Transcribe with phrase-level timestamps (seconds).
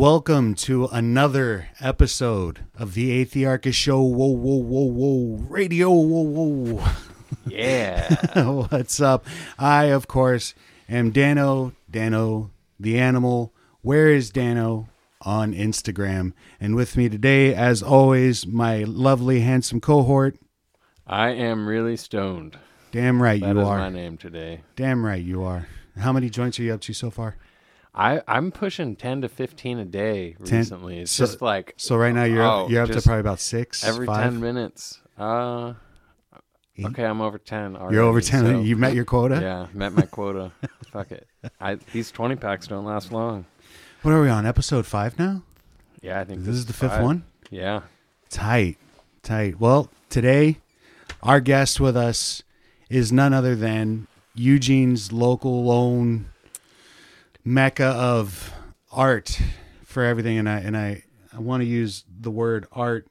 [0.00, 4.00] Welcome to another episode of the Athiarchist Show.
[4.00, 5.90] Whoa, whoa, whoa, whoa, radio.
[5.90, 6.84] Whoa, whoa.
[7.46, 8.08] Yeah.
[8.70, 9.26] What's up?
[9.58, 10.54] I, of course,
[10.88, 13.52] am Dano, Dano the animal.
[13.82, 14.88] Where is Dano
[15.20, 16.32] on Instagram?
[16.58, 20.38] And with me today, as always, my lovely, handsome cohort.
[21.06, 22.56] I am really stoned.
[22.90, 23.76] Damn right That you is are.
[23.76, 24.62] my name today.
[24.76, 25.68] Damn right you are.
[25.98, 27.36] How many joints are you up to so far?
[27.94, 30.98] I, I'm pushing 10 to 15 a day 10 recently.
[31.00, 33.40] It's so- just like So right now you're Oh, up, you're up to probably about
[33.40, 34.24] six, every five.
[34.32, 35.00] 10 minutes.
[35.18, 35.74] Uh,
[36.78, 36.86] Eight?
[36.86, 37.96] okay, I'm over 10 already.
[37.96, 38.44] You're over ten.
[38.44, 39.34] so- you met your quota.
[39.42, 40.52] Yeah, met my quota.
[40.92, 41.26] Fuck it.
[41.60, 43.44] I, these 20 packs don't last long.
[44.02, 44.46] What are we on?
[44.46, 45.42] Episode five now.
[46.00, 47.02] Yeah, I think This is the fifth five.
[47.04, 47.24] one.
[47.50, 47.82] Yeah.
[48.30, 48.78] Tight,
[49.22, 49.60] tight.
[49.60, 50.58] Well, today
[51.22, 52.42] our guest with us
[52.88, 56.30] is none other than Eugene's local own
[57.44, 58.52] mecca of
[58.92, 59.40] art
[59.84, 63.06] for everything, and I and I I want to use the word art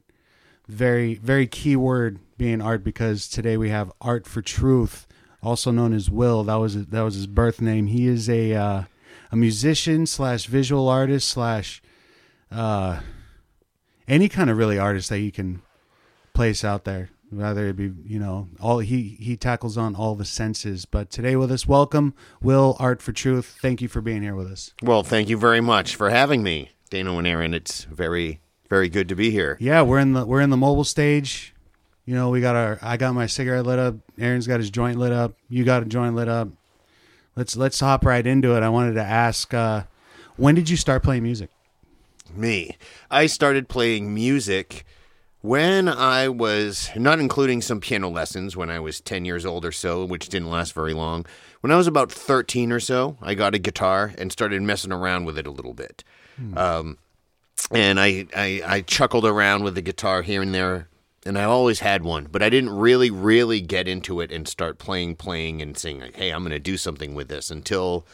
[0.67, 5.07] very very key word being art because today we have art for truth
[5.41, 6.43] also known as will.
[6.43, 7.87] That was that was his birth name.
[7.87, 8.83] He is a uh,
[9.31, 11.81] a musician slash visual artist slash
[12.51, 13.01] uh
[14.07, 15.61] any kind of really artist that you can
[16.33, 20.25] place out there whether it be you know all he he tackles on all the
[20.25, 20.85] senses.
[20.85, 23.57] But today with us welcome will art for truth.
[23.61, 24.73] Thank you for being here with us.
[24.81, 27.53] Well, thank you very much for having me, Dano and Aaron.
[27.53, 29.57] It's very, very good to be here.
[29.59, 31.53] yeah we're in the we're in the mobile stage.
[32.05, 33.95] You know we got our i got my cigarette lit up.
[34.17, 35.33] Aaron's got his joint lit up.
[35.47, 36.49] You got a joint lit up.
[37.35, 38.63] Let's let's hop right into it.
[38.63, 39.83] I wanted to ask uh
[40.35, 41.49] when did you start playing music?
[42.33, 42.77] Me.
[43.11, 44.85] I started playing music
[45.41, 49.71] when I was, not including some piano lessons when I was 10 years old or
[49.71, 51.25] so, which didn't last very long.
[51.61, 55.25] When I was about 13 or so, I got a guitar and started messing around
[55.25, 56.03] with it a little bit.
[56.57, 56.97] Um,
[57.71, 60.87] and I, I, I chuckled around with the guitar here and there,
[61.25, 64.77] and I always had one, but I didn't really, really get into it and start
[64.77, 68.05] playing, playing, and saying, like, hey, I'm going to do something with this until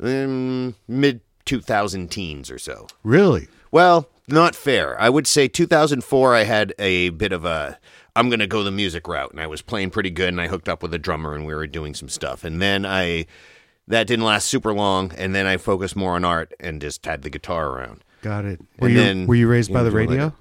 [0.00, 2.88] um, mid 2000 teens or so.
[3.04, 5.00] really Well, not fair.
[5.00, 7.78] I would say 2004, I had a bit of a.
[8.14, 9.30] I'm going to go the music route.
[9.30, 11.54] And I was playing pretty good, and I hooked up with a drummer, and we
[11.54, 12.44] were doing some stuff.
[12.44, 13.26] And then I.
[13.88, 17.22] That didn't last super long, and then I focused more on art and just had
[17.22, 18.02] the guitar around.
[18.20, 20.08] got it were And you then, were you raised you by know, the doing like
[20.08, 20.32] radio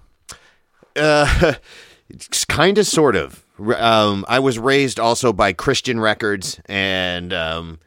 [0.95, 1.53] Uh,
[2.09, 3.45] it's kind of, sort of.
[3.59, 7.79] Um, I was raised also by Christian records and, um,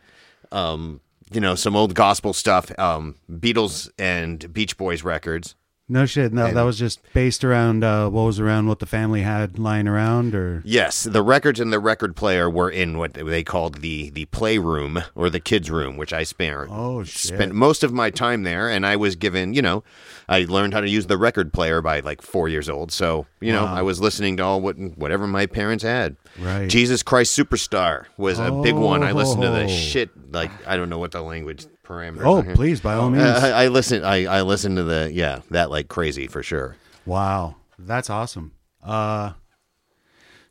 [0.52, 1.00] um,
[1.32, 5.56] you know, some old gospel stuff, um, Beatles and Beach Boys records.
[5.90, 6.34] No shit.
[6.34, 9.88] No, that was just based around uh, what was around what the family had lying
[9.88, 14.10] around, or Yes, the records and the record player were in what they called the
[14.10, 17.34] the playroom or the kids' room, which I spent Oh, shit.
[17.34, 19.82] spent most of my time there, and I was given, you know,
[20.28, 22.92] I learned how to use the record player by like four years old.
[22.92, 23.74] So you know, Wow.
[23.76, 26.16] I was listening to all what whatever my parents had.
[26.38, 26.68] Right.
[26.68, 29.02] Jesus Christ Superstar was a big one.
[29.02, 29.52] I listened to Oh.
[29.54, 32.24] the shit like I don't know what the language parameters.
[32.24, 33.24] oh, please, by all means.
[33.24, 34.04] I, I listen.
[34.04, 36.76] I I listened to the yeah that like crazy for sure.
[37.06, 38.52] wow, that's awesome.
[38.82, 39.32] Uh,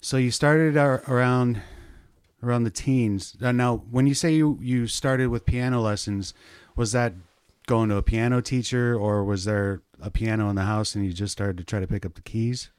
[0.02, 1.62] so you started ar- around
[2.44, 3.36] around the teens.
[3.42, 6.34] Uh, now, when you say you you started with piano lessons,
[6.76, 7.14] was that
[7.68, 11.12] going to a piano teacher, or was there a piano in the house and you
[11.12, 12.70] just started to try to pick up the keys?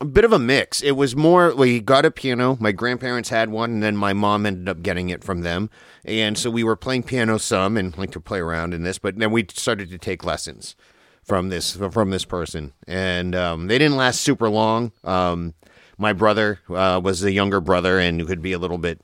[0.00, 0.82] A bit of a mix.
[0.82, 2.56] It was more we got a piano.
[2.58, 5.68] My grandparents had one, and then my mom ended up getting it from them.
[6.04, 9.18] And so we were playing piano some and like to play around in this, but
[9.18, 10.74] then we started to take lessons
[11.22, 14.92] from this from this person, and um, they didn't last super long.
[15.04, 15.54] Um,
[15.98, 19.02] my brother uh, was the younger brother and could be a little bit.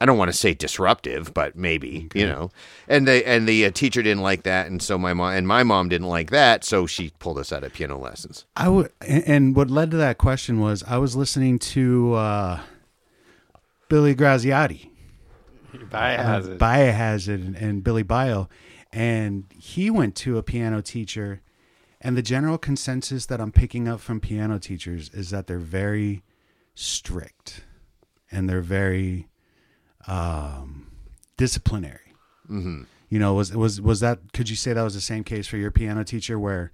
[0.00, 2.50] I don't want to say disruptive, but maybe you know.
[2.86, 5.64] And they and the uh, teacher didn't like that, and so my mom and my
[5.64, 8.44] mom didn't like that, so she pulled us out of piano lessons.
[8.56, 12.60] I would, and and what led to that question was I was listening to uh,
[13.88, 14.90] Billy Graziadei.
[15.74, 16.58] Biohazard.
[16.58, 18.48] Biohazard and, and Billy Bio,
[18.92, 21.42] and he went to a piano teacher,
[22.00, 26.22] and the general consensus that I'm picking up from piano teachers is that they're very
[26.74, 27.64] strict,
[28.30, 29.27] and they're very
[30.06, 30.90] um,
[31.36, 32.14] disciplinary.
[32.50, 32.82] Mm-hmm.
[33.10, 34.32] You know, was was was that?
[34.32, 36.70] Could you say that was the same case for your piano teacher, where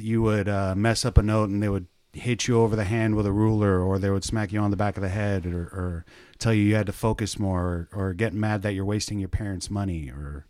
[0.00, 3.14] you would uh, mess up a note and they would hit you over the hand
[3.14, 5.60] with a ruler, or they would smack you on the back of the head, or,
[5.60, 6.04] or
[6.38, 9.28] tell you you had to focus more, or, or get mad that you're wasting your
[9.28, 10.46] parents' money, or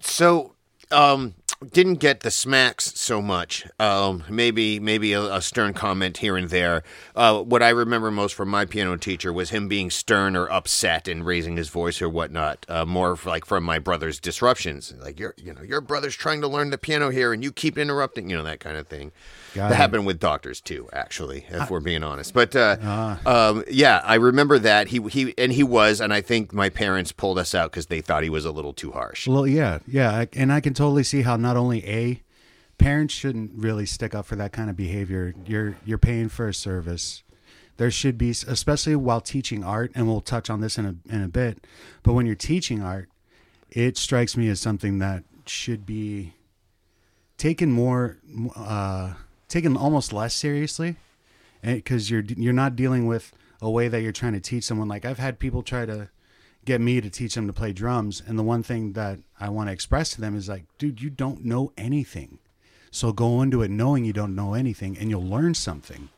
[0.00, 0.54] So,
[0.90, 3.66] um, didn't get the smacks so much.
[3.78, 6.82] Um, maybe maybe a, a stern comment here and there.
[7.14, 11.08] Uh, what I remember most from my piano teacher was him being stern or upset
[11.08, 12.66] and raising his voice or whatnot.
[12.68, 16.48] Uh, more like from my brother's disruptions, like your you know your brother's trying to
[16.48, 19.12] learn the piano here and you keep interrupting, you know that kind of thing.
[19.54, 19.76] Got that it.
[19.76, 22.32] happened with doctors too, actually, if we're being honest.
[22.32, 26.52] But uh, um, yeah, I remember that he he and he was, and I think
[26.52, 29.26] my parents pulled us out because they thought he was a little too harsh.
[29.28, 32.22] Well, yeah, yeah, I- and I can totally see how not only a
[32.78, 35.34] parents shouldn't really stick up for that kind of behavior.
[35.46, 37.22] You're you're paying for a service.
[37.76, 41.22] There should be, especially while teaching art, and we'll touch on this in a in
[41.22, 41.66] a bit.
[42.02, 43.08] But when you're teaching art,
[43.70, 46.34] it strikes me as something that should be
[47.38, 48.18] taken more,
[48.54, 49.14] uh,
[49.52, 50.96] taken almost less seriously,
[51.62, 54.88] eh, because you're you're not dealing with a way that you're trying to teach someone.
[54.88, 56.08] Like I've had people try to
[56.64, 59.68] get me to teach them to play drums, and the one thing that I want
[59.68, 62.38] to express to them is like, dude, you don't know anything,
[62.90, 66.08] so go into it knowing you don't know anything, and you'll learn something.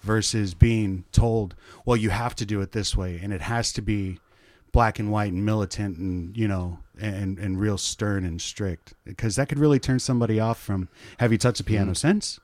[0.00, 1.54] Versus being told,
[1.86, 4.18] well, you have to do it this way, and it has to be
[4.72, 9.36] black and white and militant and you know and and real stern and strict because
[9.36, 10.88] that could really turn somebody off from
[11.18, 12.08] have you touched a piano mm-hmm.
[12.08, 12.40] since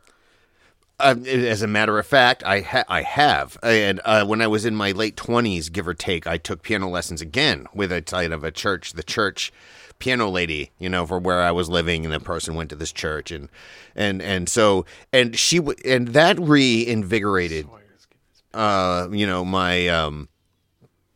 [1.01, 4.65] Uh, as a matter of fact, I ha- I have, and uh, when I was
[4.65, 8.33] in my late twenties, give or take, I took piano lessons again with a kind
[8.33, 9.53] of a church, the church
[10.01, 12.91] piano lady, you know, for where I was living, and the person went to this
[12.91, 13.49] church, and
[13.95, 17.69] and and so and she w- and that reinvigorated,
[18.53, 20.29] uh, you know, my um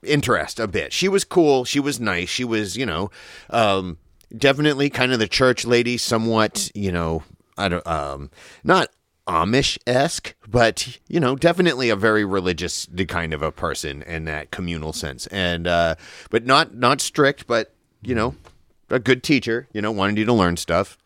[0.04, 0.92] interest a bit.
[0.92, 1.64] She was cool.
[1.64, 2.28] She was nice.
[2.28, 3.10] She was, you know,
[3.50, 3.98] um,
[4.36, 7.22] definitely kind of the church lady, somewhat, you know,
[7.58, 8.30] I don't, um,
[8.64, 8.88] not
[9.32, 14.50] Amish esque, but you know, definitely a very religious kind of a person in that
[14.50, 15.94] communal sense, and uh,
[16.30, 18.34] but not not strict, but you know,
[18.90, 19.68] a good teacher.
[19.72, 20.98] You know, wanted you to learn stuff.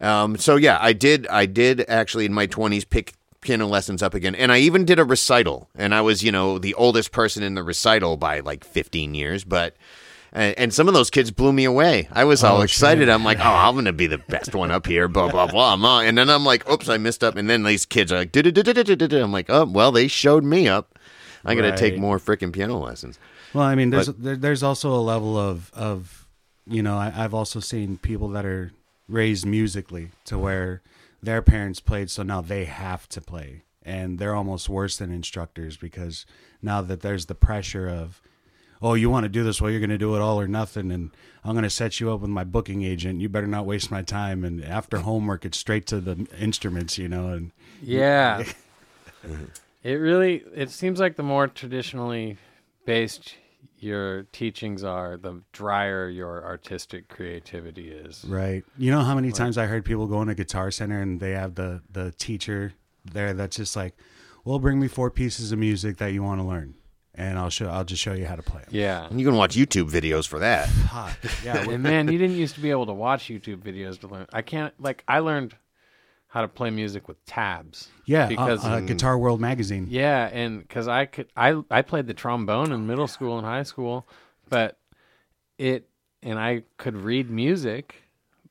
[0.00, 1.26] Um, so yeah, I did.
[1.26, 5.00] I did actually in my twenties pick piano lessons up again, and I even did
[5.00, 5.68] a recital.
[5.74, 9.42] And I was, you know, the oldest person in the recital by like fifteen years,
[9.42, 9.74] but.
[10.34, 12.08] And, and some of those kids blew me away.
[12.12, 13.02] I was all Oh, excited.
[13.02, 13.08] shit.
[13.08, 15.76] I'm like, oh, I'm going to be the best one up here, blah, blah, blah.
[15.76, 16.00] blah.
[16.00, 17.36] And then I'm like, oops, I missed up.
[17.36, 20.98] And then these kids are like, I'm like, oh, well, they showed me up.
[21.44, 23.18] I got to take more freaking piano lessons.
[23.52, 26.26] Well, I mean, there's there, there's also a level of of
[26.66, 28.72] you know I, I've also seen people that are
[29.06, 30.82] raised musically to where
[31.22, 35.76] their parents played, so now they have to play, and they're almost worse than instructors
[35.76, 36.26] because
[36.62, 38.20] now that there's the pressure of
[38.84, 40.92] oh you want to do this well you're going to do it all or nothing
[40.92, 41.10] and
[41.42, 44.02] i'm going to set you up with my booking agent you better not waste my
[44.02, 47.50] time and after homework it's straight to the instruments you know and
[47.82, 48.44] Yeah.
[49.82, 52.36] it really it seems like the more traditionally
[52.84, 53.36] based
[53.78, 58.24] your teachings are, the drier your artistic creativity is.
[58.26, 58.64] Right.
[58.78, 61.32] You know how many times I heard people go in a guitar center and they
[61.32, 62.72] have the the teacher
[63.04, 63.94] there that's just like,
[64.44, 66.76] "Well, bring me four pieces of music that you want to learn,
[67.14, 69.06] and I'll show I'll just show you how to play them." Yeah.
[69.06, 70.68] And you can watch YouTube videos for that.
[70.88, 71.16] Hot.
[71.44, 71.58] Yeah.
[71.70, 74.26] and man, you didn't used to be able to watch YouTube videos to learn.
[74.32, 75.54] I can't like I learned
[76.28, 77.88] how to play music with tabs.
[78.06, 78.26] Yeah.
[78.26, 79.86] because uh, uh, Guitar World magazine.
[79.88, 83.62] yeah, and because I could I I played the trombone in middle school and high
[83.62, 84.06] school,
[84.48, 84.78] but
[85.58, 85.88] it
[86.22, 88.03] and I could read music.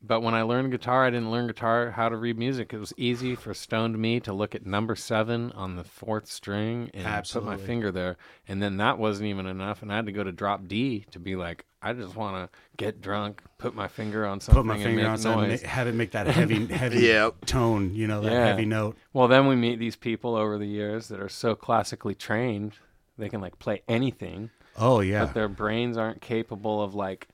[0.05, 2.73] But when I learned guitar, I didn't learn guitar how to read music.
[2.73, 6.91] It was easy for stoned me to look at number seven on the fourth string
[6.93, 8.17] and put my finger there,
[8.47, 11.19] and then that wasn't even enough, and I had to go to drop D to
[11.19, 14.73] be like, I just want to get drunk, put my finger on something, Put my
[14.75, 15.63] and finger make on something, noise.
[15.63, 17.45] ma- have it make that heavy, heavy Yep.
[17.45, 17.93] tone.
[17.95, 18.45] You know that Yeah.
[18.47, 18.97] heavy note.
[19.13, 22.73] Well, then we meet these people over the years that are so classically trained,
[23.17, 27.27] they can like play anything, Oh yeah, but their brains aren't capable of like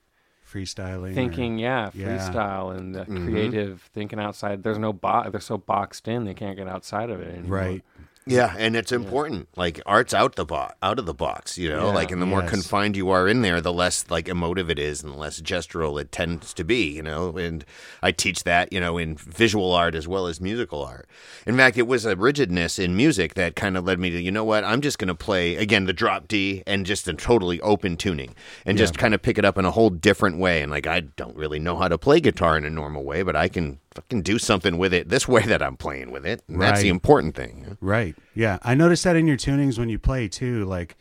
[0.51, 1.13] freestyling.
[1.13, 2.17] thinking, yeah, Yeah.
[2.17, 3.25] freestyle and the mm-hmm.
[3.27, 4.63] creative thinking outside.
[4.63, 5.31] There's no box.
[5.31, 7.57] They're so boxed in, they can't get outside of it anymore.
[7.57, 7.83] right.
[8.29, 9.47] Yeah, and it's important.
[9.55, 11.57] Like art's out the box, out of the box.
[11.57, 11.93] You know, Yeah.
[11.93, 12.49] like and the more Yes.
[12.49, 15.99] confined you are in there, the less like emotive it is, and the less gestural
[15.99, 16.83] it tends to be.
[16.95, 17.65] You know, and
[18.01, 21.07] I teach that you know in visual art as well as musical art.
[21.45, 24.31] In fact, it was a rigidness in music that kind of led me to you
[24.31, 27.59] know what I'm just going to play again the drop D and just a totally
[27.61, 30.61] open tuning and just kind of pick it up in a whole different way.
[30.61, 33.35] And like I don't really know how to play guitar in a normal way, but
[33.35, 36.41] I can fucking do something with it this way that I'm playing with it.
[36.47, 37.77] And that's the important thing.
[37.81, 38.15] Right.
[38.33, 38.57] Yeah.
[38.63, 40.63] I noticed that in your tunings when you play too.
[40.65, 40.95] Like,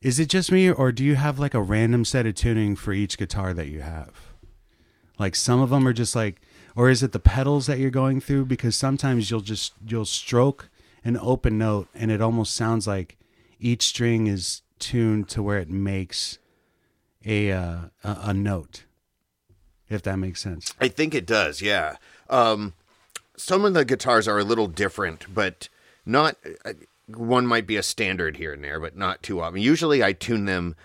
[0.00, 2.92] is it just me or do you have like a random set of tuning for
[2.92, 4.14] each guitar that you have?
[5.18, 6.40] Like some of them are just like,
[6.74, 8.46] or is it the pedals that you're going through?
[8.46, 10.70] Because sometimes you'll just, you'll stroke
[11.04, 13.18] an open note and it almost sounds like
[13.58, 16.38] each string is tuned to where it makes
[17.26, 18.84] a, uh, a, a note.
[19.90, 20.72] If that makes sense.
[20.80, 21.96] I think it does, yeah.
[22.30, 22.72] Um,
[23.36, 25.68] some of the guitars are a little different, but
[26.06, 26.36] not.
[26.64, 26.72] Uh,
[27.08, 29.60] one might be a standard here and there, but not too often.
[29.60, 30.76] Usually, I tune them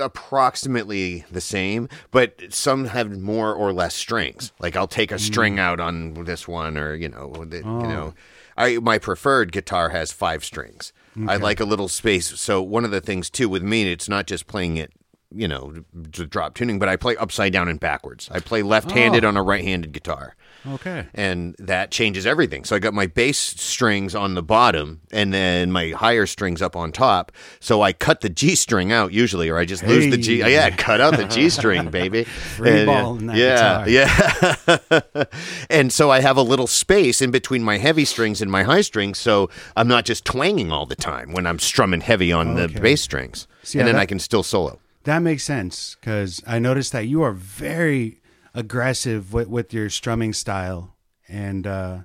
[0.00, 4.52] approximately the same, but some have more or less strings.
[4.58, 8.14] Like I'll take a string out on this one, or you know, the, you know,
[8.56, 10.92] I my preferred guitar has five strings.
[11.26, 12.38] I like a little space.
[12.38, 14.92] So one of the things too with me, it's not just playing it.
[15.30, 15.74] You know,
[16.12, 18.30] to drop tuning, but I play upside down and backwards.
[18.32, 19.28] I play left-handed oh.
[19.28, 20.34] on a right-handed guitar
[20.66, 21.06] Okay.
[21.12, 22.64] and that changes everything.
[22.64, 26.74] So I got my bass strings on the bottom and then my higher strings up
[26.74, 27.30] on top.
[27.60, 30.40] So I cut the G string out usually, or I just lose the G.
[30.40, 30.54] Hey.
[30.54, 32.24] Yeah, cut out the G string, baby.
[32.24, 34.88] Free And, uh, ball in that yeah, guitar.
[35.20, 35.24] yeah.
[35.70, 38.80] and so I have a little space in between my heavy strings and my high
[38.80, 42.72] strings, so I'm not just twanging all the time when I'm strumming heavy on Okay.
[42.72, 44.78] the bass strings, See, and then that- I can still solo.
[45.08, 48.20] That makes sense because I noticed that you are very
[48.52, 50.96] aggressive with, with your strumming style,
[51.26, 51.98] and uh,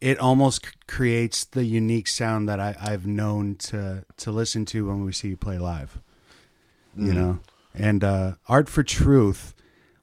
[0.00, 4.86] it almost c- creates the unique sound that I, I've known to to listen to
[4.86, 5.98] when we see you play live.
[6.96, 7.40] You know,
[7.74, 9.52] and uh, Art for Truth.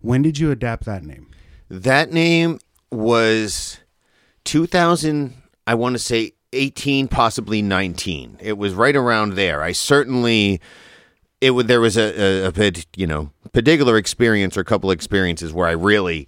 [0.01, 1.27] When did you adapt that name?
[1.69, 2.59] That name
[2.91, 3.79] was
[4.43, 8.39] 2000, I want to say 18, possibly 19.
[8.41, 9.63] It was right around there.
[9.63, 10.59] I certainly,
[11.41, 14.91] it would, there was a, a, a bit, you know, particular experience or a couple
[14.91, 16.27] experiences where I really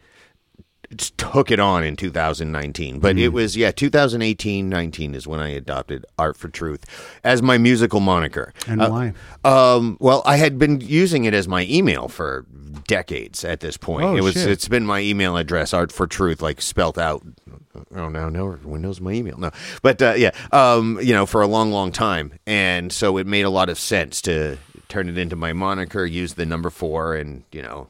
[1.17, 2.99] took it on in 2019.
[2.99, 6.85] But it was, yeah, 2018, 19 is when I adopted Art for Truth
[7.25, 8.53] as my musical moniker.
[8.67, 9.13] And Uh, why?
[9.43, 12.45] um, well, I had been using it as my email for
[12.87, 14.05] decades at this point.
[14.05, 14.49] Oh, it was shit.
[14.49, 17.21] it's been my email address, art for truth, like spelt out.
[17.93, 19.37] Oh no, no, everyone knows my email.
[19.37, 23.27] No, but uh, yeah, um, you know, for a long, long time, and so it
[23.27, 24.57] made a lot of sense to
[24.89, 27.87] turn it into my moniker, use the number four, and you know,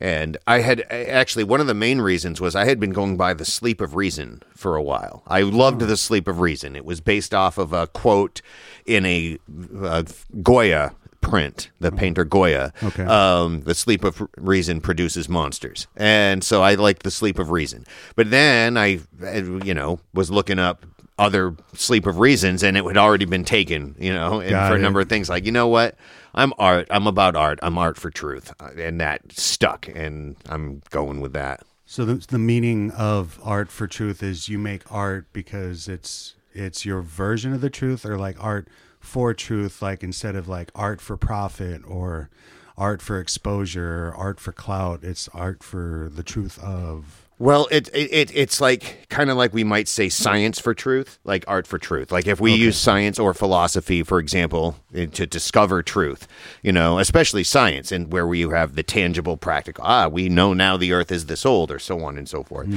[0.00, 3.34] and I had actually one of the main reasons was I had been going by
[3.34, 5.22] the Sleep of Reason for a while.
[5.26, 6.76] I loved the Sleep of Reason.
[6.76, 8.40] It was based off of a quote
[8.86, 9.38] in a,
[9.80, 10.04] uh
[10.42, 12.72] Goya print, the painter Goya.
[12.82, 13.04] Okay.
[13.04, 17.84] Um, the Sleep of Reason produces monsters, and so I liked the Sleep of Reason.
[18.14, 20.86] But then I, uh, you know, was looking up
[21.18, 23.94] other Sleep of Reasons, and it had already been taken.
[23.98, 24.82] You know, and Got for a it.
[24.82, 25.96] number of things like you know what.
[26.34, 26.86] I'm art.
[26.90, 27.58] I'm about art.
[27.62, 31.62] I'm art for truth, Uh, and that stuck, and I'm going with that.
[31.86, 36.84] So the, the meaning of art for truth is you make art because it's it's
[36.84, 38.68] your version of the truth, or like art
[39.00, 42.28] for truth, like instead of like art for profit or
[42.76, 47.27] art for exposure or art for clout, it's art for the truth of.
[47.40, 51.20] Well, it, it, it it's like kind of like we might say science for truth,
[51.24, 52.10] like art for truth.
[52.10, 56.26] Like if we use science or philosophy, for example, eh, to discover truth,
[56.62, 59.84] you know, especially science, and where we have the tangible, practical.
[59.86, 62.68] Ah, we know now the Earth is this old, or so on and so forth.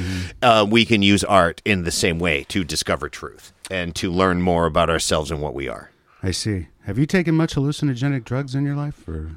[0.43, 4.41] Uh, we can use art in the same way to discover truth and to learn
[4.41, 5.89] more about ourselves and what we are.
[6.21, 6.67] I see.
[6.85, 9.29] Have you taken much hallucinogenic drugs in your life, or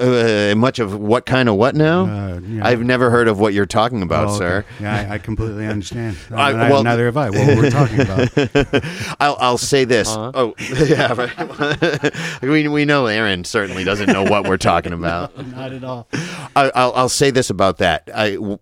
[0.00, 2.06] Uh, much of what kind of what now?
[2.06, 2.66] Uh, yeah.
[2.66, 4.38] I've never heard of what you're talking about, Oh, okay.
[4.38, 4.64] sir.
[4.80, 6.16] Yeah, I, I completely understand.
[6.34, 7.30] I- I- well- neither have I.
[7.30, 8.84] What we're talking about.
[9.20, 10.08] I'll, I'll say this.
[10.10, 10.54] Oh,
[10.86, 11.12] yeah.
[11.14, 12.42] Right.
[12.42, 15.36] we, we know Aaron certainly doesn't know what we're talking about.
[15.54, 16.08] Not at all.
[16.56, 18.08] I, I'll, I'll say this about that.
[18.12, 18.58] I, w-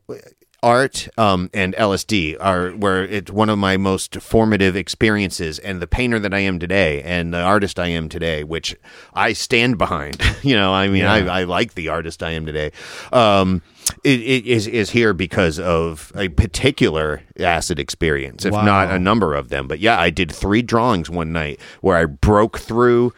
[0.63, 5.87] art um, and LSD are where it's one of my most formative experiences, and the
[5.87, 8.75] painter that I am today, and the artist I am today, which
[9.15, 10.21] I stand behind.
[10.43, 11.13] you know, I mean, Yeah.
[11.13, 12.73] I, I like the artist I am today.
[13.13, 13.63] Um,
[14.03, 19.35] it, it is is here because of a particular acid experience, if not a number
[19.35, 19.69] of them.
[19.69, 23.13] But yeah, I did three drawings one night where I broke through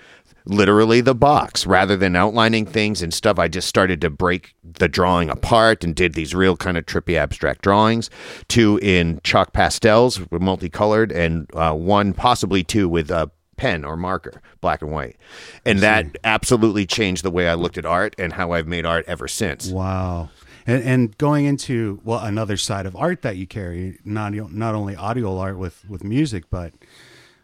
[0.49, 1.67] literally the box.
[1.67, 5.95] Rather than outlining things and stuff i just started to break the drawing apart and
[5.95, 8.11] did these real kind of trippy abstract drawings.
[8.49, 14.40] Two in chalk pastels multicolored and uh, one possibly two with a pen or marker
[14.61, 15.17] black and white.
[15.64, 19.05] And that absolutely changed the way i looked at art and how i've made art
[19.07, 19.71] ever since.
[19.71, 20.31] Wow.
[20.67, 24.97] And, and going into well another side of art that you carry, not not only
[24.97, 26.73] audio art with with music, but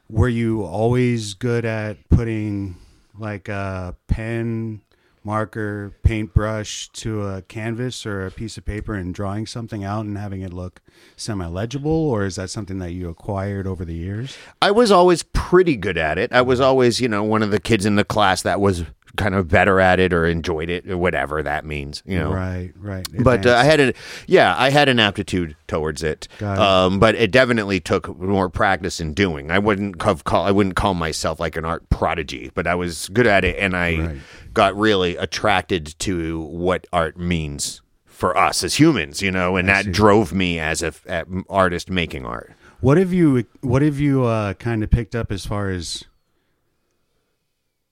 [0.09, 2.77] were you always good at putting
[3.19, 4.83] like a pen,
[5.25, 10.19] marker, paintbrush to a canvas or a piece of paper and drawing something out and
[10.19, 10.81] having it look
[11.17, 14.37] semi legible, or is that something that you acquired over the years?
[14.61, 16.33] I was always pretty good at it.
[16.33, 16.69] I was mm-hmm.
[16.69, 18.85] always, you know, one of the kids in the class that was
[19.17, 22.33] kind of better at it or enjoyed it or whatever that means, you know.
[22.33, 23.07] Right, right.
[23.23, 23.93] But uh, I had a
[24.27, 26.27] yeah, I had an aptitude towards it.
[26.41, 26.43] It.
[26.45, 29.51] Um, but it definitely took more practice in doing.
[29.51, 33.09] I wouldn't have call I wouldn't call myself like an art prodigy, but I was
[33.11, 34.17] good at it, and I Right.
[34.53, 39.85] got really attracted to what art means for us as humans, you know, and that
[39.87, 39.91] see.
[39.91, 42.53] drove me as a f- a artist making art.
[42.81, 46.05] What have you What have you uh, kind of picked up as far as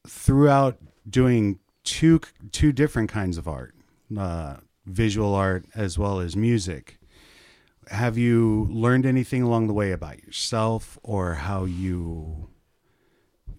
[0.06, 0.78] throughout
[1.08, 3.74] doing two two different kinds of art,
[4.16, 4.56] uh,
[4.86, 6.98] visual art as well as music?
[7.88, 12.48] Have you learned anything along the way about yourself or how you,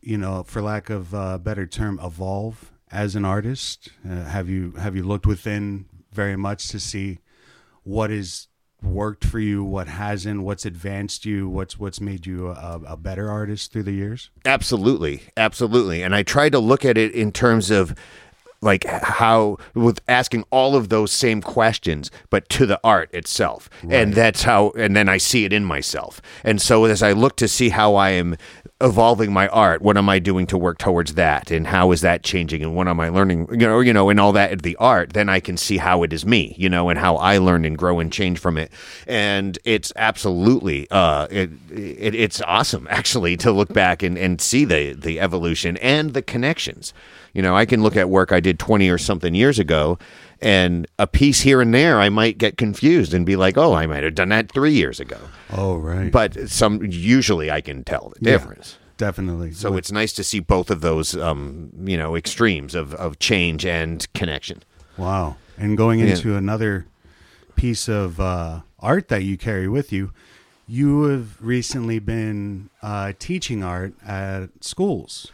[0.02, 3.90] you know, for lack of a better term, evolve as an artist?
[4.10, 7.20] Uh, have you have you looked within very much to see
[7.84, 8.48] what is
[8.84, 13.30] worked for you, what hasn't, what's advanced you, what's what's made you a, a better
[13.30, 14.30] artist through the years?
[14.46, 16.04] Absolutely, absolutely.
[16.04, 17.96] And I try to look at it in terms of
[18.63, 24.13] like how with asking all of those same questions but to the art itself and
[24.13, 27.48] that's how and then i see it in myself and so as i look to
[27.48, 28.38] see how i am
[28.84, 29.82] evolving my art?
[29.82, 31.50] What am i doing to work towards that?
[31.50, 32.62] And how is that changing?
[32.62, 33.48] And what am i learning?
[33.50, 36.13] You know you know and all that the art then i can see how it
[36.13, 38.72] is me you know and how i learn and grow and change from it.
[39.08, 44.66] And it's absolutely uh it, it it's awesome actually to look back and and see
[44.66, 46.94] the the evolution and the connections.
[47.34, 49.98] You know, I can look at work I did 20 or something years ago
[50.44, 53.88] and a piece here and there I might get confused and be like, "Oh, I
[53.88, 55.18] might have done that 3 years ago."
[55.52, 56.12] Oh, right.
[56.12, 58.78] But some usually I can tell the Yeah, difference.
[58.98, 59.52] definitely.
[59.54, 63.66] So it's nice to see both of those um, you know, extremes of of change
[63.66, 64.62] and connection.
[64.98, 65.38] Wow.
[65.58, 66.08] And going Yeah.
[66.16, 66.86] into another
[67.56, 70.12] piece of uh, art that you carry with you,
[70.68, 75.32] you have recently been uh, teaching art at schools.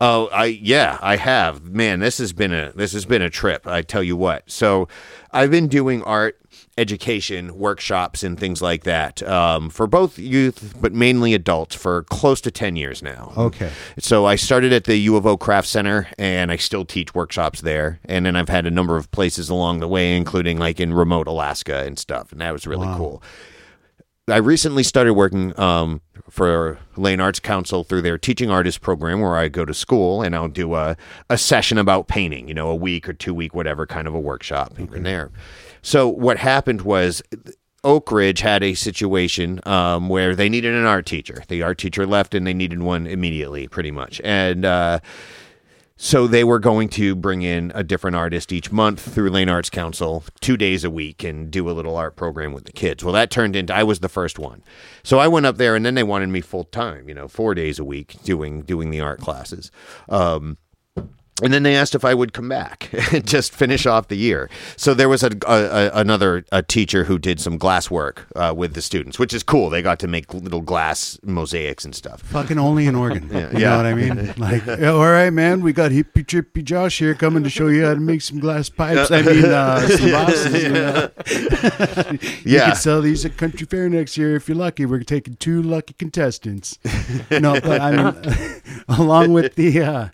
[0.00, 1.64] Oh, I yeah, I have.
[1.64, 3.66] Man, this has been a this has been a trip.
[3.66, 4.48] I tell you what.
[4.50, 4.86] So,
[5.32, 6.38] I've been doing art
[6.76, 12.40] education workshops and things like that um, for both youth, but mainly adults, for close
[12.42, 13.32] to ten years now.
[13.36, 13.70] Okay.
[13.98, 17.60] So I started at the U of O Craft Center, and I still teach workshops
[17.62, 17.98] there.
[18.04, 21.26] And then I've had a number of places along the way, including like in remote
[21.26, 22.96] Alaska and stuff, and that was really Wow.
[22.96, 23.22] cool.
[24.28, 29.36] I recently started working um, for Lane Arts Council through their teaching artist program, where
[29.36, 30.96] I go to school and I'll do a,
[31.30, 34.20] a session about painting, you know, a week or two week, whatever kind of a
[34.20, 35.30] workshop here and there.
[35.82, 37.22] So what happened was
[37.84, 41.44] Oakridge had a situation um, where they needed an art teacher.
[41.48, 44.64] The art teacher left, and they needed one immediately, pretty much, and.
[44.64, 45.00] Uh,
[46.00, 49.68] so they were going to bring in a different artist each month through Lane Arts
[49.68, 53.04] Council, two days a week, and do a little art program with the kids.
[53.04, 54.62] Well, that turned into I was the first one,
[55.02, 57.54] so I went up there, and then they wanted me full time, you know, four
[57.54, 59.72] days a week doing doing the art classes.
[60.08, 60.56] Um,
[61.42, 64.50] and then they asked if I would come back and just finish off the year.
[64.76, 68.52] So there was a, a, a another a teacher who did some glass work uh,
[68.56, 69.70] with the students, which is cool.
[69.70, 72.22] They got to make little glass mosaics and stuff.
[72.22, 73.28] Fucking only in Oregon.
[73.38, 73.70] You yeah.
[73.70, 74.34] know what I mean?
[74.38, 77.84] Like, yeah, all right, man, we got hippie trippy Josh here coming to show you
[77.84, 79.10] how to make some glass pipes.
[79.10, 80.62] I mean, uh, some vases.
[80.62, 81.10] You, know?
[82.44, 84.86] you can sell these at Country Fair next year if you're lucky.
[84.86, 86.78] We're taking two lucky contestants.
[87.30, 89.82] no, but I mean, along with the.
[89.82, 90.08] Uh,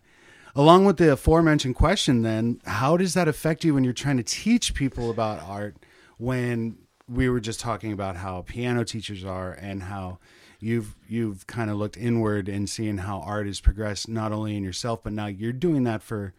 [0.57, 4.23] Along with the aforementioned question, then, how does that affect you when you're trying to
[4.23, 5.77] teach people about art?
[6.17, 10.21] When we were just talking about how piano teachers are and how
[10.61, 14.63] you've you've kind of looked inward and seeing how art has progressed not only in
[14.63, 16.35] yourself but now you're doing that for,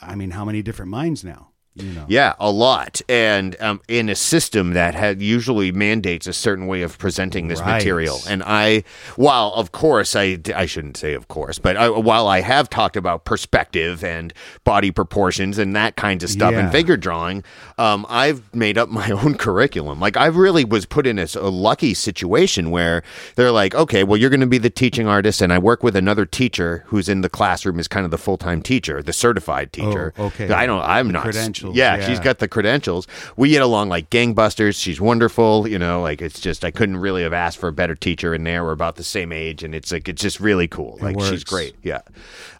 [0.00, 1.47] I mean, how many different minds now?
[1.78, 6.32] You know, Yeah, a lot, and um, in a system that had usually mandates a
[6.32, 7.74] certain way of presenting this Right.
[7.74, 8.20] material.
[8.28, 8.84] And I,
[9.16, 12.96] while of course I, I shouldn't say of course, but I, while I have talked
[12.96, 14.32] about perspective and
[14.64, 17.44] body proportions and that kinds of stuff and figure drawing,
[17.78, 20.00] um, I've made up my own curriculum.
[20.00, 23.02] Like I really was put in a lucky situation where
[23.36, 25.96] they're like, okay, well you're going to be the teaching artist, and I work with
[25.96, 29.72] another teacher who's in the classroom as kind of the full time teacher, the certified
[29.72, 30.12] teacher.
[30.18, 30.48] Oh, okay.
[30.50, 30.82] I don't.
[30.82, 31.24] I'm not.
[31.72, 32.06] Credentials, Yeah, yeah.
[32.06, 33.06] she's got the credentials.
[33.36, 34.80] We get along like gangbusters.
[34.80, 35.66] She's wonderful.
[35.68, 38.44] You know, like it's just I couldn't really have asked for a better teacher in
[38.44, 38.64] there.
[38.64, 40.98] We're about the same age, and it's like it's just really cool.
[41.00, 41.76] Like she's great.
[41.82, 42.00] Yeah.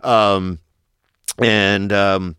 [0.03, 0.59] Um,
[1.38, 2.37] and um,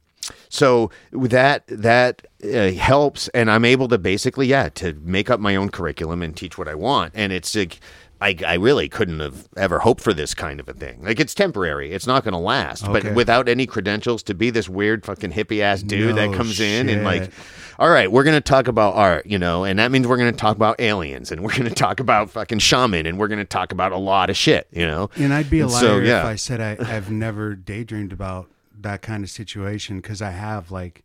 [0.49, 5.55] so that that uh, helps, and I'm able to basically yeah to make up my
[5.55, 7.79] own curriculum and teach what I want, and it's like.
[8.21, 11.03] I, I really couldn't have ever hoped for this kind of a thing.
[11.03, 12.83] Like it's temporary; it's not going to last.
[12.83, 12.93] Okay.
[12.93, 16.59] But without any credentials, to be this weird fucking hippie ass dude that No comes
[16.59, 17.31] in and like
[17.79, 20.33] all right, we're going to talk about art, you know, and that means we're going
[20.33, 23.39] to talk about aliens and we're going to talk about fucking shaman and we're going
[23.39, 25.09] to talk about a lot of shit, you know.
[25.15, 26.25] And I'd be a liar so, if.
[26.25, 28.49] I said I, I've never daydreamed about
[28.81, 31.03] that kind of situation because I have like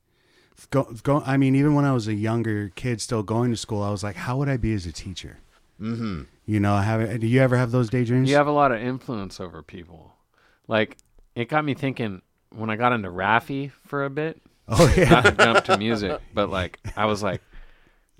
[0.70, 3.82] go, go I mean even when I was a younger kid still going to school
[3.82, 5.38] I was like how would I be as a teacher
[5.80, 6.22] mm-hmm.
[6.46, 8.80] you know I have do you ever have those daydreams You have a lot of
[8.80, 10.12] influence over people.
[10.68, 10.96] Like
[11.34, 14.40] it got me thinking when I got into Raffi for a bit.
[14.68, 17.42] oh yeah Not to jump to music, but like I was like,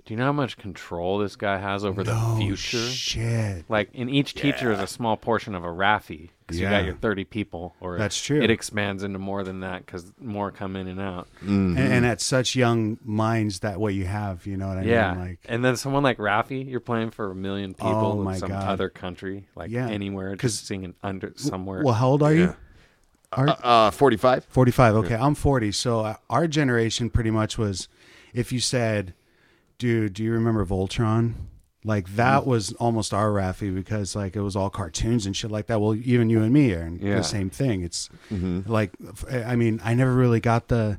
[0.05, 2.77] do you know how much control this guy has over the No future?
[2.77, 3.65] shit.
[3.69, 6.93] Like, in each teacher is a small portion of a Raffi because you got your
[6.93, 8.39] 30 people, or That's true.
[8.39, 11.27] It expands into more than that because more come in and out.
[11.41, 15.13] And, and at such young minds, that what you have, you know what I yeah,
[15.15, 15.19] mean?
[15.27, 18.37] Like, and then someone like Raffi, you're playing for a million people Oh, in my
[18.37, 18.67] some God.
[18.67, 21.81] other country, like Yeah, anywhere, 'cause- just singing under somewhere.
[21.83, 22.41] well, how old are you?
[22.43, 22.53] Yeah.
[23.31, 23.49] Art?
[23.63, 24.45] Uh, 45.
[24.45, 24.95] 45.
[24.97, 25.71] Okay, I'm 40.
[25.71, 27.87] So uh, our generation pretty much was
[28.35, 29.13] if you said,
[29.77, 31.33] dude, do you remember Voltron?
[31.83, 32.49] Like that Mm-hmm.
[32.49, 35.79] was almost our Raffi because like it was all cartoons and shit like that.
[35.79, 37.17] Well, even you and me are Yeah.
[37.17, 37.81] the same thing.
[37.83, 38.91] It's like,
[39.31, 40.97] I mean, I never really got the,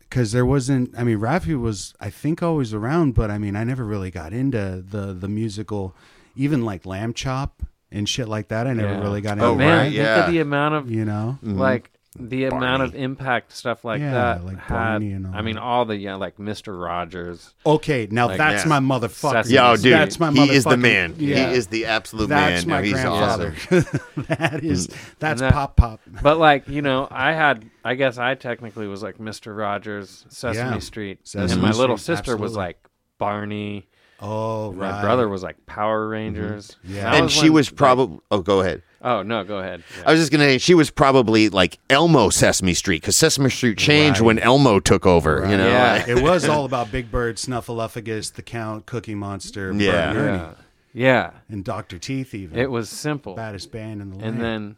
[0.00, 3.64] because there wasn't, I mean, Raffi was, I think, always around, but I mean, I
[3.64, 5.96] never really got into the, the musical,
[6.36, 8.66] even like Lamb Chop and shit like that.
[8.66, 9.00] I never Yeah.
[9.00, 10.26] really got But into, man, right, think yeah.
[10.26, 11.38] of the amount of you know?
[11.42, 15.00] like the amount of impact stuff like Yeah, that like had.
[15.00, 15.62] And all I mean, that.
[15.62, 17.54] all the yeah, like Mister Rogers.
[17.64, 18.68] Okay, now Like, that's yeah.
[18.68, 19.44] my motherfucker.
[19.44, 21.14] Sesame Yo, dude, that's my he is the man.
[21.18, 21.48] Yeah.
[21.50, 22.70] He is the absolute That's man.
[22.70, 23.54] my No, he's grandfather.
[23.70, 24.00] awesome.
[24.28, 26.00] that is that's that- pop pop.
[26.22, 27.64] But like you know, I had.
[27.84, 30.78] I guess I technically was like Mister Rogers, Sesame Yeah.
[30.78, 32.78] Street, Sesame and my little Street, sister was like
[33.18, 33.88] Barney.
[34.20, 34.92] Oh, right.
[34.92, 36.12] My brother was like Power mm-hmm.
[36.12, 36.76] Rangers.
[36.84, 37.10] Yeah.
[37.10, 38.20] That and she when, was like- probably.
[38.30, 38.82] oh, go ahead.
[39.02, 39.82] Oh no, go ahead.
[39.98, 40.04] Yeah.
[40.06, 43.78] I was just gonna say she was probably like Elmo Sesame Street because Sesame Street
[43.78, 44.26] changed Right.
[44.26, 45.46] when Elmo took over.
[45.48, 46.04] You know, Yeah.
[46.08, 50.08] it was all about Big Bird, Snuffleupagus, the Count, Cookie Monster, Bert Yeah.
[50.10, 50.52] and Ernie, yeah,
[50.94, 51.30] yeah.
[51.48, 52.34] and Doctor Teeth.
[52.34, 53.34] Even It was simple.
[53.34, 54.76] baddest band in the and then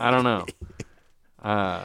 [0.00, 0.46] I don't know.
[1.42, 1.84] Uh,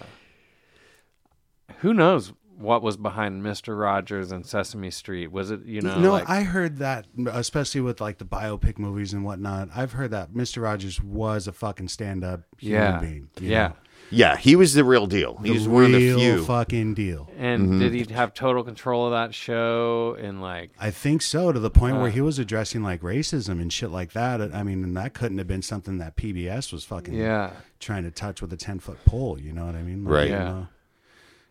[1.78, 5.32] who knows what was behind Mister Rogers and Sesame Street?
[5.32, 6.00] Was it you know?
[6.00, 9.70] no, like, I heard that, especially with like the biopic movies and whatnot.
[9.76, 10.62] I've heard that Mr.
[10.64, 13.30] Rogers was a fucking stand-up human yeah, being.
[13.40, 13.68] you yeah.
[13.70, 13.74] know?
[14.12, 15.38] yeah, he was the real deal.
[15.38, 16.46] He the was one of the real few.
[16.46, 17.30] fucking deal.
[17.38, 20.16] And did he have total control of that show?
[20.20, 22.12] And like, I think so, to the point where Uh.
[22.12, 24.42] he was addressing like racism and shit like that.
[24.42, 28.12] I mean, and that couldn't have been something that PBS was fucking yeah, trying to
[28.12, 29.40] touch with a ten foot pole.
[29.40, 30.06] You know what I mean?
[30.06, 30.28] Like, Right.
[30.28, 30.44] you Yeah.
[30.46, 30.68] know?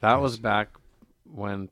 [0.00, 0.68] that was back
[1.24, 1.68] when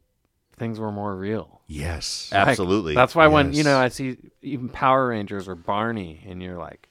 [0.57, 1.61] things were more real.
[1.67, 2.29] Yes.
[2.33, 2.95] Like, Absolutely.
[2.95, 6.89] that's why when you know I see even Power Rangers or Barney, and you're like,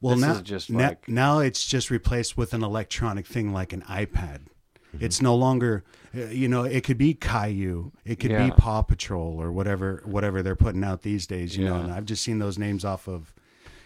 [0.00, 3.52] Well, this now, is just now, like- now it's just replaced with an electronic thing
[3.52, 4.46] like an iPad.
[4.94, 5.04] Mm-hmm.
[5.04, 5.84] It's no longer,
[6.16, 8.46] uh, you know, it could be Caillou, it could Yeah.
[8.46, 11.56] be Paw Patrol or whatever, whatever they're putting out these days.
[11.58, 13.34] You know, and I've just seen those names off of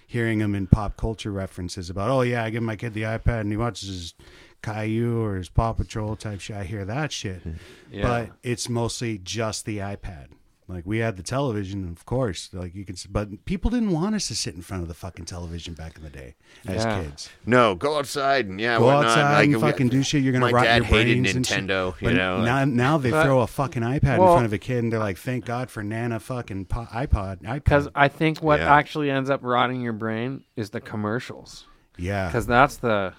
[0.07, 3.41] hearing them in pop culture references about, oh yeah, I give my kid the iPad
[3.41, 4.15] and he watches his
[4.63, 6.57] Caillou or his Paw Patrol type shit.
[6.57, 7.53] I hear that shit, hmm.
[7.91, 10.29] yeah, but it's mostly just the iPad.
[10.69, 12.49] Like we had the television, of course.
[12.53, 15.25] Like you can, but people didn't want us to sit in front of the fucking
[15.27, 16.35] television back in the day
[16.67, 17.03] as Yeah.
[17.03, 17.29] kids.
[17.45, 19.07] no, go outside and yeah, Go whatnot.
[19.07, 20.23] outside Like, and fucking do shit.
[20.23, 21.65] You're gonna my rot dad your hated brains and shit.
[21.67, 22.01] Nintendo.
[22.01, 24.53] You But know, now, now they But- throw a fucking iPad Well- in front of
[24.55, 27.89] a kid and they're like, "Thank God for Nana fucking iPod." because.
[27.95, 28.73] I think what Yeah.
[28.75, 31.67] actually ends up rotting your brain is the commercials.
[31.99, 33.13] yeah, because that's the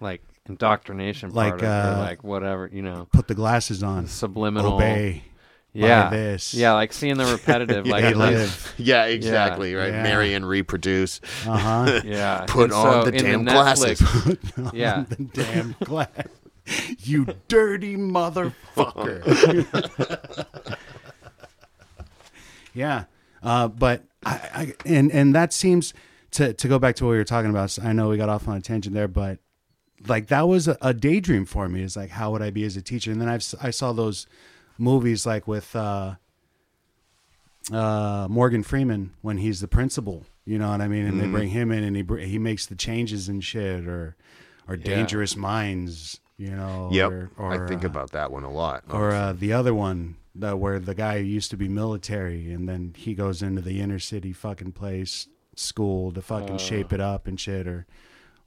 [0.00, 4.06] like indoctrination Like, part of it, uh, like whatever you know put the glasses on.
[4.06, 5.22] subliminal Obey.
[5.72, 6.54] yeah this.
[6.54, 8.74] yeah like seeing the repetitive like They at least- live.
[8.86, 9.74] yeah, exactly.
[9.74, 10.02] Right, Yeah.
[10.02, 11.20] marry and reproduce.
[11.46, 12.00] Uh huh.
[12.04, 13.98] yeah Put And on so the in damn Netflix-
[14.56, 14.72] glasses.
[14.74, 16.08] yeah the damn glass.
[17.00, 19.22] You dirty motherfucker.
[22.74, 23.04] yeah.
[23.42, 25.94] Uh, but I, I and and that seems
[26.32, 27.78] to to go back to what we were talking about.
[27.82, 29.38] I know we got off on a tangent there, but
[30.06, 31.82] like that was a, a daydream for me.
[31.82, 33.10] Is like how would I be as a teacher?
[33.10, 34.26] And then I've I saw those
[34.78, 36.16] movies like with uh,
[37.72, 40.24] uh, Morgan Freeman when he's the principal.
[40.44, 41.06] You know what I mean?
[41.06, 44.16] And they bring him in and he br- he makes the changes and shit, or
[44.68, 46.20] or Dangerous Minds.
[46.38, 46.90] You know?
[46.92, 48.84] Yep, Or, or, I think uh, about that one a lot.
[48.90, 52.92] or uh, the other one the, where the guy used to be military and then
[52.94, 57.40] he goes into the inner city fucking place school to fucking shape it up and
[57.40, 57.86] shit or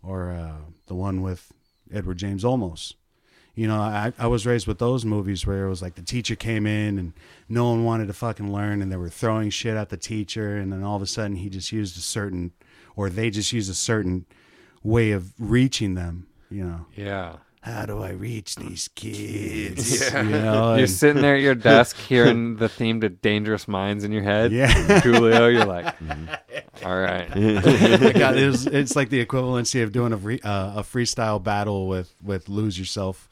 [0.03, 1.51] or uh, the one with
[1.93, 2.93] Edward James Olmos.
[3.55, 6.35] You know, I, I was raised with those movies where it was like the teacher
[6.35, 7.13] came in and
[7.49, 10.71] no one wanted to fucking learn and they were throwing shit at the teacher and
[10.71, 12.53] then all of a sudden he just used a certain
[12.95, 14.25] or they just used a certain
[14.81, 16.85] way of reaching them, you know.
[16.95, 20.11] yeah How do I reach these kids?
[20.13, 24.03] You know, you're and- sitting there at your desk hearing the theme to dangerous minds
[24.03, 24.99] in your head Yeah.
[25.01, 25.93] Julio you're like
[26.85, 30.83] all right God, it was, it's like the equivalency of doing a free, uh, a
[30.83, 33.27] freestyle battle with with lose yourself.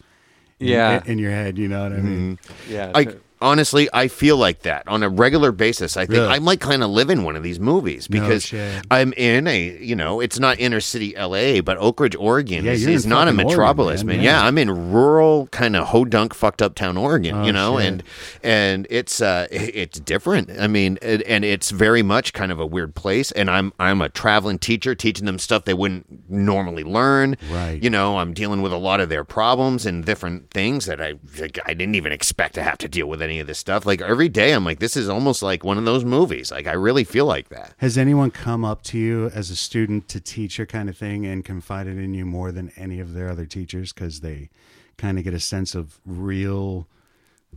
[0.59, 1.01] in- Yeah.
[1.05, 1.57] in, your head.
[1.57, 2.39] You know what I mean?
[2.69, 5.95] yeah I to- honestly, I feel like that on a regular basis.
[5.97, 6.27] I think Really?
[6.27, 8.85] I might kind of live in one of these movies because shit.
[8.89, 13.05] I'm in a, you know, it's not inner city LA, but Oakridge, Oregon Yeah, is,
[13.05, 14.17] not a fucking Oregon, metropolis, man.
[14.17, 14.25] man.
[14.25, 14.41] Yeah.
[14.41, 14.47] Yeah.
[14.47, 17.87] I'm in rural, kind of hodunk, fucked up town Oregon, Oh, you know, shit.
[17.87, 18.03] and
[18.43, 20.51] and it's uh it's different.
[20.59, 23.31] I mean, it, and it's very much kind of a weird place.
[23.31, 27.37] And I'm I'm a traveling teacher teaching them stuff they wouldn't normally learn.
[27.51, 27.81] Right.
[27.81, 31.15] You know, I'm dealing with a lot of their problems and different things that I
[31.39, 33.85] like, I didn't even expect to have to deal with any of this stuff.
[33.85, 36.51] Like every day, I'm like, this is almost like one of those movies.
[36.51, 37.73] Like I really feel like that.
[37.77, 41.25] Has anyone come up to you as a student to teach your kind of thing
[41.25, 44.49] and confided in you more than any of their other teachers because they
[44.97, 46.87] kind of get a sense of real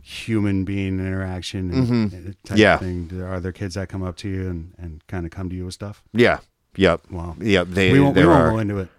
[0.01, 2.31] human being interaction and, mm-hmm.
[2.45, 2.75] type Yeah.
[2.75, 3.21] of thing?
[3.21, 5.65] Are there kids that come up to you and, and kind of come to you
[5.65, 6.03] with stuff?
[6.13, 6.39] Yeah.
[6.75, 7.11] Yep.
[7.11, 7.35] Wow.
[7.39, 7.67] Yep.
[7.69, 8.51] They we won't, we won't are.
[8.51, 8.89] go into it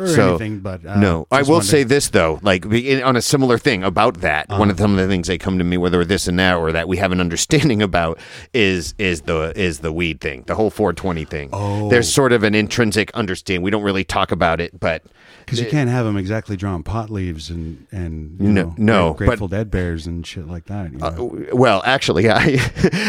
[0.00, 1.66] or So, anything, but uh, no, I will wondered.
[1.68, 4.46] say this though, like in- on a similar thing about that.
[4.48, 4.58] Uh-huh.
[4.58, 6.72] One of some of the things they come to me, whether this and that, or
[6.72, 8.18] that we have an understanding about,
[8.54, 11.48] is is the is the weed thing, the whole 420 thing.
[11.52, 11.88] Oh.
[11.90, 13.62] There's sort of an intrinsic understanding.
[13.62, 15.02] We don't really talk about it, but
[15.50, 19.14] because you can't have them exactly drawing pot leaves and and you No- know, no,
[19.14, 20.92] Gra- Grateful Dead bears and shit like that.
[20.92, 21.46] You know?
[21.52, 22.60] Well, actually, I,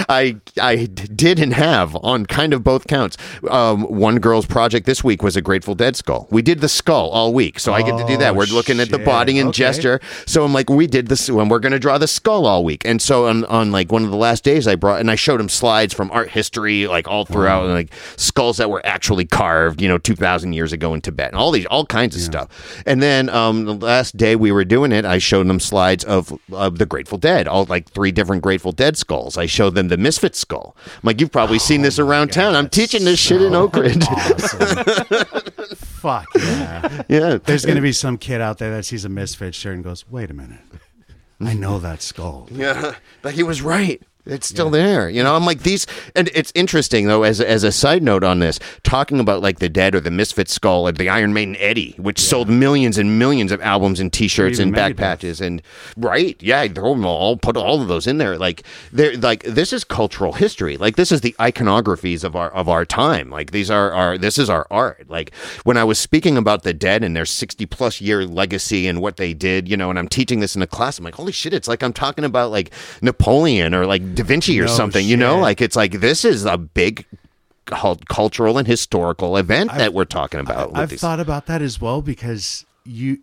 [0.09, 3.17] I, I did and have on kind of both counts.
[3.49, 6.27] Um, one girl's project this week was a Grateful Dead skull.
[6.31, 8.31] We did the skull all week, so I get to do that.
[8.31, 9.57] Oh, We're looking at the body and Okay.
[9.57, 9.99] gesture.
[10.25, 12.83] So I'm like, we did this, and we're going to draw the skull all week.
[12.85, 15.39] And so on, on like one of the last days, I brought and I showed
[15.39, 19.87] him slides from art history, like all throughout, like skulls that were actually carved, you
[19.87, 22.83] know, two thousand years ago in Tibet, and all these, all kinds of stuff.
[22.85, 26.37] And then um, the last day we were doing it, I showed them slides of
[26.51, 29.37] of the Grateful Dead, all like three different Grateful Dead skulls.
[29.37, 30.75] I showed them the Misfit skull.
[30.87, 32.55] I'm like, you've probably seen this around town.
[32.55, 34.01] I'm teaching this shit in Oakridge.
[35.77, 37.03] Fuck yeah.
[37.07, 39.83] yeah, There's going to be some kid out there that sees a misfit shirt and
[39.83, 40.61] goes, "Wait a minute,
[41.39, 44.01] I know that skull." Yeah, but he was right.
[44.31, 45.35] It's still there, you know.
[45.35, 47.23] I'm like these, and it's interesting though.
[47.23, 50.09] As a, as a side note on this, talking about like the Dead or the
[50.09, 54.11] Misfit Skull or the Iron Maiden Eddie, which sold millions and millions of albums and
[54.11, 55.61] T-shirts and back patches, and
[55.97, 58.37] right, yeah, all, put all of those in there.
[58.37, 58.63] Like
[58.93, 60.77] they're like this is cultural history.
[60.77, 63.29] Like this is the iconographies of our of our time.
[63.29, 65.09] Like these are our this is our art.
[65.09, 69.01] Like when I was speaking about the Dead and their 60 plus year legacy and
[69.01, 71.33] what they did, you know, and I'm teaching this in a class, I'm like, holy
[71.33, 75.05] shit, it's like I'm talking about like Napoleon or like Da Vinci or No something,
[75.07, 75.39] you know?
[75.39, 77.05] Like it's like this is a big
[77.65, 80.69] cultural and historical event that we're talking about.
[80.71, 83.19] with I've these- thought about that as well because you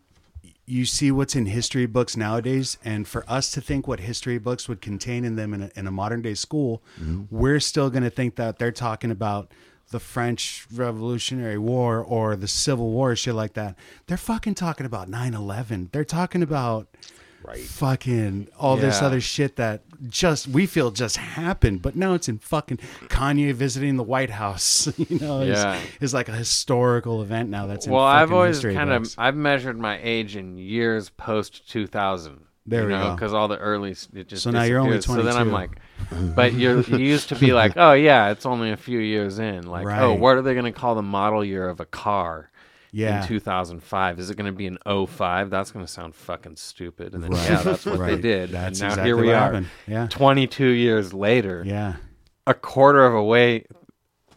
[0.67, 4.69] you see what's in history books nowadays, and for us to think what history books
[4.69, 7.23] would contain in them in a, in a modern day school, Mm-hmm.
[7.35, 9.51] we're still going to think that they're talking about
[9.93, 13.77] the French Revolutionary War or the Civil War, shit like that.
[14.09, 15.91] They're fucking talking about 9-11.
[15.93, 16.87] They're talking about
[17.65, 22.39] fucking all this other shit that just we feel just happened, but now it's in
[22.39, 24.89] fucking Kanye visiting the White House.
[25.09, 25.81] You know, is, Yeah.
[26.01, 27.67] is like a historical event now.
[27.67, 29.13] That's in well, I've always kind books.
[29.15, 32.45] of I've measured my age in years post 2000.
[32.67, 33.15] There you we know, go.
[33.15, 35.25] because all the early it just So now you're only disappears.
[35.25, 35.71] So then I'm like,
[36.35, 39.67] but you're, you used to be like, oh yeah, it's only a few years in.
[39.67, 42.51] Like, oh, what are they going to call the model year of a car?
[42.91, 43.23] Yeah.
[43.23, 45.51] In 2005, is it going to be an 05?
[45.51, 47.15] That's going to sound fucking stupid.
[47.15, 47.51] And then Right.
[47.51, 48.51] yeah, that's what they did.
[48.51, 49.63] That's and now exactly here we are.
[49.87, 50.07] Yeah.
[50.09, 51.97] 22 years later, Yeah.
[52.47, 53.67] a quarter of a way,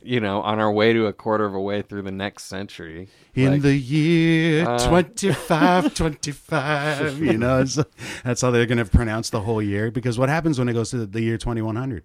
[0.04, 3.08] you know, on our way to a quarter of a way through the next century.
[3.36, 7.64] In Like, the year uh, 25, 25, you know,
[8.24, 9.92] that's how they're going to pronounce the whole year.
[9.92, 12.04] Because what happens when it goes to the year 2100?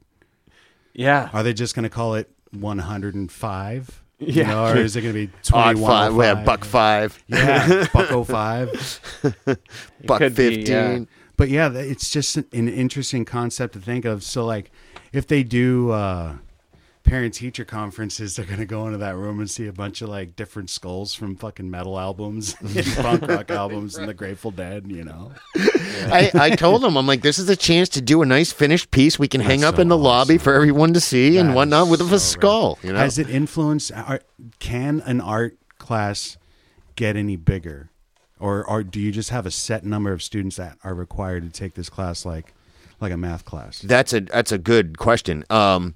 [0.95, 4.03] yeah, Are they just going to call it 105?
[4.19, 4.49] You Yeah.
[4.49, 5.91] know, or is it going to be Odd 21?
[5.91, 9.01] five, yeah, buck five, Yeah, buck 05.
[10.07, 10.67] buck could be, fifteen.
[11.03, 11.05] yeah.
[11.37, 14.23] But yeah, it's just an an interesting concept to think of.
[14.23, 14.71] So, like,
[15.13, 16.37] if they do uh,
[17.07, 20.37] parent teacher conferences, they're gonna go into that room and see a bunch of like
[20.37, 24.91] different skulls from fucking metal albums and punk rock albums and the Grateful Dead.
[24.91, 28.27] You know, I, I told them, I'm like, this is a chance to do a
[28.27, 31.01] nice finished piece we can hang That's up in the so lobby for everyone to
[31.01, 32.79] see and whatnot is with a so skull.
[32.83, 33.93] You know, has it influenced?
[33.93, 34.21] Are,
[34.59, 36.37] can an art class
[36.97, 37.91] get any bigger,
[38.41, 41.51] or or do you just have a set number of students that are required to
[41.51, 42.53] take this class like
[43.01, 43.79] like a math class?
[43.81, 45.45] That's a that's a good question.
[45.49, 45.95] Um,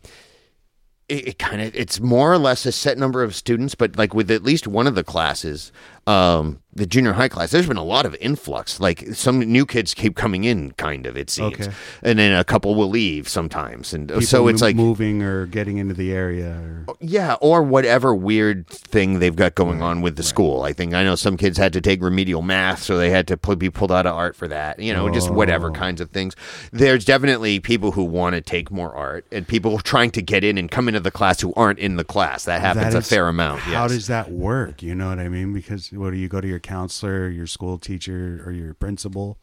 [1.11, 4.15] it, it kind of it's more or less a set number of students, but like
[4.15, 5.73] with at least one of the classes,
[6.11, 8.79] um, the junior high class, there's been a lot of influx.
[8.81, 11.73] Like some new kids keep coming in, kind of it seems, Okay.
[12.03, 15.47] and then a couple will leave sometimes, and People so it's mo- like moving or
[15.47, 16.85] getting into the area.
[16.87, 20.63] Or, yeah, or whatever weird thing they've got going on with the school.
[20.63, 23.37] I think I know some kids had to take remedial math, so they had to
[23.57, 24.79] be pulled out of art for that.
[24.79, 25.73] You know, just whatever Oh.
[25.73, 26.35] kinds of things.
[26.73, 30.57] There's definitely people who want to take more art, and people trying to get in
[30.57, 32.45] and come into the class who aren't in the class.
[32.45, 33.61] That happens That a fair amount.
[33.61, 33.91] How yes.
[33.93, 34.83] does that work?
[34.85, 35.53] You know what I mean?
[35.53, 39.39] Because what do you go to your counselor, your school teacher, or your principal,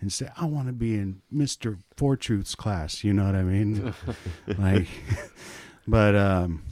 [0.00, 3.94] and say, "I want to be in Mister Fortruth's class." You know what I mean?
[4.58, 4.88] like,
[5.86, 6.64] but um,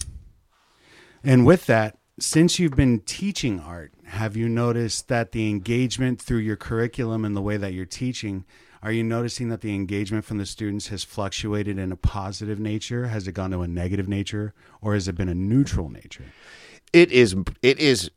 [1.22, 6.38] and with that, since you've been teaching art, have you noticed that the engagement through
[6.38, 8.44] your curriculum and the way that you're teaching?
[8.82, 13.08] Are you noticing that the engagement from the students has fluctuated in a positive nature?
[13.08, 16.24] Has it gone to a negative nature, or has it been a neutral nature?
[16.92, 18.10] it is it is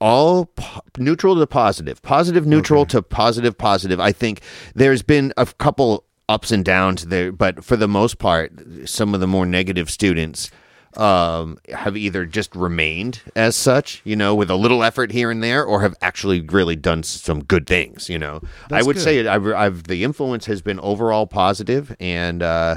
[0.00, 4.40] all po- neutral to positive positive neutral to positive positive i think
[4.74, 8.52] there's been a couple ups and downs there but for the most part
[8.84, 10.50] some of the more negative students
[10.96, 15.42] um, have either just remained as such, you know, with a little effort here and
[15.42, 18.08] there, or have actually really done some good things.
[18.08, 19.02] You know, I would good.
[19.02, 22.76] say I've, I've the influence has been overall positive, and uh,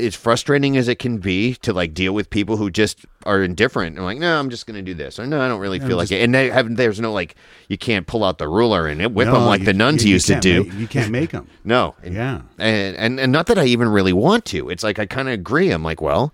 [0.00, 3.96] as frustrating as it can be to like deal with people who just are indifferent
[3.96, 5.96] and like, no, I'm just going to do this, or no, I don't really feel
[5.96, 6.22] like just- it.
[6.24, 7.34] And they have there's no like,
[7.68, 10.14] you can't pull out the ruler and whip them like you- the nuns you- you
[10.14, 10.64] used to do.
[10.64, 11.46] make- you can't make them.
[11.64, 12.42] No, Yeah.
[12.58, 14.70] and and and not that I even really want to.
[14.70, 15.70] It's like I kind of agree.
[15.70, 16.32] I'm like, well,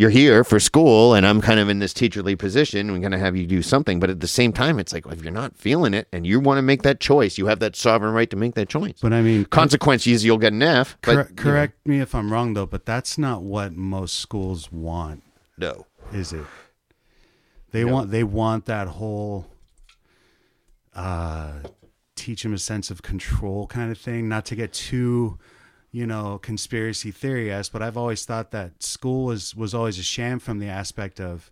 [0.00, 2.90] you're here for school, and I'm kind of in this teacherly position.
[2.90, 5.22] We're going to have you do something, but at the same time, it's like if
[5.22, 8.14] you're not feeling it and you want to make that choice, you have that sovereign
[8.14, 8.94] right to make that choice.
[9.02, 10.96] But I mean, Consequences, you'll get an F.
[11.02, 15.22] But cor- correct me if I'm wrong though, but that's not what most schools want,
[15.58, 15.84] no.
[16.14, 16.46] is it?
[17.72, 19.48] They want they want that whole
[20.94, 21.52] uh
[22.16, 25.38] teach them a sense of control kind of thing, not to get too
[25.92, 30.02] you know conspiracy theory esque, but I've always thought that school was was always a
[30.02, 31.50] sham from the aspect of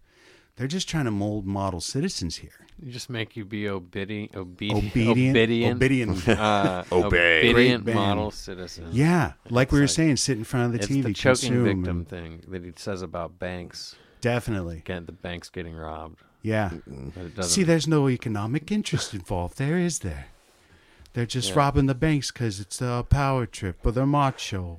[0.56, 2.50] they're just trying to mold model citizens here.
[2.82, 5.76] You just make you be obedient, obedient, Obedient, obedient,
[6.28, 6.28] obedient.
[6.28, 7.50] uh, Obey.
[7.50, 8.06] obedient Great band.
[8.08, 8.88] model citizen.
[8.92, 11.48] yeah, like we were like- saying, sit in front of the it's TV, the choking
[11.48, 13.96] consume, victim and- thing that he says about banks.
[14.20, 16.70] Definitely, Again, the banks getting robbed, yeah.
[17.14, 17.50] but it doesn't.
[17.52, 19.58] See, there's no economic interest involved.
[19.58, 20.26] There is there.
[21.18, 21.56] They're just Yeah.
[21.58, 24.78] robbing the banks because it's a power trip or they're macho.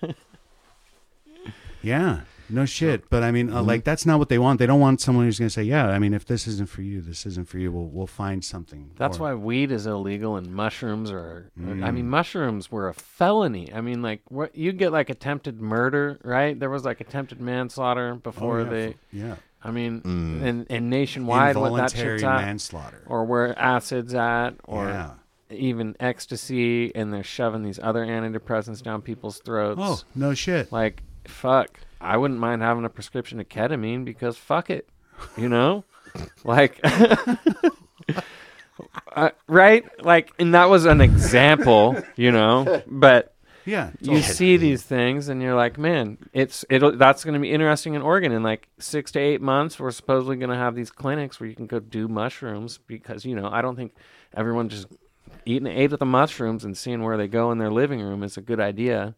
[1.82, 3.10] yeah, no shit.
[3.10, 3.66] But I mean, uh, Mm-hmm.
[3.66, 4.60] like that's not what they want.
[4.60, 6.82] They don't want someone who's going to say, "Yeah, I mean, if this isn't for
[6.82, 7.72] you, this isn't for you.
[7.72, 11.50] We'll we'll find something." That's Or- why weed is illegal and mushrooms are.
[11.56, 11.94] I Mm.
[11.94, 13.72] mean, mushrooms were a felony.
[13.74, 16.56] I mean, like what you get like attempted murder, right?
[16.56, 18.94] There was like attempted manslaughter Oh, before yeah, they.
[19.12, 20.42] yeah, I mean, Mm.
[20.42, 23.02] and and nationwide, what that involuntary shit's at, manslaughter.
[23.06, 25.10] or where acid's at, or yeah.
[25.50, 29.80] Even ecstasy, and they're shoving these other antidepressants down people's throats.
[29.82, 30.70] Oh no shit.
[30.72, 31.80] Like, fuck.
[32.00, 34.88] I wouldn't mind having a prescription of ketamine because fuck it.
[35.36, 35.84] You know?
[36.44, 36.80] like,
[39.12, 39.84] uh, right?
[40.04, 42.82] Like, and that was an example, you know?
[42.86, 43.34] But
[43.64, 43.90] yeah.
[44.00, 47.94] you see these things and you're like, man, it's it'll that's going to be interesting
[47.94, 51.38] in Oregon in like 6 to 8 months we're supposedly going to have these clinics
[51.38, 53.94] where you can go do mushrooms because, you know, I don't think
[54.34, 54.86] everyone just
[55.48, 58.36] eating eight of the mushrooms and seeing where they go in their living room is
[58.36, 59.14] a good idea.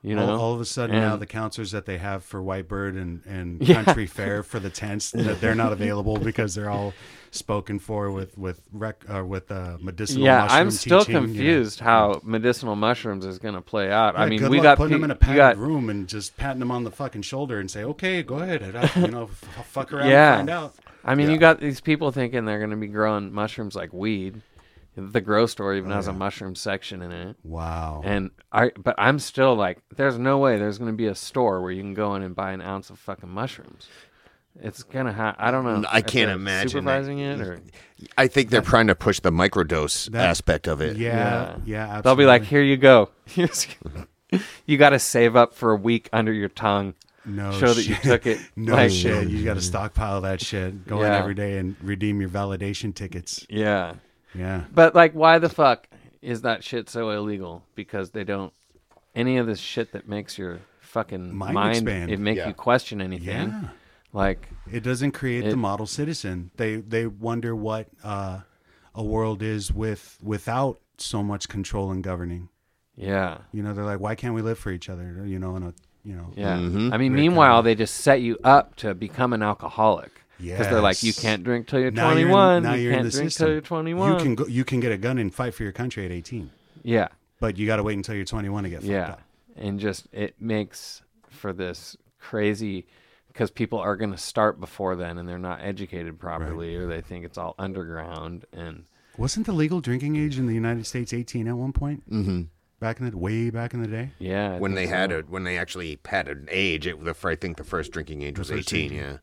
[0.00, 2.90] You know, all, all of a sudden now the counselors that they have for Whitebird
[3.00, 3.82] and, and Yeah.
[3.82, 6.94] Country Fair for the tents that they're not available because they're all
[7.32, 10.24] spoken for with with rec uh, with uh, medicinal.
[10.24, 11.26] yeah, I'm still teaching, you know.
[11.26, 14.16] confused how medicinal mushrooms is going to play out.
[14.16, 16.70] I mean, we got putting them in a padded got room and just patting them
[16.70, 20.08] on the fucking shoulder and say, "Okay, go ahead, I- you know, f- fuck around
[20.10, 20.38] Yeah.
[20.38, 21.32] and find out." I mean, Yeah.
[21.34, 24.42] you got these people thinking they're going to be growing mushrooms like weed.
[24.98, 27.36] The grow store even Oh, has a mushroom section in it.
[27.44, 28.02] Wow.
[28.04, 31.60] And I, but I'm still like, there's no way there's going to be a store
[31.62, 33.88] where you can go in and buy an ounce of fucking mushrooms.
[34.60, 35.84] It's kind of ha I don't know.
[35.88, 36.70] I can't imagine that.
[36.70, 37.60] supervising it or
[38.16, 40.96] I think they're trying to push the microdose That- aspect of it.
[40.96, 41.56] yeah, Yeah.
[41.64, 42.02] yeah, absolutely.
[42.02, 43.10] they'll be like, here you go.
[44.66, 46.94] you got to save up for a week under your tongue.
[47.24, 48.40] no show that you took it.
[48.56, 49.28] no Like- shit.
[49.28, 50.86] You got to stockpile that shit.
[50.88, 53.46] Go in every day and redeem your validation tickets.
[53.48, 53.94] Yeah.
[54.34, 54.64] Yeah.
[54.72, 55.88] But like, why the fuck
[56.22, 57.62] is that shit so illegal?
[57.74, 58.52] Because they don't
[59.14, 62.10] any of this shit that makes your fucking Mind mind, expand.
[62.10, 62.48] it make Yeah.
[62.48, 63.48] you question anything.
[63.50, 63.68] Yeah.
[64.12, 66.50] Like, It doesn't create the model citizen.
[66.56, 68.40] They they wonder what uh,
[68.94, 72.48] a world is with without so much control and governing.
[72.96, 75.22] yeah, You know, they're like, why can't we live for each other?
[75.26, 76.32] You know, in a you know.
[76.34, 76.56] yeah.
[76.56, 76.92] Mhm.
[76.92, 77.64] I mean, Very meanwhile, common.
[77.66, 80.10] they just set you up to become an alcoholic.
[80.40, 82.62] Because they're like, you can't drink till you're Now you're in- 21.
[82.62, 83.46] now you you're in can't the drink system.
[83.46, 84.12] till you're 21.
[84.12, 86.50] You can go, you can get a gun and fight for your country at 18,
[86.82, 87.08] yeah,
[87.40, 89.22] but you got to wait until you're 21 to get fucked yeah, up.
[89.56, 92.86] and just it makes for this crazy
[93.28, 97.00] because people are going to start before then and they're not educated properly or they
[97.00, 98.84] think it's all underground and
[99.16, 102.08] Wasn't the legal drinking age in the United States 18 at one point?
[102.10, 102.42] Mm-hmm.
[102.80, 104.10] Back in the way back in the day.
[104.18, 105.18] yeah I When think they had so.
[105.18, 108.38] a when they actually had an age, it, the, I think the first drinking age
[108.38, 108.92] was first 18.
[108.92, 109.16] Yeah.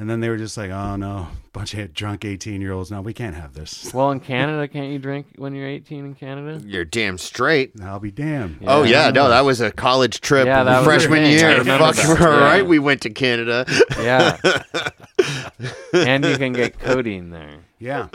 [0.00, 2.90] And then they were just like, "Oh no, bunch of drunk 18 year olds.
[2.90, 3.92] No, we can't have this.
[3.94, 7.72] well in Canada can't you drink when you're 18 in Canada You're damn straight.
[7.82, 9.06] I'll be damned." Oh Yeah.
[9.06, 11.44] yeah, no, that was a college trip Yeah, that was the freshman thing.
[11.44, 11.58] I year.
[11.58, 12.20] remember Fuck, that.
[12.26, 12.44] all Yeah.
[12.44, 13.66] right, we went to Canada.
[14.00, 14.38] yeah
[15.92, 18.08] and you can get codeine there Yeah.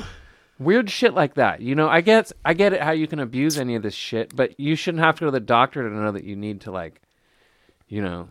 [0.57, 1.61] weird shit like that.
[1.61, 4.35] You know, I get I get it how you can abuse any of this shit,
[4.35, 6.71] but you shouldn't have to go to the doctor to know that you need to
[6.71, 7.01] like,
[7.87, 8.29] you know,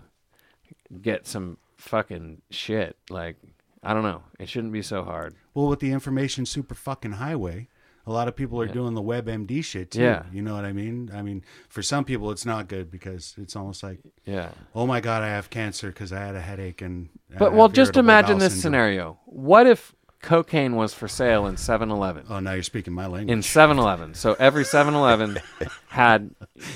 [1.00, 2.97] get some fucking shit.
[3.11, 3.37] Like,
[3.82, 4.22] I don't know.
[4.39, 5.35] It shouldn't be so hard.
[5.55, 7.68] Well, with the information super fucking highway,
[8.07, 10.03] a lot of people are doing the WebMD shit too.
[10.03, 10.24] Yeah.
[10.32, 11.11] You know what I mean?
[11.14, 14.51] I mean, for some people, it's not good because it's almost like, Yeah.
[14.74, 17.09] oh my god, I have cancer because I had a headache and.
[17.39, 18.62] But well, just imagine this syndrome.
[18.62, 19.18] scenario.
[19.26, 22.26] What if cocaine was for sale in 7-Eleven?
[22.30, 23.32] Oh, now you're speaking my language.
[23.32, 24.14] in 7-Eleven.
[24.14, 25.39] So every 7-Eleven
[25.89, 26.30] had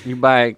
[0.05, 0.57] you buy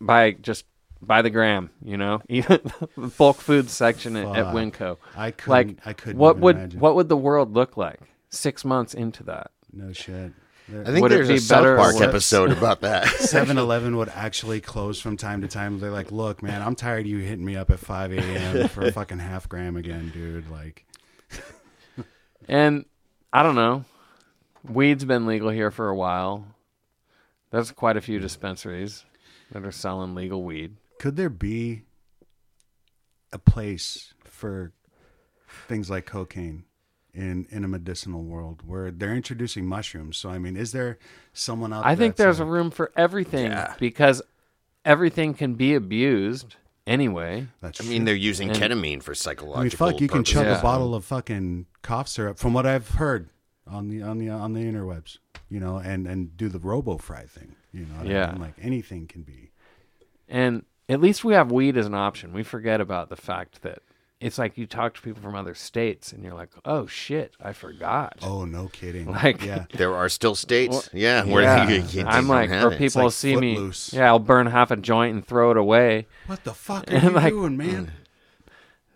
[0.00, 0.64] buy just
[1.06, 2.60] buy the gram, you know, even
[2.96, 4.98] the bulk food section at, at Winco.
[5.16, 5.50] I couldn't.
[5.50, 6.18] Like I couldn't.
[6.18, 6.80] what would imagine.
[6.80, 8.00] what would the world look like
[8.30, 9.50] six months into that?
[9.72, 10.32] No shit.
[10.66, 13.04] I think Would it there's be a South better or Park episode about that.
[13.06, 15.78] 7-Eleven would actually close from time to time.
[15.78, 18.68] They're like, "Look, man, I'm tired of you hitting me up at 5 a.m.
[18.68, 20.86] for a fucking half gram again, dude." Like,
[22.48, 22.86] And
[23.32, 23.84] I don't know.
[24.62, 26.46] Weed's been legal here for a while.
[27.50, 29.04] There's quite a few dispensaries
[29.52, 30.76] that are selling legal weed.
[31.04, 31.82] Could there be
[33.30, 34.72] a place for
[35.68, 36.64] things like cocaine
[37.12, 40.16] in in a medicinal world where they're introducing mushrooms?
[40.16, 40.96] So, I mean, is there
[41.34, 41.82] someone out?
[41.82, 41.92] There?
[41.92, 43.74] I think that's there's a room for everything Yeah.
[43.78, 44.22] because
[44.82, 47.48] everything can be abused anyway.
[47.60, 48.04] That's I mean, true.
[48.06, 49.60] they're using And- ketamine for psychological.
[49.60, 50.32] I mean, fuck, you can purposes.
[50.36, 50.58] chug Yeah.
[50.58, 53.28] a bottle of fucking cough syrup, from what I've heard
[53.66, 55.18] on the on the on the interwebs,
[55.50, 57.96] you know, and and do the robo fry thing, you know.
[57.98, 58.28] What Yeah.
[58.28, 58.40] I mean?
[58.40, 59.50] like anything can be.
[60.28, 62.32] And at least we have weed as an option.
[62.32, 63.78] We forget about the fact that
[64.20, 67.52] it's like you talk to people from other states and you're like, oh shit, I
[67.52, 68.18] forgot.
[68.22, 69.06] Oh, no kidding.
[69.12, 71.68] Like- yeah, There are still states, Well, yeah, where Yeah.
[71.68, 72.78] you, you, I'm like, or it.
[72.78, 73.54] people like see me.
[73.54, 73.92] Footloose.
[73.92, 76.06] Yeah, I'll burn half a joint and throw it away.
[76.26, 77.92] what the fuck are And you like- doing, man?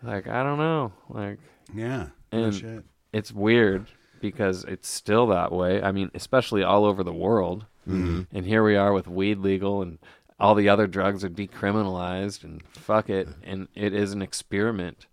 [0.02, 0.92] Like, I don't know.
[1.08, 1.38] Like,
[1.74, 2.84] Yeah, no And- shit.
[3.12, 3.86] it's weird
[4.20, 5.82] because it's still that way.
[5.82, 7.66] I mean, especially all over the world.
[7.88, 8.22] Mm-hmm.
[8.36, 9.98] And here we are with weed legal and
[10.38, 13.28] all the other drugs are decriminalized and fuck it.
[13.42, 15.06] And it is an experiment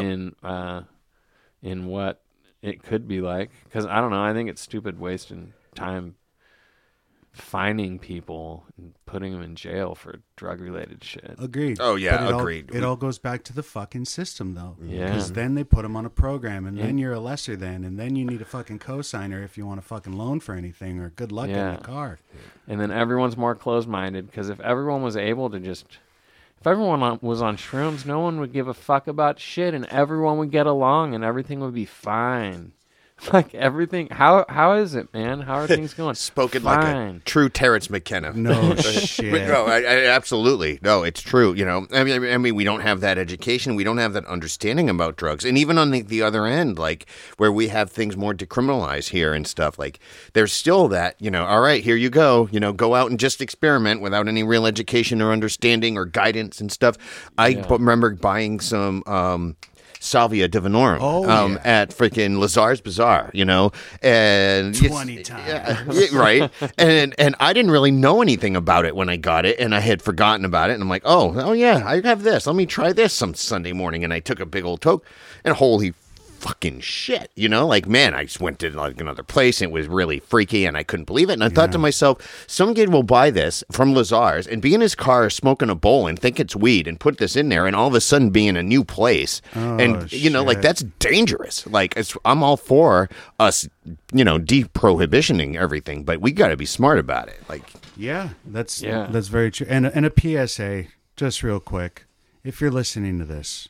[0.00, 0.82] in uh,
[1.62, 2.22] in what
[2.62, 3.50] it could be like.
[3.64, 4.22] Because I don't know.
[4.22, 6.16] I think it's stupid wasting time
[7.36, 11.34] finding people and putting them in jail for drug related shit.
[11.38, 11.78] Agreed.
[11.80, 12.70] Oh, yeah, But it all- agreed.
[12.74, 14.76] it all goes back to the fucking system, though.
[14.82, 15.06] Yeah.
[15.06, 17.98] Because then they put them on a program, and then you're a lesser than, and
[17.98, 21.10] then you need a fucking cosigner if you want a fucking loan for anything, or
[21.10, 21.54] good luck Yeah.
[21.72, 22.18] getting a car.
[22.68, 25.98] and then everyone's more closed minded because if everyone was able to just
[26.60, 30.36] if everyone was on shrooms no one would give a fuck about shit and everyone
[30.38, 32.72] would get along and everything would be fine
[33.32, 37.48] like everything how how is it man how are things going Spoken like a true
[37.48, 38.32] Terence McKenna.
[38.32, 39.48] No But shit.
[39.48, 40.78] no, I, I, absolutely.
[40.82, 41.54] No, it's true.
[41.54, 43.74] You know, I mean, I mean, we don't have that education.
[43.74, 45.44] We don't have that understanding about drugs.
[45.44, 47.06] And even on the, the other end, like
[47.38, 49.98] where we have things more decriminalized here and stuff, like
[50.34, 52.48] there's still that, you know, all right, here you go.
[52.52, 56.60] You know, go out and just experiment without any real education or understanding or guidance
[56.60, 56.96] and stuff.
[57.38, 59.02] I b- remember buying some.
[59.06, 59.56] Um,
[60.00, 61.60] Salvia divinorum Oh, um, yeah.
[61.82, 63.72] at freaking Lazar's Bazaar, you know,
[64.02, 65.46] and 20 times.
[66.12, 66.50] yeah, right?
[66.78, 69.80] and and I didn't really know anything about it when I got it, and I
[69.80, 70.74] had forgotten about it.
[70.74, 72.46] And I'm like, oh, oh yeah, I have this.
[72.46, 74.04] Let me try this some Sunday morning.
[74.04, 75.04] And I took a big old toke,
[75.44, 75.94] and holy
[76.36, 79.74] fucking shit, you know, like man, I just went to like another place, and it
[79.74, 81.34] was really freaky, and I couldn't believe it.
[81.34, 84.80] And I thought to myself, some kid will buy this from Lazar's and be in
[84.80, 87.74] his car smoking a bowl and think it's weed and put this in there, and
[87.74, 90.82] all of a sudden be in a new place, oh, and you know, like that's
[90.98, 91.66] dangerous.
[91.66, 93.08] Like it's, I'm all for
[93.38, 93.68] us,
[94.12, 97.40] you know, deprohibitioning everything, but we got to be smart about it.
[97.48, 97.62] Like,
[97.96, 99.08] Yeah, that's Yeah.
[99.10, 99.66] that's very true.
[99.68, 100.10] And and a
[100.46, 100.84] PSA,
[101.16, 102.04] just real quick,
[102.44, 103.68] if you're listening to this,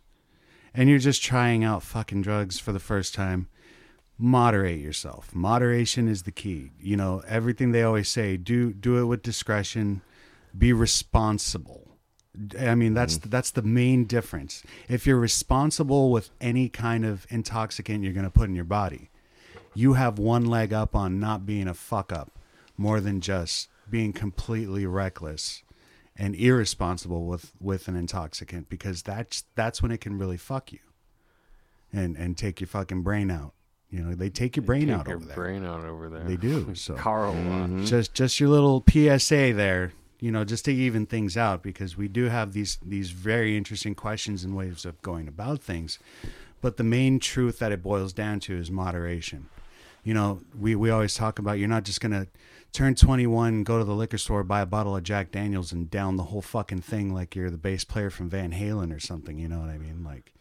[0.76, 3.48] and you're just trying out fucking drugs for the first time,
[4.18, 5.34] moderate yourself.
[5.34, 6.72] Moderation is the key.
[6.78, 8.36] You know everything they always say.
[8.36, 10.02] Do do it with discretion.
[10.56, 11.88] Be responsible.
[12.58, 13.30] I mean, that's mm-hmm.
[13.30, 14.62] that's the main difference.
[14.88, 19.10] If you're responsible with any kind of intoxicant you're going to put in your body,
[19.74, 22.32] you have one leg up on not being a fuck up
[22.76, 25.62] more than just being completely reckless
[26.18, 30.80] and irresponsible with with an intoxicant because that's that's when it can really fuck you
[31.92, 33.52] and and take your fucking brain out.
[33.90, 35.36] You know, they take your brain Take out your over there.
[35.36, 36.24] brain out over there.
[36.24, 36.74] They do.
[36.74, 37.32] So Carl.
[37.32, 37.84] Uh, mm-hmm.
[37.84, 42.08] just just your little PSA there, you know, just to even things out because we
[42.08, 45.98] do have these these very interesting questions and ways of going about things.
[46.60, 49.48] But the main truth that it boils down to is moderation.
[50.02, 52.26] You know, we, we always talk about you're not just gonna
[52.76, 56.16] turn 21, go to the liquor store, buy a bottle of Jack Daniels, and down
[56.16, 59.38] the whole fucking thing like you're the bass player from Van Halen or something.
[59.38, 60.04] You know what I mean?
[60.04, 60.34] Like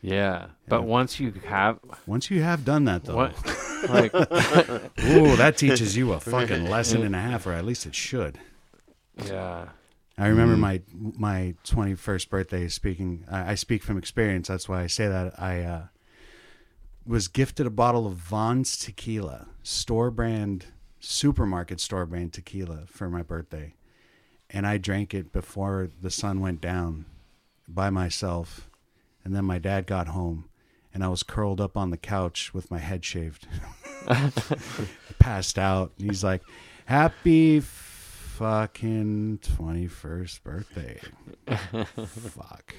[0.00, 3.36] Yeah, but once you have once you have done that though, what,
[3.90, 7.94] like, ooh, that teaches you a fucking lesson and a half, or at least it
[7.94, 8.38] should.
[9.22, 9.68] yeah,
[10.16, 12.66] I remember my my twenty first birthday.
[12.68, 14.48] Speaking, I, I speak from experience.
[14.48, 15.38] That's why I say that.
[15.38, 15.82] I uh,
[17.06, 20.64] was gifted a bottle of Vaughn's tequila, store brand,
[21.04, 23.74] supermarket store brand tequila for my birthday,
[24.50, 27.06] and I drank it before the sun went down
[27.68, 28.68] by myself,
[29.24, 30.48] and then my dad got home,
[30.92, 33.46] and I was curled up on the couch with my head shaved,
[35.18, 35.92] passed out.
[35.98, 36.42] And he's like,
[36.86, 37.62] "Happy."
[38.34, 41.00] Fucking 21st birthday.
[41.86, 42.74] Fuck.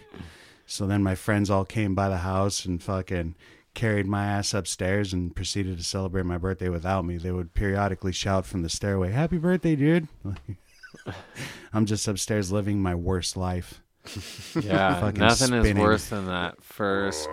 [0.66, 3.36] So then my friends all came by the house and fucking
[3.76, 7.18] carried my ass upstairs and proceeded to celebrate my birthday without me.
[7.18, 10.08] They would periodically shout from the stairway, "Happy birthday, dude!"
[11.74, 13.82] I'm just upstairs living my worst life.
[14.60, 15.12] yeah.
[15.16, 17.28] Nothing is worse than that first,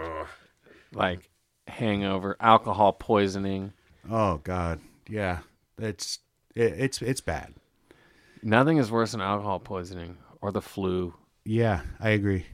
[0.93, 1.31] like,
[1.67, 3.73] hangover, alcohol poisoning.
[4.11, 5.39] Oh God, yeah,
[5.79, 6.19] it's
[6.55, 7.55] it, it's it's bad.
[8.43, 11.15] Nothing is worse than alcohol poisoning or the flu.
[11.45, 12.47] Yeah, I agree.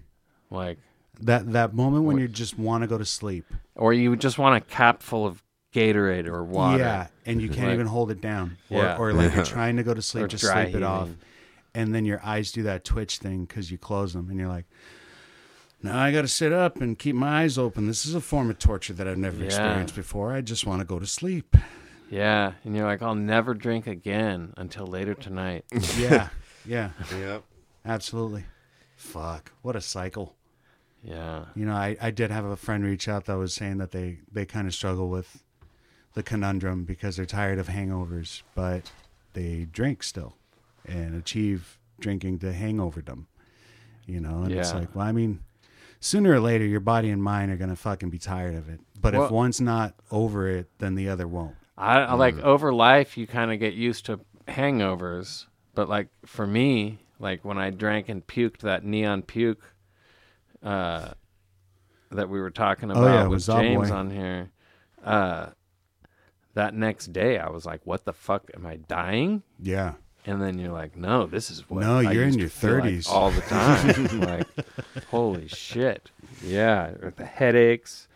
[0.50, 0.78] Like,
[1.20, 3.44] That that moment when you just want to go to sleep.
[3.74, 5.42] or you just want a cap full of
[5.74, 6.78] Gatorade or water.
[6.78, 8.96] Yeah, and you can't Like- even hold it down, or, Yeah.
[8.96, 11.20] or like you're trying to go to sleep, Or just dry sleep it off, heaving.
[11.74, 14.66] and then your eyes do that twitch thing because you close them, and you're like,
[15.82, 17.86] "Now I got to sit up and keep my eyes open.
[17.86, 19.44] This is a form of torture that I've never Yeah.
[19.46, 20.32] experienced before.
[20.32, 21.56] I just want to go to sleep."
[22.10, 22.52] Yeah.
[22.64, 25.66] And you're like, I'll never drink again until later tonight.
[25.98, 26.30] Yeah,
[26.64, 27.42] yeah, Yep.
[27.84, 28.46] absolutely.
[28.96, 30.34] Fuck, what a cycle.
[31.02, 31.46] Yeah.
[31.54, 34.18] You know, I, I did have a friend reach out that was saying that they,
[34.30, 35.42] they kind of struggle with
[36.14, 38.90] the conundrum because they're tired of hangovers, but
[39.34, 40.36] they drink still
[40.86, 43.26] and achieve drinking to hangoverdom.
[44.06, 45.40] You know, and it's like, well, I mean,
[46.00, 48.80] sooner or later, your body and mind are going to fucking be tired of it.
[48.98, 51.54] But if one's not over it, then the other won't.
[51.76, 52.42] I, I like mm.
[52.42, 55.44] over life, you kind of get used to hangovers.
[55.74, 59.62] But like for me, like when I drank and puked that neon puke
[60.62, 61.10] uh,
[62.10, 63.94] that we were talking about Oh, yeah, with was Zob James Boy.
[63.94, 64.50] on here,
[65.04, 65.46] uh,
[66.54, 68.50] that next day I was like, "What the fuck?
[68.54, 69.94] Am I dying?" Yeah.
[70.26, 72.74] And then you're like, "No, this is what." No, I you're in your to feel
[72.80, 73.08] like 30s.
[73.08, 74.20] all the time.
[74.20, 74.46] like,
[75.10, 76.10] holy shit!
[76.42, 78.08] Yeah, or the headaches.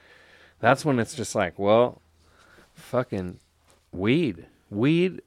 [0.61, 2.03] That's when it's just like, well,
[2.75, 3.39] fucking
[3.93, 5.23] weed, weed,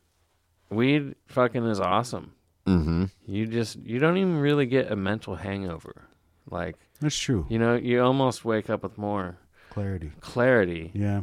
[0.69, 1.15] weed.
[1.27, 2.33] Fucking is awesome.
[2.67, 3.05] Mm-hmm.
[3.25, 6.07] You just you don't even really get a mental hangover.
[6.49, 7.45] Like That's true.
[7.49, 9.37] you know, you almost wake up with more
[9.69, 10.11] Clarity.
[10.21, 10.91] clarity.
[10.93, 11.21] Yeah.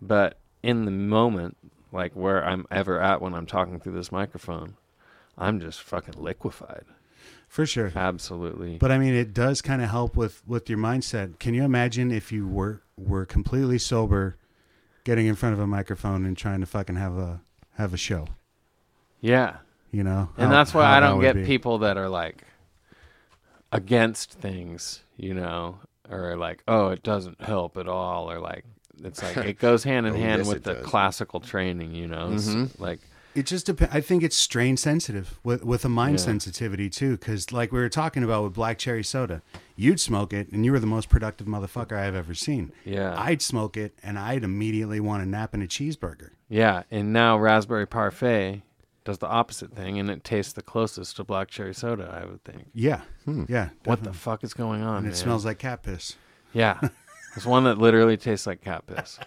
[0.00, 1.56] But in the moment,
[1.92, 4.74] like where I'm ever at when I'm talking through this microphone,
[5.38, 6.84] I'm just fucking liquefied.
[7.48, 7.92] For sure.
[7.94, 8.78] Absolutely.
[8.78, 11.38] But I mean, it does kind of help with with your mindset.
[11.38, 14.36] Can you imagine if you were were completely sober,
[15.04, 17.40] getting in front of a microphone and trying to fucking have a
[17.76, 18.26] have a show?
[19.20, 19.56] yeah.
[19.94, 21.44] You know, And How- that's why I don't get be.
[21.44, 22.44] people that are like
[23.70, 25.78] against things, you know,
[26.10, 28.64] or like, oh, it doesn't help at all, or like,
[29.04, 30.86] it's like it goes hand in Oh, hand yes, with the does.
[30.86, 32.78] classical training, you know, It's Mhm.
[32.78, 33.00] like,
[33.34, 33.94] It just depends.
[33.94, 36.24] I think it's strain sensitive with with a mind Yeah.
[36.26, 39.40] sensitivity too, because like we were talking about with black cherry soda,
[39.74, 42.72] you'd smoke it and you were the most productive motherfucker I've ever seen.
[42.84, 46.32] yeah, I'd smoke it and I'd immediately want a nap and a cheeseburger.
[46.50, 46.82] yeah.
[46.90, 48.60] And now raspberry parfait
[49.04, 52.44] does the opposite thing, and it tastes the closest to black cherry soda, I would
[52.44, 52.66] think.
[52.74, 53.44] Yeah, Hmm.
[53.48, 53.70] yeah.
[53.84, 54.98] What the fuck is going on?
[54.98, 55.16] And it man?
[55.16, 56.16] smells like cat piss.
[56.52, 56.78] Yeah,
[57.36, 59.18] it's one that literally tastes like cat piss.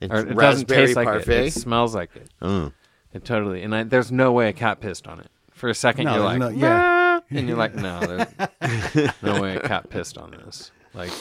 [0.00, 1.44] It's Or it doesn't taste like parfait.
[1.44, 1.46] it.
[1.48, 2.28] It smells like it.
[2.40, 2.72] Oh.
[3.12, 3.62] It totally.
[3.62, 5.28] And I, there's no way a cat pissed on it.
[5.52, 7.20] For a second, No, you're like, no- yeah.
[7.20, 8.00] "Ah," and you're like, no,
[8.60, 10.72] there's no way a cat pissed on this.
[10.94, 11.12] Like,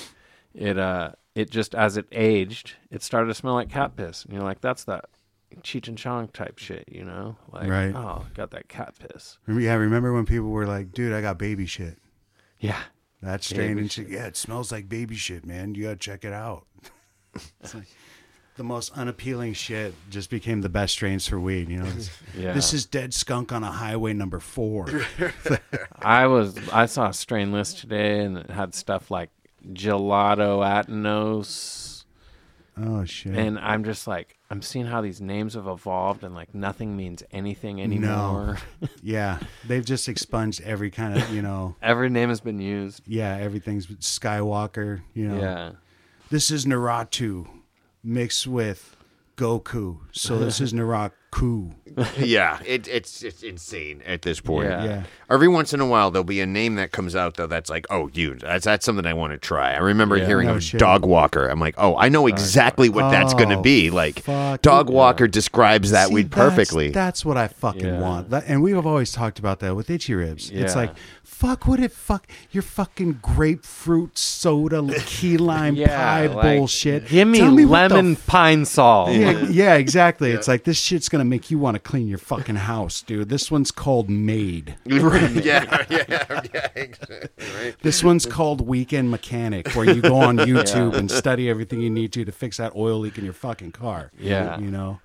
[0.56, 4.34] it, uh, it just as it aged, it started to smell like cat piss, and
[4.34, 5.06] you're like, that's that
[5.62, 7.36] Cheech and Chong type shit, you know?
[7.52, 7.94] Like, Right.
[7.96, 9.38] oh, got that cat piss.
[9.48, 11.98] Yeah, remember when people were like, "Dude, I got baby shit."
[12.60, 12.82] Yeah.
[13.22, 14.10] That strain and shit.
[14.10, 15.76] Yeah, it smells like baby shit, man.
[15.76, 16.66] You gotta check it out.
[17.62, 17.86] it's like
[18.56, 21.70] the most unappealing shit just became the best strains for weed.
[21.70, 21.92] You know,
[22.38, 22.54] Yeah.
[22.54, 24.88] this is dead skunk on a highway number four.
[26.02, 29.30] I was I saw a strain list today and it had stuff like
[29.74, 31.81] gelato atenos
[32.78, 33.36] oh shit!
[33.36, 37.24] and I'm just like I'm seeing how these names have evolved and like nothing means
[37.32, 38.58] anything anymore.
[39.02, 41.76] yeah, they've just expunged every kind of you know.
[41.82, 43.02] Every name has been used.
[43.06, 45.02] Yeah, everything's Skywalker.
[45.14, 45.72] You know, Yeah.
[46.30, 47.48] this is Naruto
[48.04, 48.96] mixed with
[49.38, 50.00] Goku.
[50.12, 50.74] So this is
[51.32, 51.74] Naraku.
[52.18, 54.70] yeah, it, it's it's insane at this point.
[54.70, 54.84] Yeah.
[54.86, 55.04] Yeah.
[55.30, 57.86] Every once in a while, there'll be a name that comes out though that's like,
[57.90, 59.74] oh, dude, that's that's something I want to try.
[59.74, 60.26] I remember Yeah.
[60.26, 60.80] hearing No of shit.
[60.80, 61.48] Dog Walker.
[61.48, 63.90] I'm like, oh, I know exactly what that's going to Oh, be.
[63.90, 64.62] Like, fuck.
[64.62, 66.92] Dog Walker describes that See, weed perfectly.
[66.92, 68.00] That's, what I fucking Yeah.
[68.00, 68.30] want.
[68.30, 70.50] That, and we've always talked about that with itchy ribs.
[70.50, 70.96] It's like,
[71.42, 77.08] fuck, what it fuck your fucking grapefruit soda key lime pie like, bullshit?
[77.08, 79.12] Give me, the lemon pine salt.
[79.12, 80.32] yeah, yeah, exactly.
[80.32, 83.30] It's like this shit's gonna make you want to clean your fucking house, dude.
[83.30, 84.76] This one's called Made.
[85.02, 87.30] Right, yeah, yeah, yeah, exactly,
[87.60, 87.76] right.
[87.82, 92.14] This one's called Weekend Mechanic, where you go on YouTube and study everything you need
[92.14, 94.12] to to fix that oil leak in your fucking car.
[94.20, 94.60] Yeah.
[94.60, 95.00] you know.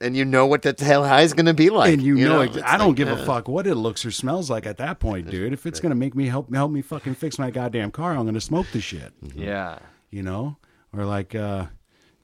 [0.00, 1.92] And you know what the hell high is going to be like.
[1.92, 4.04] and you, know, ex- it's I don't like, give uh, a fuck what it looks
[4.04, 5.52] or smells like at that point, dude.
[5.52, 8.40] If it's gonna make me help help me fucking fix my goddamn car, I'm gonna
[8.40, 9.12] smoke the shit.
[9.34, 9.78] Yeah.
[10.10, 10.56] You know,
[10.96, 11.66] or like, uh,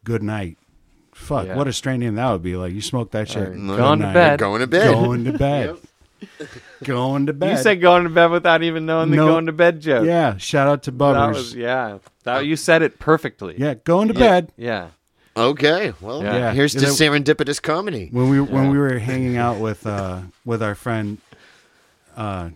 [0.05, 0.59] good night.
[1.15, 1.57] Fuck, Yeah.
[1.57, 2.57] what a strange name that would be.
[2.57, 3.43] Like you smoke that shit.
[3.49, 4.39] Or good going to bed.
[4.39, 4.93] Going to bed.
[4.93, 5.77] Going to bed.
[6.85, 7.57] Going to bed.
[7.57, 10.07] You said going to bed without even knowing the going to bed joke.
[10.07, 10.37] yeah.
[10.37, 11.35] Shout out to That Bubbers.
[11.35, 11.99] was yeah.
[12.25, 13.55] That you said it perfectly.
[13.59, 14.21] yeah, going to Yeah.
[14.21, 14.53] bed.
[14.57, 14.89] Yeah.
[15.39, 16.53] Okay, well, Yeah.
[16.53, 16.87] here's to Yeah.
[16.89, 18.09] serendipitous comedy.
[18.13, 21.19] when we when we were hanging out with uh with our friend
[22.17, 22.51] uh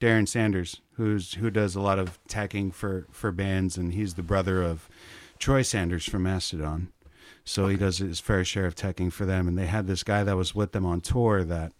[0.00, 4.22] Darren Sanders who's who does a lot of teching for for bands and he's the
[4.22, 4.88] brother of
[5.38, 6.88] Troy Sanders from Mastodon.
[7.44, 10.24] So he does his fair share of teching for them and they had this guy
[10.24, 11.72] that was with them on tour that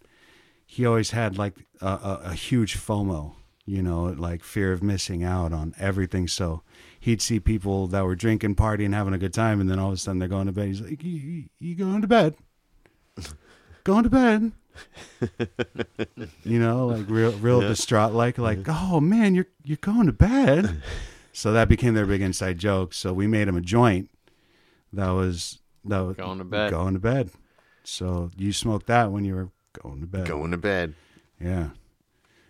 [0.65, 3.33] he always had like a, a, a huge FOMO,
[3.67, 6.27] you know, like fear of missing out on everything.
[6.27, 6.63] So
[6.99, 9.93] he'd see people that were drinking, partying, having a good time, and then all of
[9.93, 10.69] a sudden they're going to bed.
[10.69, 12.35] He's like, "You, you, you going to bed?
[13.83, 14.51] Going to bed?"
[16.43, 20.81] you know, like real, real distraught, like, like, oh man, you're you're going to bed.
[21.31, 22.93] so that became their big inside joke.
[22.93, 24.09] So we made him a joint
[24.91, 26.71] that was that was Going to bed.
[26.71, 27.31] Going to bed.
[27.85, 29.49] So you smoked that when you were
[29.81, 30.27] going to bed.
[30.27, 30.93] Going to bed.
[31.39, 31.69] Yeah.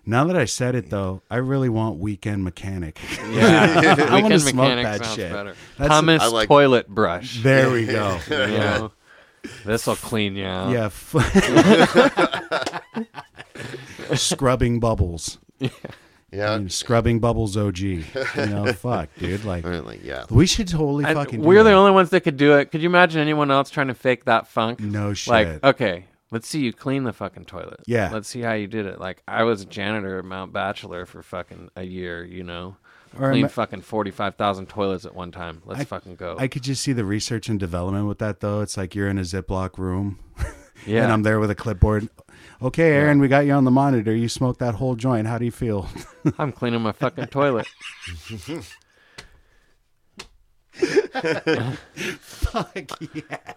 [0.09, 2.97] Now that I said it though, I really want weekend mechanic.
[3.29, 4.05] Yeah.
[4.09, 5.31] I want to Weekend smoke mechanic that sounds shit.
[5.33, 5.55] better.
[5.77, 7.43] That's- Thomas I like- toilet brush.
[7.43, 8.17] There we go.
[8.29, 8.91] yeah, know?
[9.65, 10.71] This'll clean you out.
[10.71, 10.85] Yeah.
[10.85, 11.13] f-
[14.15, 15.37] Scrubbing bubbles.
[15.59, 16.51] Yeah.
[16.53, 17.77] I mean, scrubbing bubbles OG.
[17.79, 18.03] You
[18.35, 19.43] know, fuck, dude.
[19.45, 20.25] Like Really, yeah.
[20.29, 21.75] We should totally and fucking We're the that.
[21.75, 22.71] only ones that could do it.
[22.71, 24.79] Could you imagine anyone else trying to fake that funk?
[24.79, 25.31] No shit.
[25.31, 27.81] Like, okay, let's see you clean the fucking toilet.
[27.85, 28.09] Yeah.
[28.11, 28.99] Let's see how you did it.
[28.99, 32.77] Like, I was a janitor at Mount Bachelor for fucking a year, you know?
[33.17, 35.61] Or Cleaned ima- fucking 45,000 toilets at one time.
[35.65, 36.35] Let's I- fucking go.
[36.37, 38.59] I could just see the research and development with that though.
[38.61, 40.19] It's like you're in a Ziploc room,
[40.85, 41.03] yeah.
[41.03, 42.09] and I'm there with a clipboard.
[42.61, 44.13] Okay, Aaron, we got you on the monitor.
[44.13, 45.25] You smoked that whole joint.
[45.27, 45.87] How do you feel?
[46.37, 47.67] I'm cleaning my fucking toilet.
[52.19, 53.53] Fuck yeah.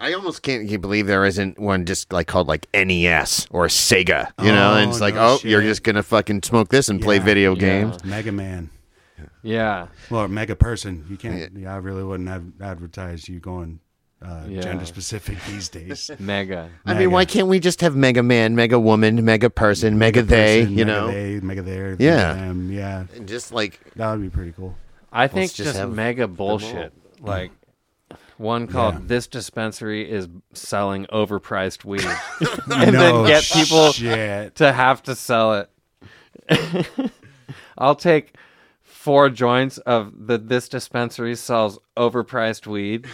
[0.00, 4.30] I almost can't can't believe there isn't one just like called like NES or Sega,
[4.42, 4.74] you know?
[4.76, 7.54] And Oh, it's like, no oh, you're just gonna fucking smoke this and play video
[7.54, 7.60] Yeah.
[7.60, 8.04] games.
[8.04, 8.70] Mega Man.
[9.42, 9.88] Yeah.
[10.10, 11.04] Well, mega person.
[11.10, 11.52] You can't.
[11.56, 13.80] Yeah, I really wouldn't have advertised you going
[14.22, 14.60] uh, Yeah.
[14.62, 16.10] gender specific these days.
[16.18, 16.68] Mega.
[16.84, 20.60] I mean, why can't we just have Mega Man, Mega Woman, Mega Person, Mega, They?
[20.62, 21.96] person, You mega know, they, mega there.
[21.98, 22.34] Yeah.
[22.34, 23.04] them, yeah.
[23.16, 24.74] and just like That would be pretty cool.
[25.12, 26.92] I think just just, have mega bullshit.
[27.20, 27.50] Like,
[28.40, 29.00] one called Yeah.
[29.04, 32.04] This Dispensary is selling overpriced weed.
[32.72, 34.54] and No then get people shit.
[34.56, 35.70] to have to sell it.
[37.78, 38.34] I'll take
[38.82, 43.06] four joints of the this dispensary sells overpriced weed.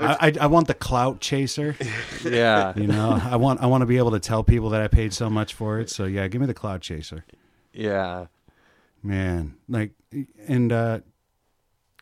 [0.00, 1.76] I, I, I want the clout chaser.
[2.24, 2.72] Yeah.
[2.76, 5.12] You know, I want I want to be able to tell people that I paid
[5.12, 5.90] so much for it.
[5.90, 7.24] So yeah, give me the clout chaser,
[7.72, 8.26] Yeah.
[9.02, 9.56] man.
[9.68, 9.92] Like,
[10.46, 11.00] and uh,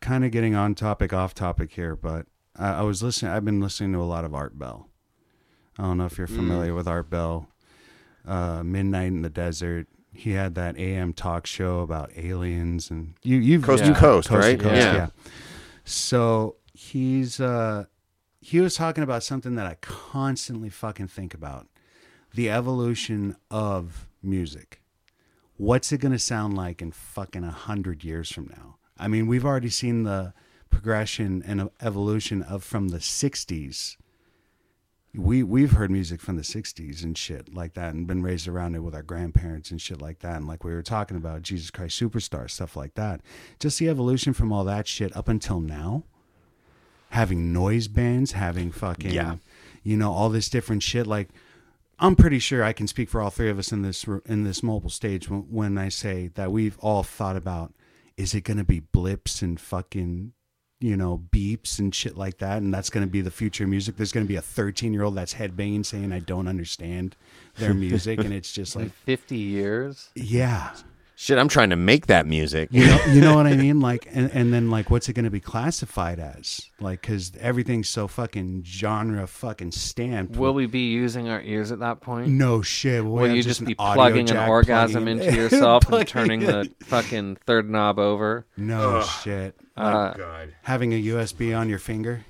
[0.03, 2.27] kind of getting on topic, off topic here, but
[2.57, 3.33] I, I was listening.
[3.33, 4.89] I've been listening to a lot of Art Bell.
[5.79, 7.49] I don't know if you're familiar with Art Bell.
[8.27, 9.87] Uh, Midnight in the Desert.
[10.13, 14.29] He had that AM talk show about aliens and you you've Coast to yeah, coast,
[14.31, 14.61] right?
[14.61, 14.95] coast, Yeah.
[14.95, 15.07] yeah.
[15.85, 17.85] So he's uh
[18.41, 21.67] he was talking about something that I constantly fucking think about.
[22.35, 24.83] The evolution of music.
[25.57, 28.77] what's it going to sound like in fucking a hundred years from now?
[28.99, 30.33] I mean, we've already seen the
[30.71, 33.97] progression and evolution of from the '60s.
[35.15, 38.75] We we've heard music from the '60s and shit like that, and been raised around
[38.75, 41.71] it with our grandparents and shit like that, and like we were talking about Jesus
[41.71, 43.21] Christ Superstar stuff like that.
[43.59, 46.05] Just the evolution from all that shit up until now,
[47.11, 49.37] having noise bands, having fucking Yeah.
[49.83, 51.29] you know all this different shit like
[51.99, 54.63] i'm pretty sure i can speak for all three of us in this in this
[54.63, 57.73] mobile stage when, when i say that we've all thought about
[58.17, 60.33] is it going to be blips and fucking
[60.81, 62.59] you know beeps and shit like that?
[62.59, 63.97] And that's going to be the future of music.
[63.97, 67.17] There's going to be a 13 year old that's headbanging saying i don't understand
[67.57, 70.11] their music and it's just like 50 years.
[70.15, 70.75] yeah
[71.23, 72.71] Shit, I'm trying to make that music.
[72.73, 73.79] you know, you know what I mean?
[73.79, 76.69] Like, and, and then like, what's it going to be classified as?
[76.81, 80.37] Like, because everything's so fucking genre fucking stamped.
[80.37, 82.27] Will we be using our ears at that point?
[82.27, 83.05] no shit.
[83.05, 86.41] We'll Will you just an be audio plugging an orgasm plugging into yourself and turning
[86.41, 88.45] the fucking third knob over?
[88.57, 89.55] No shit.
[89.77, 90.55] Uh, God.
[90.63, 92.25] Having a USB on your finger.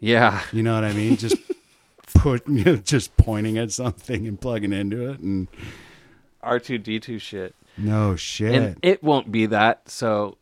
[0.00, 0.42] yeah.
[0.52, 1.16] You know what I mean?
[1.16, 1.38] Just
[2.18, 5.48] put, you know, just pointing at something and plugging into it, and
[6.46, 7.54] R2D2 shit.
[7.76, 8.54] no shit.
[8.54, 9.88] And it won't be that.
[9.90, 10.38] So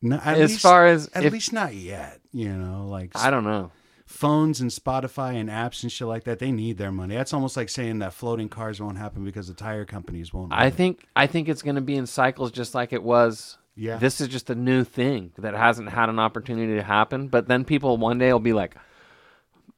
[0.00, 2.20] no, as least, far as at if- least not yet.
[2.32, 3.70] You know, like I don't know.
[4.06, 7.14] phones and Spotify and apps and shit like that, they need their money.
[7.14, 10.52] That's almost like saying that floating cars won't happen because the tire companies won't.
[10.52, 10.74] I it.
[10.74, 13.58] think I think it's going to be in cycles just like it was.
[13.74, 13.96] Yeah.
[13.96, 17.64] This is just a new thing that hasn't had an opportunity to happen, but then
[17.64, 18.76] people one day will be like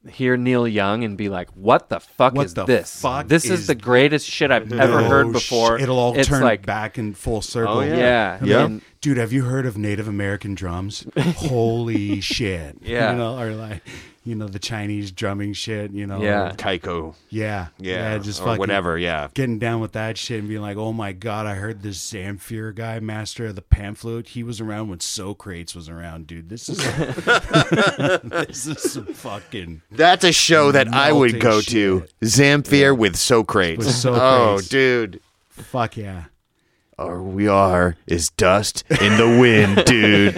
[0.09, 3.01] hear Neil Young and be like, "What the fuck What is the this?
[3.01, 6.17] fuck this is is the greatest shit I've ever heard oh, before." sh- It'll all
[6.17, 7.77] it's turn like, back in full oh, circle.
[7.77, 7.97] Oh, yeah.
[7.97, 8.65] yeah, Yeah.
[8.65, 11.05] and- Dude, have you heard of Native American drums?
[11.19, 12.77] Holy shit.
[12.81, 13.11] Yeah.
[13.11, 13.83] You know, or like,
[14.25, 16.19] you know, the Chinese drumming shit, you know.
[16.21, 16.51] Yeah.
[16.57, 17.15] Taiko.
[17.29, 17.67] Yeah.
[17.77, 18.17] Yeah.
[18.17, 18.97] just or fucking whatever.
[18.97, 19.27] Yeah.
[19.35, 22.73] Getting down with that shit and being like, oh my God, I heard this Zamfir
[22.73, 24.29] guy, master of the pan flute.
[24.29, 26.49] He was around when Socrates was around, dude.
[26.49, 26.77] This is
[28.23, 31.99] this is some fucking That's a show that I would Melting go to.
[32.01, 32.13] shit.
[32.21, 33.77] Zamfir with Socrates.
[33.85, 34.67] With Socrates.
[34.67, 35.21] Oh, dude.
[35.49, 36.25] fuck yeah.
[36.97, 40.35] All we are is dust in the wind, dude.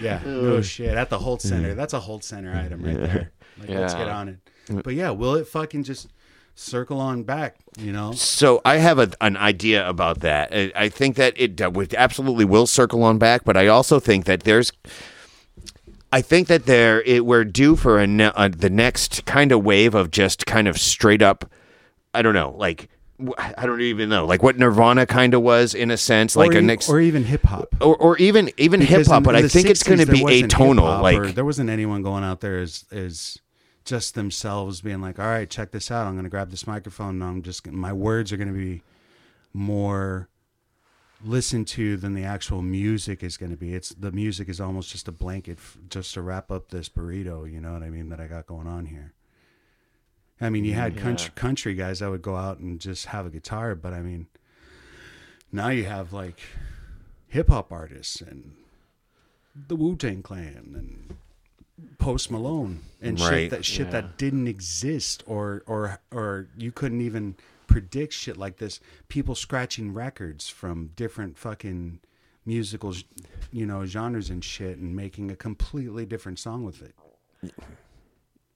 [0.00, 0.96] Yeah, no shit.
[0.96, 1.74] At the Hult Center.
[1.74, 3.32] That's a Hult Center item right there.
[3.58, 4.38] Like, let's get on it.
[4.84, 6.08] But yeah, will it fucking just
[6.54, 8.12] circle on back, you know?
[8.12, 10.50] So I have a, an idea about that.
[10.52, 14.00] I, I think that it uh, would absolutely will circle on back, but I also
[14.00, 14.72] think that there's.
[16.14, 19.96] I think that there it, we're due for a uh, the next kind of wave
[19.96, 21.50] of just kind of straight up.
[22.14, 22.88] I don't know, like
[23.36, 26.58] I don't even know, like what Nirvana kind of was in a sense, like or,
[26.58, 27.74] a next, or even hip hop.
[27.80, 29.24] or, or even even hip hop.
[29.24, 32.60] But I think it's going to be atonal, like there wasn't anyone going out there
[32.60, 33.36] as as
[33.84, 36.06] just themselves being like, "All right, check this out.
[36.06, 38.82] I'm going to grab this microphone and I'm just my words are going to be
[39.52, 40.28] more
[41.24, 43.74] listened to than the actual music is going to be.
[43.74, 47.50] It's the music is almost just a blanket f- just to wrap up this burrito,
[47.50, 49.12] you know what I mean, that I got going on here.
[50.40, 53.24] I mean, you had mm, country country guys that would go out and just have
[53.26, 54.26] a guitar, but I mean,
[55.52, 56.40] now you have like
[57.28, 58.54] hip hop artists and
[59.68, 61.16] the Wu Tang Clan and
[61.98, 63.30] Post Malone and Right.
[63.44, 63.92] shit that shit Yeah.
[63.92, 67.36] that didn't exist or or or you couldn't even
[67.74, 68.78] predict shit like this.
[69.08, 71.98] People scratching records from different fucking
[72.46, 72.94] musical,
[73.50, 76.94] you know, genres and shit, and making a completely different song with it.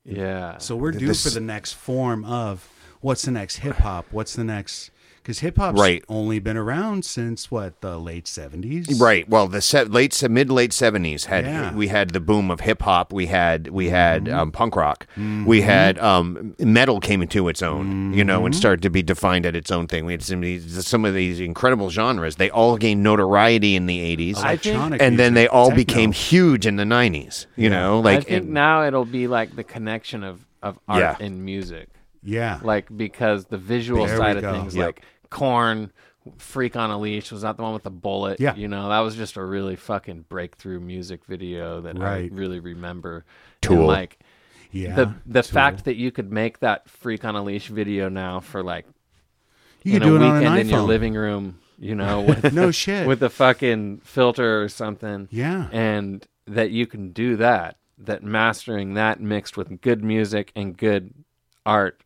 [0.05, 0.59] yeah.
[0.59, 2.69] So we're due This- for the next form of
[3.01, 4.07] what's the next hip hop?
[4.13, 4.91] What's the next?
[5.29, 6.03] Because hip hop's Right.
[6.09, 9.29] only been around since what the late seventies, Right.
[9.29, 11.65] Well, the se- late se- mid late seventies had Yeah.
[11.67, 11.77] Mm-hmm.
[11.77, 13.13] we had the boom of hip hop.
[13.13, 15.07] We had we had um, punk rock.
[15.45, 18.15] We had um, metal came into its own.
[18.15, 18.59] You know, and Mm-hmm.
[18.59, 20.07] started to be defined at its own thing.
[20.07, 22.37] We had some of these, some of these incredible genres.
[22.37, 25.77] They all gained notoriety in the eighties, I think- and then they all techno.
[25.77, 27.47] became huge in the nineties.
[27.55, 31.01] You know, like I think and- now it'll be like the connection of of art
[31.01, 31.17] Yeah.
[31.21, 31.91] and music.
[32.25, 34.53] yeah, like because the visual There side of go.
[34.53, 34.87] things Yep.
[34.87, 35.93] like Korn
[36.37, 38.55] freak on a leash was that the one with the bullet Yeah.
[38.55, 42.31] you know that was just a really fucking breakthrough music video that Right.
[42.31, 43.25] i really remember
[43.63, 43.79] Tool.
[43.79, 44.19] and like
[44.71, 44.95] yeah.
[44.95, 45.53] the the Tool.
[45.55, 48.85] fact that you could make that freak on a leash video now for like
[49.85, 52.21] you in could do a it on weekend an in your living room you know
[52.29, 53.07] with No shit.
[53.07, 55.69] with a fucking filter or something Yeah.
[55.73, 61.15] and that you can do that that mastering that mixed with good music and good
[61.65, 62.03] art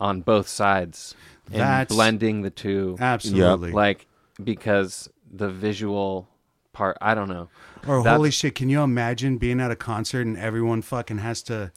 [0.00, 1.14] on both sides
[1.50, 3.72] and That's- blending the two Absolutely.
[3.72, 4.06] like
[4.42, 6.28] because the visual
[6.72, 7.48] part i don't know
[7.86, 11.42] Or That's- holy shit, can you imagine being at a concert and everyone fucking has
[11.44, 11.72] to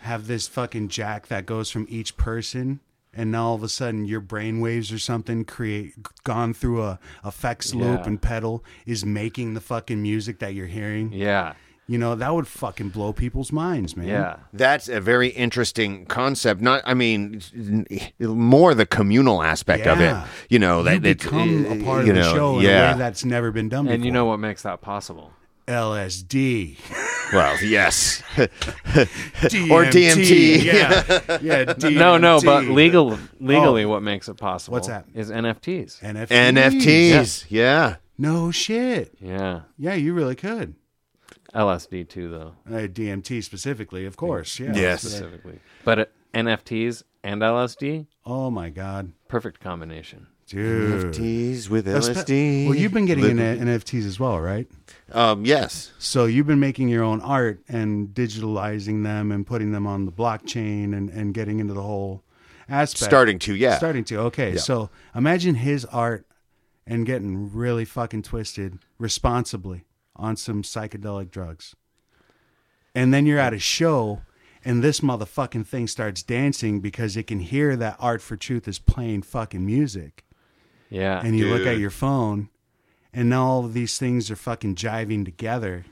[0.00, 2.80] have this fucking jack that goes from each person
[3.18, 6.98] and now all of a sudden your brain waves or something create gone through a
[7.24, 8.06] effects loop Yeah.
[8.06, 11.12] and pedal is making the fucking music that you're hearing.
[11.12, 11.54] Yeah.
[11.88, 14.08] You know, that would fucking blow people's minds, man.
[14.08, 14.36] Yeah.
[14.52, 16.60] That's a very interesting concept.
[16.60, 17.40] Not, I mean,
[18.18, 20.16] more the communal aspect of it.
[20.48, 22.66] You know that you that- become a uh, part you of the know, show in
[22.66, 23.94] a way that's never been done before.
[23.94, 25.32] And you know what makes that possible?
[25.68, 26.78] LSD.
[27.32, 30.62] well, yes, DMT, or DMT.
[30.62, 30.72] Yeah.
[31.42, 31.96] yeah DMT.
[31.96, 33.88] No, no, but legal, legally, oh.
[33.88, 34.74] what makes it possible?
[34.74, 35.06] What's that?
[35.14, 36.00] Is NFTs.
[36.00, 36.28] NFTs.
[36.28, 37.46] NFTs.
[37.48, 37.96] Yeah.
[38.16, 39.14] No shit.
[39.20, 39.62] Yeah.
[39.76, 40.74] Yeah, you really could.
[41.56, 44.60] LSD too, though, Uh, DMT specifically, of course.
[44.60, 44.72] Yeah.
[44.74, 45.00] Yes.
[45.02, 45.60] specifically.
[45.84, 46.04] But uh,
[46.34, 50.26] NFTs and LSD, Oh my god, perfect combination.
[50.48, 51.12] dude.
[51.14, 52.66] NFTs with Espe- LSD.
[52.68, 54.68] Well, you've been getting Live- into NFTs as well, right?
[55.12, 55.92] Um, yes.
[55.98, 60.12] So you've been making your own art and digitalizing them and putting them on the
[60.12, 62.22] blockchain and, and getting into the whole
[62.68, 63.04] aspect.
[63.10, 63.76] Starting to, yeah.
[63.78, 64.18] Starting to.
[64.28, 64.52] Okay.
[64.52, 64.58] Yeah.
[64.60, 66.26] So imagine his art
[66.86, 69.84] and getting really fucking twisted responsibly
[70.18, 71.74] on some psychedelic drugs.
[72.94, 74.22] And then you're at a show
[74.64, 78.80] and this motherfucking thing starts dancing because it can hear that Art for Truth is
[78.80, 80.24] playing fucking music.
[80.90, 81.20] Yeah.
[81.24, 82.48] And you look at your phone
[83.12, 85.84] and now all of these things are fucking jiving together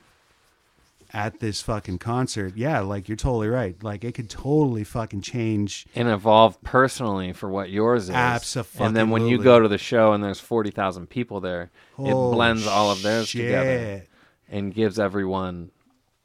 [1.13, 2.57] at this fucking concert.
[2.57, 3.81] Yeah, like you're totally right.
[3.83, 8.11] Like it could totally fucking change and evolve personally for what yours is.
[8.11, 8.87] Absolutely.
[8.87, 12.33] And then when you go to the show and there's 40,000 people there, it Oh,
[12.33, 14.09] blends all of theirs together shit.
[14.51, 15.71] And gives everyone,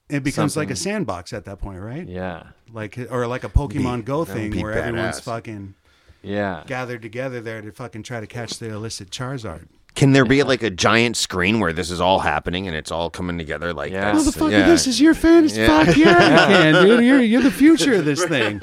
[0.10, 2.08] It becomes like a sandbox at that point, right?
[2.08, 2.44] yeah.
[2.72, 5.74] Like or like a Pokemon Go thing be where everyone's fucking
[6.22, 6.64] Yeah.
[6.68, 9.68] gathered together there to fucking try to catch the illicit Charizard.
[9.96, 13.10] Can there be like a giant screen where this is all happening and it's all
[13.10, 13.74] coming together?
[13.74, 14.02] Like, Yeah.
[14.02, 14.68] that's- Motherfucker, yeah.
[14.68, 15.62] this is your fantasy.
[15.62, 15.84] Yeah.
[15.86, 17.04] Fuck yeah, you can, dude.
[17.06, 18.62] You're, you're the future of this thing.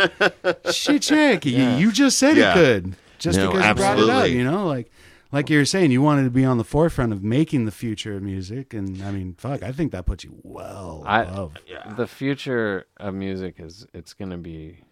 [0.70, 1.44] Shit, check.
[1.44, 2.52] You, you just said Yeah.
[2.52, 2.94] it could.
[3.18, 4.90] Just No, because you brought it up, you know, like
[5.32, 8.16] like you were saying, you wanted to be on the forefront of making the future
[8.16, 11.54] of music, and I mean, fuck, I think that puts you well I, above.
[11.96, 14.84] The future of music is it's going to be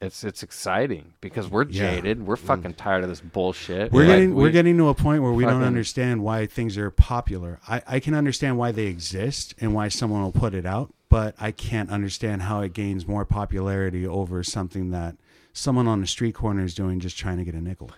[0.00, 1.96] it's it's exciting because we're Yeah.
[1.96, 2.26] jaded.
[2.26, 2.40] We're mm.
[2.40, 3.92] fucking tired of this bullshit.
[3.92, 6.78] We're Like, getting we- we're getting to a point where we don't understand why things
[6.78, 7.58] are popular.
[7.68, 11.34] I, I can understand why they exist and why someone will put it out, but
[11.40, 15.16] I can't understand how it gains more popularity over something that
[15.52, 17.90] someone on the street corner is doing just trying to get a nickel.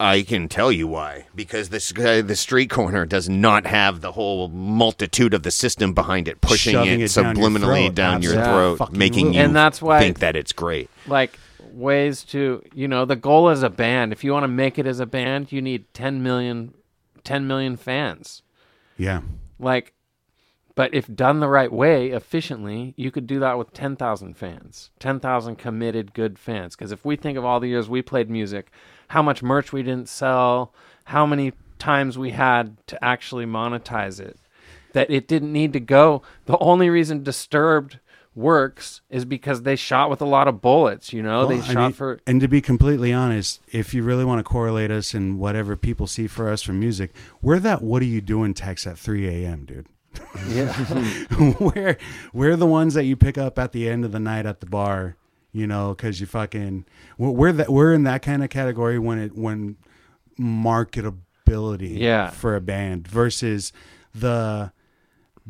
[0.00, 1.26] I can tell you why.
[1.34, 5.92] Because this guy, the street corner does not have the whole multitude of the system
[5.92, 7.94] behind it, pushing Shoving it, it down your subliminally throat.
[7.94, 8.52] down your Absolutely.
[8.54, 10.88] throat, Fucking making you And that's why- think that it's great.
[11.06, 11.36] like
[11.72, 14.86] ways to you know the goal as a band if you want to make it
[14.86, 16.74] as a band you need 10 million
[17.22, 18.42] 10 million fans
[18.96, 19.20] Yeah.
[19.60, 19.92] like
[20.78, 25.56] but if done the right way efficiently you could do that with 10,000 fans 10,000
[25.56, 28.70] committed good fans because if we think of all the years we played music
[29.08, 30.72] how much merch we didn't sell
[31.06, 34.38] how many times we had to actually monetize it
[34.92, 37.98] that it didn't need to go the only reason disturbed
[38.36, 41.72] works is because they shot with a lot of bullets you know they Well, I
[41.72, 45.12] shot mean, for and to be completely honest, if you really want to correlate us
[45.12, 47.12] and whatever people see for us from music,
[47.42, 49.88] we're that "What are you doing?" text at 3 a.m., dude.
[50.48, 51.24] Yeah.
[51.60, 51.96] We're
[52.32, 54.66] we're the ones that you pick up at the end of the night at the
[54.66, 55.16] bar,
[55.52, 56.84] you know, because you fucking
[57.16, 59.76] we're we're that we're in that kind of category when it when
[60.38, 62.30] marketability, Yeah.
[62.30, 63.72] for a band versus
[64.14, 64.72] the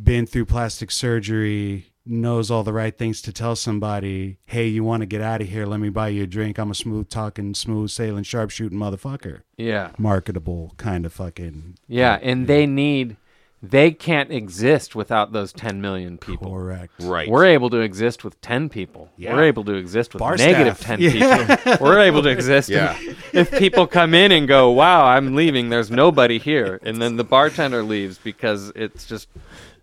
[0.01, 5.03] been through plastic surgery knows all the right things to tell somebody hey you want
[5.03, 5.67] to get out of here.
[5.67, 6.57] Let me buy you a drink.
[6.59, 9.43] I'm a smooth talking smooth sailing sharpshooting motherfucker.
[9.57, 9.91] Yeah.
[9.99, 13.17] Marketable kind of fucking yeah and they need
[13.63, 17.29] they can't exist without those 10 million people correct Right.
[17.29, 19.11] We're able to exist with 10 people.
[19.17, 19.35] Yeah.
[19.35, 20.99] We're able to exist with Bar negative staff.
[20.99, 21.77] 10 people.
[21.81, 22.97] We're able to exist Yeah.
[23.33, 25.71] if people come in and go, wow, I'm leaving.
[25.71, 26.79] There's nobody here.
[26.83, 29.29] And then the bartender leaves because it's just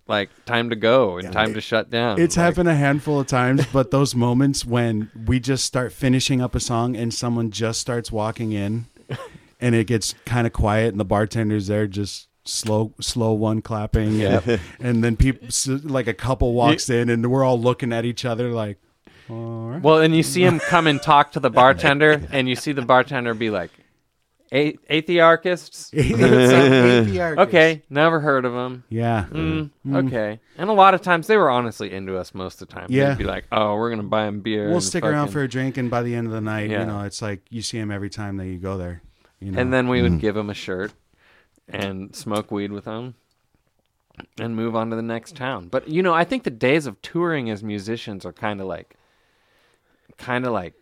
[0.07, 2.19] like time to go and time to shut down.
[2.21, 6.41] It's Like, happened a handful of times, but those moments when we just start finishing
[6.41, 8.85] up a song and someone just starts walking in
[9.59, 14.21] and it gets kind of quiet and the bartender's there just slow slow one clapping
[14.21, 15.47] and, and then people
[15.83, 18.77] like a couple walks in and we're all looking at each other like
[19.27, 19.81] all right.
[19.81, 22.83] Well, and you see him come and talk to the bartender, and you see the
[22.83, 23.71] bartender be like,
[24.53, 25.91] "A- Athiarchists?
[27.39, 28.83] Okay, never heard of them.
[28.89, 30.39] yeah Mm, Okay.
[30.57, 32.85] And a lot of times they were honestly into us most of the time.
[32.89, 33.09] Yeah.
[33.09, 34.65] They'd be like, oh, we're going to buy him beer.
[34.67, 36.81] we'll and stick around for a drink and by the end of the night Yeah.
[36.81, 39.01] you know it's like you see him every time that you go there
[39.39, 40.93] you know And then we would give him a shirt
[41.67, 43.15] and smoke weed with them
[44.39, 45.67] and move on to the next town.
[45.67, 48.95] But, you know, I think the days of touring as musicians are kind of like
[50.17, 50.73] kind of like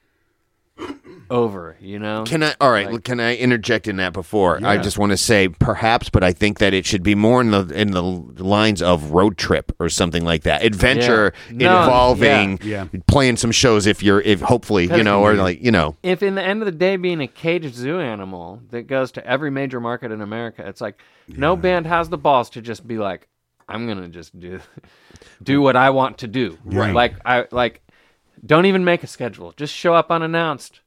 [1.29, 2.23] over, you know?
[2.25, 2.53] Can I?
[2.59, 2.91] All right.
[2.91, 4.59] Like- can I interject in that before?
[4.63, 7.51] I just want to say perhaps, but I think that it should be more in
[7.51, 10.63] the in the lines of road trip or something like that.
[10.63, 11.57] Adventure Yeah.
[11.57, 12.87] No, involving yeah.
[13.07, 13.85] playing some shows.
[13.87, 16.65] If you're if hopefully you know or like you know if in the end of
[16.65, 20.67] the day being a caged zoo animal that goes to every major market in America,
[20.67, 23.27] it's like no band has the balls to just be like,
[23.67, 24.59] I'm gonna just do
[25.41, 26.57] do what I want to do.
[26.65, 26.93] Right.
[26.93, 27.81] Like I like
[28.45, 29.53] don't even make a schedule.
[29.55, 30.81] Just show up unannounced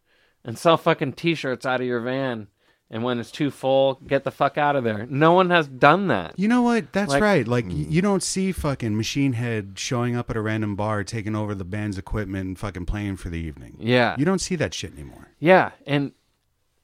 [0.45, 2.49] and sell fucking t shirts out of your van.
[2.89, 5.07] And when it's too full, get the fuck out of there.
[5.07, 6.39] No one has done that.
[6.39, 6.93] You know what?
[6.93, 7.49] That's Like- right.
[7.49, 8.05] Like y you mm.
[8.05, 11.99] don't see fucking Machine Head showing up at a random bar, taking over the band's
[11.99, 13.77] equipment, and fucking playing for the evening.
[13.81, 14.15] Yeah.
[14.17, 15.33] You don't see that shit anymore.
[15.41, 16.13] Yeah, and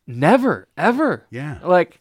[0.05, 1.25] never, ever.
[1.31, 1.61] Yeah.
[1.63, 2.01] Like,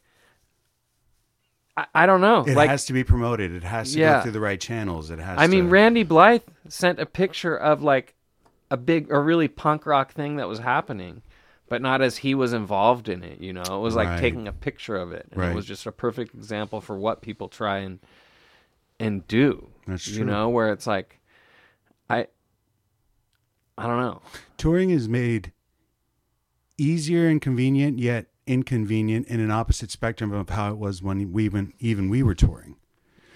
[1.77, 2.43] I, I don't know.
[2.43, 3.53] It like, has to be promoted.
[3.53, 4.17] It has to Yeah.
[4.17, 5.11] go through the right channels.
[5.11, 5.37] It has.
[5.37, 8.15] I mean, Randy Blythe sent a picture of like
[8.71, 11.21] a big, a really punk rock thing that was happening,
[11.69, 13.39] but not as he was involved in it.
[13.39, 14.19] You know, it was like Right.
[14.19, 15.51] taking a picture of it, and Right.
[15.51, 17.99] it was just a perfect example for what people try and
[18.99, 19.69] and do.
[19.87, 20.17] That's true.
[20.19, 21.19] You know, where it's like,
[22.09, 22.27] I,
[23.77, 24.21] I don't know.
[24.57, 25.51] touring is made
[26.77, 31.45] easier and convenient, yet inconvenient in an opposite spectrum of how it was when we
[31.45, 32.75] even even we were touring.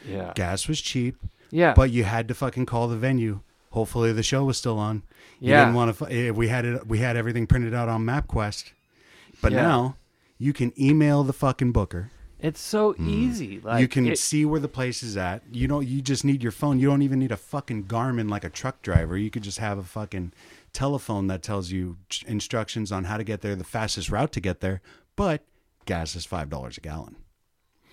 [0.07, 1.17] Yeah, Gas was cheap,
[1.51, 3.41] yeah, but you had to fucking call the venue.
[3.75, 5.03] Hopefully, the show was still on.
[5.39, 5.65] You Yeah.
[5.65, 6.05] didn't want to.
[6.05, 8.71] If eh, we had it, we had everything printed out on MapQuest.
[9.41, 9.61] But Yeah.
[9.63, 9.97] now
[10.37, 12.09] you can email the fucking booker.
[12.39, 13.07] it's so mm.
[13.09, 13.59] easy.
[13.61, 15.41] Like you can it- see where the place is at.
[15.51, 15.85] You don't.
[15.87, 16.79] You just need your phone.
[16.79, 19.17] You don't even need a fucking Garmin like a truck driver.
[19.17, 20.31] You could just have a fucking
[20.71, 21.97] telephone that tells you
[22.27, 24.81] instructions on how to get there, the fastest route to get there.
[25.15, 25.43] But
[25.85, 27.15] gas is five dollars a gallon.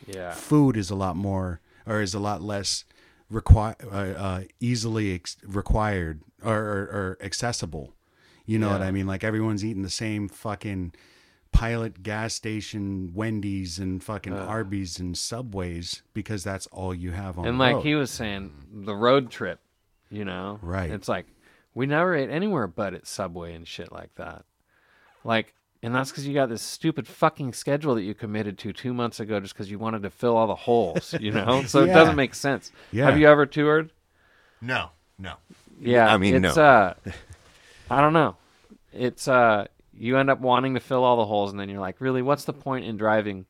[0.06, 0.32] yeah.
[0.32, 2.84] Food is a lot more, or is a lot less
[3.32, 7.94] require uh, uh, easily ex- required or, or, or accessible.
[8.44, 9.06] You know what I mean?
[9.06, 10.92] Like everyone's eating the same fucking
[11.52, 17.46] pilot gas station, Wendy's, and fucking Arby's and Subways because that's all you have on.
[17.46, 17.84] And like road.
[17.84, 19.60] he was saying, the road trip,
[20.10, 20.90] you know, Right.
[20.90, 21.26] It's like
[21.74, 24.44] we never ate anywhere but at Subway and shit like that.
[25.24, 28.94] Like, and that's because you got this stupid fucking schedule that you committed to two
[28.94, 31.62] months ago just because you wanted to fill all the holes, you know.
[31.64, 32.70] So it doesn't make sense.
[32.92, 33.06] Yeah.
[33.06, 33.90] Have you ever toured?
[34.60, 35.34] no no
[35.80, 36.62] Yeah, I mean, it's, no.
[36.62, 36.94] uh,
[37.90, 38.36] I don't know.
[38.92, 42.00] It's uh, you end up wanting to fill all the holes, and then you're like,
[42.00, 43.46] really, what's the point in driving,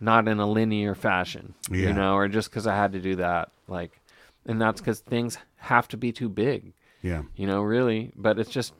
[0.00, 1.88] not in a linear fashion, Yeah.
[1.88, 3.98] you know, or just because I had to do that, like,
[4.44, 8.12] and that's because things have to be too big, yeah, you know, really.
[8.16, 8.72] But it's just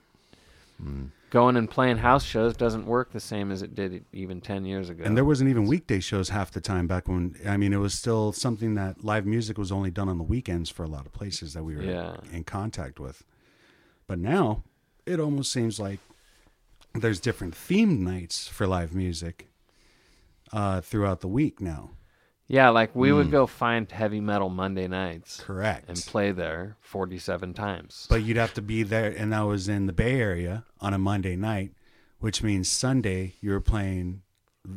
[0.81, 1.07] Hmm.
[1.31, 4.89] Going and playing house shows doesn't work the same as it did even ten years
[4.89, 5.05] ago.
[5.05, 7.35] and there wasn't even weekday shows half the time back when.
[7.47, 10.71] I mean, it was still something that live music was only done on the weekends
[10.71, 12.17] for a lot of places that we were Yeah.
[12.33, 13.25] in contact with.
[14.07, 14.63] But now
[15.05, 15.99] it almost seems like
[16.95, 19.49] there's different themed nights for live music
[20.53, 21.91] uh, throughout the week now.
[22.49, 23.17] Yeah, like we Hmm.
[23.17, 25.89] would go find heavy metal Monday nights Correct.
[25.89, 28.07] and play there forty-seven times.
[28.09, 30.99] But you'd have to be there, and that was in the Bay Area on a
[30.99, 31.73] Monday night,
[32.21, 34.23] which means Sunday you were playing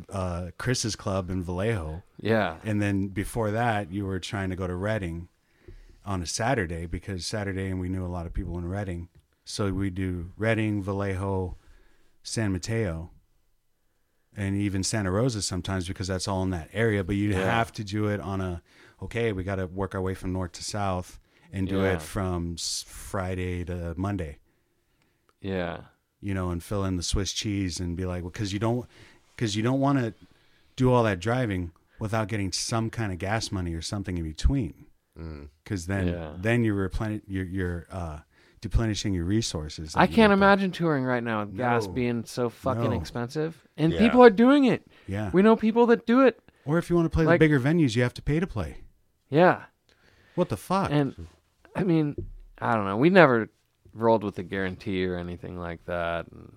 [0.08, 4.66] uh, Chris's club in Vallejo, yeah, and then before that you were trying to go
[4.68, 5.28] to Redding
[6.04, 9.08] on a Saturday because Saturday, and we knew a lot of people in Redding,
[9.44, 11.56] so we do Redding, Vallejo,
[12.22, 13.10] San Mateo,
[14.36, 17.02] and even Santa Rosa sometimes because that's all in that area.
[17.04, 17.44] But you Yeah.
[17.44, 18.62] have to do it on a
[19.02, 19.32] okay.
[19.32, 21.18] We got to work our way from north to south
[21.52, 21.94] and do Yeah.
[21.94, 24.38] it from Friday to Monday.
[25.40, 25.82] yeah.
[26.22, 28.86] You know, and fill in the Swiss cheese and be like, because you don't,
[29.34, 30.12] because you don't want to
[30.76, 34.84] do all that driving without getting some kind of gas money or something in between.
[35.64, 36.32] Because then, Yeah.
[36.38, 38.18] then you're replenish, you're, you're uh,
[38.64, 39.94] replenishing your resources.
[39.96, 41.92] I you can't imagine touring right now with gas No.
[41.92, 42.92] being so fucking No.
[42.92, 43.66] expensive.
[43.76, 43.98] And Yeah.
[44.00, 44.86] people are doing it.
[45.06, 45.30] Yeah.
[45.32, 46.38] We know people that do it.
[46.66, 48.46] Or if you want to play Like- the bigger venues, you have to pay to
[48.46, 48.78] play.
[49.28, 49.62] Yeah.
[50.34, 50.90] What the fuck?
[50.90, 51.26] And
[51.74, 52.16] I mean,
[52.58, 52.96] I don't know.
[52.96, 53.48] We never
[53.94, 56.26] rolled with a guarantee or anything like that.
[56.30, 56.52] And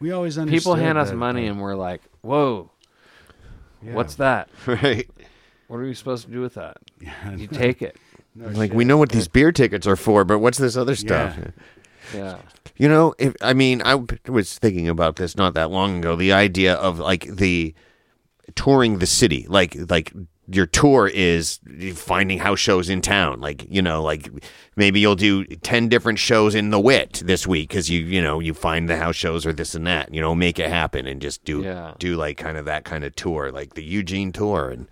[0.00, 2.70] we always understood people hand us money and we're like, "Whoa,
[3.82, 3.94] yeah.
[3.94, 4.48] what's that?
[4.66, 5.08] right
[5.68, 7.34] What are we supposed to do with that?" Yeah.
[7.36, 7.96] You take it.
[8.36, 11.50] Like we know what these beer tickets are for but what's this other stuff Yeah.
[12.14, 12.38] Yeah.
[12.76, 16.16] You know, if I mean, I was thinking about this not that long ago.
[16.16, 17.74] The idea of like the
[18.56, 20.12] touring the city, like like
[20.52, 21.60] your tour is
[21.94, 23.40] finding house shows in town.
[23.40, 24.30] Like you know, like
[24.76, 28.40] maybe you'll do ten different shows in the Whit this week because you you know
[28.40, 30.12] you find the house shows or this and that.
[30.12, 31.92] You know, make it happen and just do Yeah.
[31.98, 34.88] do like kind of that kind of tour, like the Eugene tour and.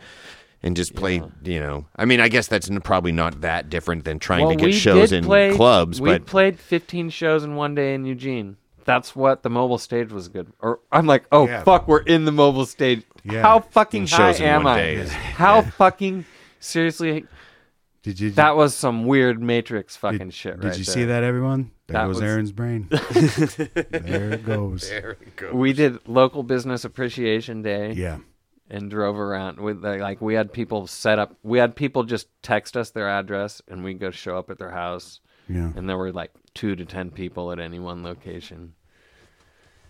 [0.62, 1.22] And just play.
[1.44, 4.64] You know, I mean, I guess that's probably not that different than trying well, to
[4.66, 8.56] get shows in play, clubs, We but played 15 shows in one day in Eugene.
[8.84, 10.50] That's what the mobile stage was good.
[10.61, 11.62] Or I'm like, oh Yeah.
[11.62, 13.02] fuck, we're in the mobile stage.
[13.22, 13.42] Yeah.
[13.42, 14.80] How fucking high in am one I?
[14.80, 16.24] day is- How fucking
[16.59, 17.26] seriously?
[18.02, 20.61] Did you That was some weird Matrix fucking did, shit.
[20.61, 20.94] Did you there.
[20.94, 21.72] see that, everyone?
[21.88, 22.86] There That goes was- Aaron's brain.
[22.90, 24.90] there it goes.
[25.52, 27.92] We did local business appreciation day.
[27.92, 28.18] Yeah.
[28.70, 32.28] And drove around with like, like we had people set up we had people just
[32.42, 35.72] text us their address and we go show up at their house Yeah.
[35.74, 38.74] and there were like two to ten people at any one location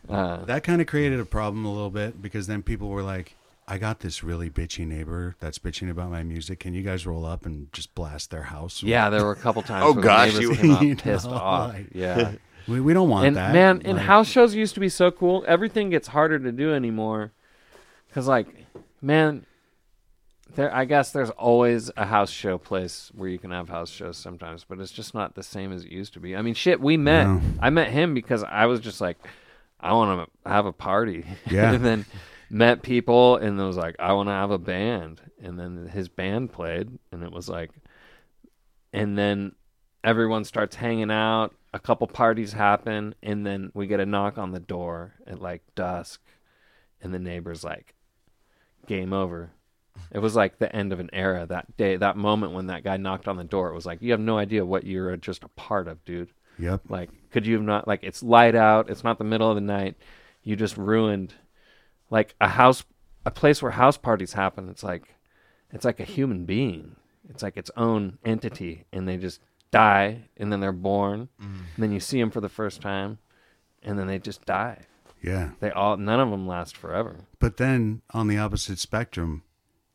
[0.09, 3.35] uh, That kind of created a problem a little bit because then people were like,
[3.67, 6.61] I got this really bitchy neighbor that's bitching about my music.
[6.61, 8.83] Can you guys roll up and just blast their house?
[8.83, 11.27] yeah there were a couple times Oh, gosh, the you- neighbors came out You pissed
[11.27, 12.33] know, off like- yeah
[12.69, 13.55] We, we don't want and that.
[13.55, 17.33] man and house shows used to be so cool everything gets harder to do anymore
[18.09, 18.49] because like
[19.01, 19.45] man
[20.55, 24.17] there i guess there's always a house show place where you can have house shows
[24.17, 26.35] sometimes but it's just not the same as it used to be.
[26.35, 27.27] I mean shit we met.
[27.27, 27.41] No.
[27.61, 29.19] i met him because i was just like
[29.81, 31.25] i want to have a party.
[31.51, 31.73] Yeah.
[31.73, 32.07] and then
[32.51, 35.21] met people and it was like i want to have a band.
[35.41, 37.71] And then his band played and it was like
[38.93, 39.53] and then
[40.03, 41.55] everyone starts hanging out.
[41.75, 45.63] A couple parties happen and then we get a knock on the door at like
[45.75, 46.23] dusk
[47.03, 47.95] and the neighbor's like
[48.89, 49.53] game over.
[50.11, 52.97] It was like the end of an era that day that moment when that guy
[52.97, 53.69] knocked on the door.
[53.71, 56.31] It was like you have no idea what you're just a part of dude.
[56.61, 56.83] Yep.
[56.89, 58.91] like could you have not like it's light out.
[58.91, 59.97] It's not the middle of the night.
[60.43, 61.35] You just ruined
[62.11, 62.85] like a house
[63.25, 64.69] a place where house parties happen.
[64.69, 65.15] It's like
[65.73, 66.97] it's like a human being.
[67.29, 71.29] It's like its own entity and they just die and then they're born.
[71.41, 71.45] Mm.
[71.45, 73.19] and then you see them for the first time
[73.83, 74.87] and then they just die
[75.23, 75.51] Yeah.
[75.61, 79.43] they all none of them last forever But then on the opposite spectrum,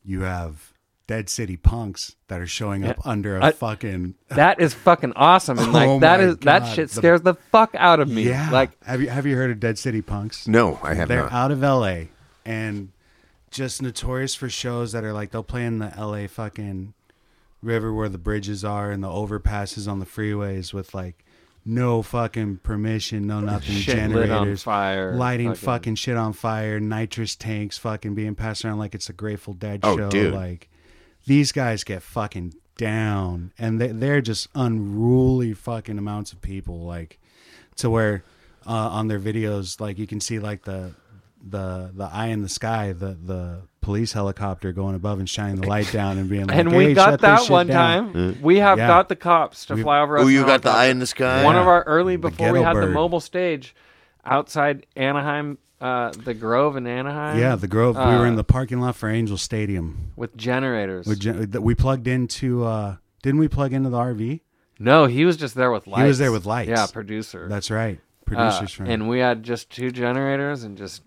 [0.04, 0.74] you have
[1.08, 5.60] Dead City punks that are showing up under a I- fucking that is fucking awesome
[5.60, 8.50] and like Oh that my is that shit scares the fuck out of me yeah.
[8.52, 10.48] like have you have you heard of Dead City punks?
[10.48, 11.14] no, I have not.
[11.16, 11.32] They're not.
[11.34, 12.10] out of L.A.
[12.46, 12.92] and
[13.52, 16.28] just notorious for shows that are like they'll play in the L.A.
[16.28, 16.94] fucking
[17.62, 21.24] river where the bridges are and the overpasses on the freeways with like
[21.66, 25.96] no fucking permission, no nothing, shit generators, fire lighting fucking.
[25.96, 29.98] shit on fire, nitrous tanks fucking being passed around like it's a Grateful Dead Oh,
[29.98, 30.10] show.
[30.10, 30.34] dude.
[30.34, 30.70] Like
[31.26, 36.80] these guys get fucking down, and they, they're just unruly fucking amounts of people.
[36.84, 37.20] Like
[37.78, 38.24] to where
[38.68, 40.92] uh, on their videos, like you can see like the
[41.48, 45.68] the the eye in the sky, the the police helicopter going above and shining the
[45.68, 48.42] light down and being like, and we "Hey, got shut that one down." time.
[48.42, 48.88] We have Yeah.
[48.88, 50.18] got the cops to We- fly over.
[50.20, 51.44] Oh, you got the eye in the sky.
[51.44, 53.76] One of our early before we ghetto had the mobile stage
[54.26, 57.38] outside Anaheim, uh, the Grove in Anaheim.
[57.38, 57.98] Yeah, the Grove.
[57.98, 60.12] we were in Uh, the parking lot for Angel Stadium.
[60.16, 61.06] with generators.
[61.08, 62.64] We, gen- that we plugged into.
[62.64, 64.42] uh Didn't we plug into the RV?
[64.80, 66.02] no, he was just there with lights.
[66.02, 66.70] He was there with lights.
[66.70, 67.48] Yeah, producer.
[67.50, 68.00] That's right.
[68.00, 68.88] Uh, Producers from.
[68.88, 71.02] and we had just two generators and just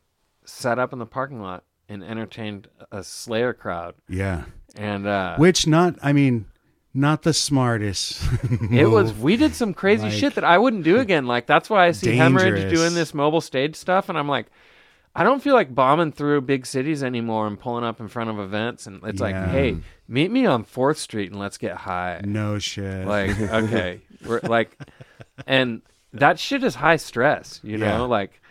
[0.47, 3.95] set up in the parking lot and entertained a Slayer crowd.
[4.09, 4.45] yeah.
[4.79, 5.97] And uh, Which not.
[6.03, 6.45] I mean,
[6.93, 8.23] not the smartest.
[8.71, 9.15] It was.
[9.15, 11.27] We did some crazy Like- shit that I wouldn't do again.
[11.27, 14.47] Like that's why I see Hemorrhage doing this mobile stage stuff, and I'm like,
[15.15, 18.39] I don't feel like bombing through big cities anymore and pulling up in front of
[18.39, 18.87] events.
[18.87, 19.79] And it's like, hey,
[20.09, 22.21] meet me on Fourth Street and let's get high.
[22.23, 23.07] No shit.
[23.07, 24.77] Like, okay, we're like,
[25.47, 25.81] and
[26.13, 27.61] that shit is high stress.
[27.63, 28.01] You know, Yeah.
[28.03, 28.43] like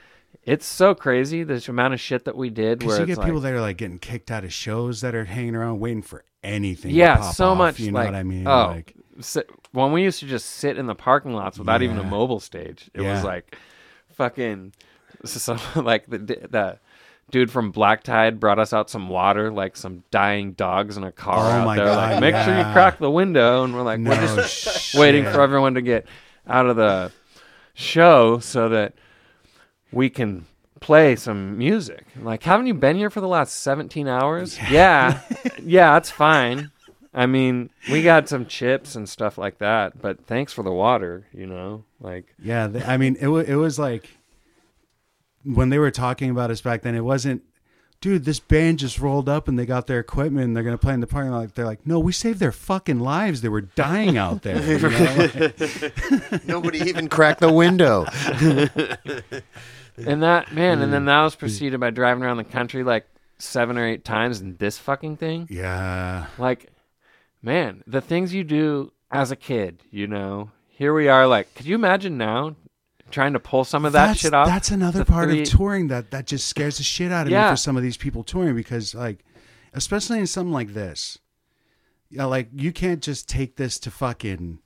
[0.46, 2.80] it's so crazy the amount of shit that we did.
[2.80, 5.26] Because you get people like, that are like getting kicked out of shows that are
[5.26, 6.91] hanging around waiting for anything.
[6.91, 7.80] to yeah, so off, much.
[7.80, 8.48] You know like, what I mean?
[8.48, 11.98] Oh, Like, sit, when we used to just sit in the parking lots without even
[11.98, 13.14] a mobile stage, it Yeah.
[13.14, 13.58] was like
[14.14, 14.74] fucking
[15.26, 16.80] so like the the
[17.32, 21.12] dude from Black Tide brought us out some water, like some dying dogs in a
[21.12, 21.88] car Oh out my there.
[21.88, 24.50] like, God, make sure you crack the window, and we're like, no we're just
[24.91, 25.00] shit.
[25.00, 26.06] waiting for everyone to get
[26.48, 27.12] out of the
[27.74, 28.93] show so that
[29.91, 30.45] we can
[30.81, 32.05] play some music.
[32.21, 34.59] Like, haven't you been here for the last 17 hours?
[34.69, 35.21] Yeah.
[35.63, 36.71] yeah, that's fine.
[37.13, 41.25] I mean, we got some chips and stuff like that, but thanks for the water,
[41.33, 41.86] you know?
[42.01, 44.09] Like, Yeah, th- I mean, it was it was like
[45.45, 46.93] when they were talking about us back then.
[46.93, 47.43] It wasn't,
[48.05, 48.23] dude.
[48.23, 50.45] This band just rolled up and they got their equipment.
[50.45, 51.55] and They're gonna play in the parking lot.
[51.55, 53.41] They're like, no, we saved their fucking lives.
[53.41, 54.61] They were dying out there.
[54.63, 55.29] you know?
[55.41, 58.05] Like, Nobody even cracked the window.
[59.97, 60.91] and that, man, and Mm.
[60.91, 63.07] then that was preceded by driving around the country like
[63.39, 65.47] seven or eight times in this fucking thing.
[65.49, 66.67] yeah, Like,
[67.41, 70.51] man, the things you do as a kid, you know?
[70.69, 72.55] Here we are, like, could you imagine now
[73.11, 74.47] trying to pull some of that that's, shit off?
[74.47, 77.33] That's another The part three- of touring that that just scares the shit out of
[77.33, 79.23] me for some of these people touring because like
[79.73, 81.17] especially in something like this.
[82.09, 84.59] Yeah, like you can't just take this to fucking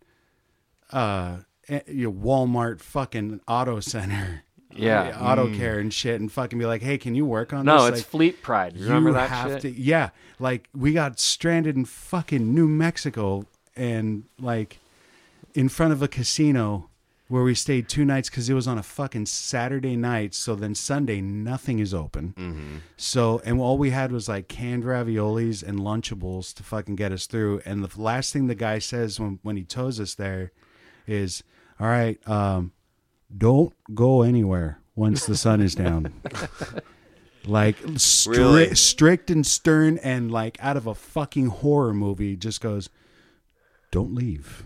[0.91, 1.37] uh
[1.67, 4.43] eh, your Walmart fucking auto center.
[4.71, 5.17] Yeah.
[5.19, 7.73] uh, auto care and shit and fucking be like, "Hey, can you work on No,
[7.73, 8.77] this?" No, it's Like, Fleet Pride.
[8.77, 9.61] You remember you that have shit?
[9.61, 13.45] to yeah like we got stranded in fucking new mexico
[13.75, 14.77] and like
[15.55, 16.88] in front of a casino
[17.29, 20.75] where we stayed two nights because it was on a fucking saturday night so then
[20.75, 22.75] sunday nothing is open Mm-hmm.
[22.97, 27.25] so and all we had was like canned raviolis and lunchables to fucking get us
[27.27, 30.51] through and the last thing the guy says when, when he tows us there
[31.07, 31.43] is
[31.79, 32.71] all right um
[33.37, 36.11] don't go anywhere once the sun is down
[37.45, 38.75] like stri- Really?
[38.75, 42.89] strict and stern and like out of a fucking horror movie just goes
[43.91, 44.65] don't leave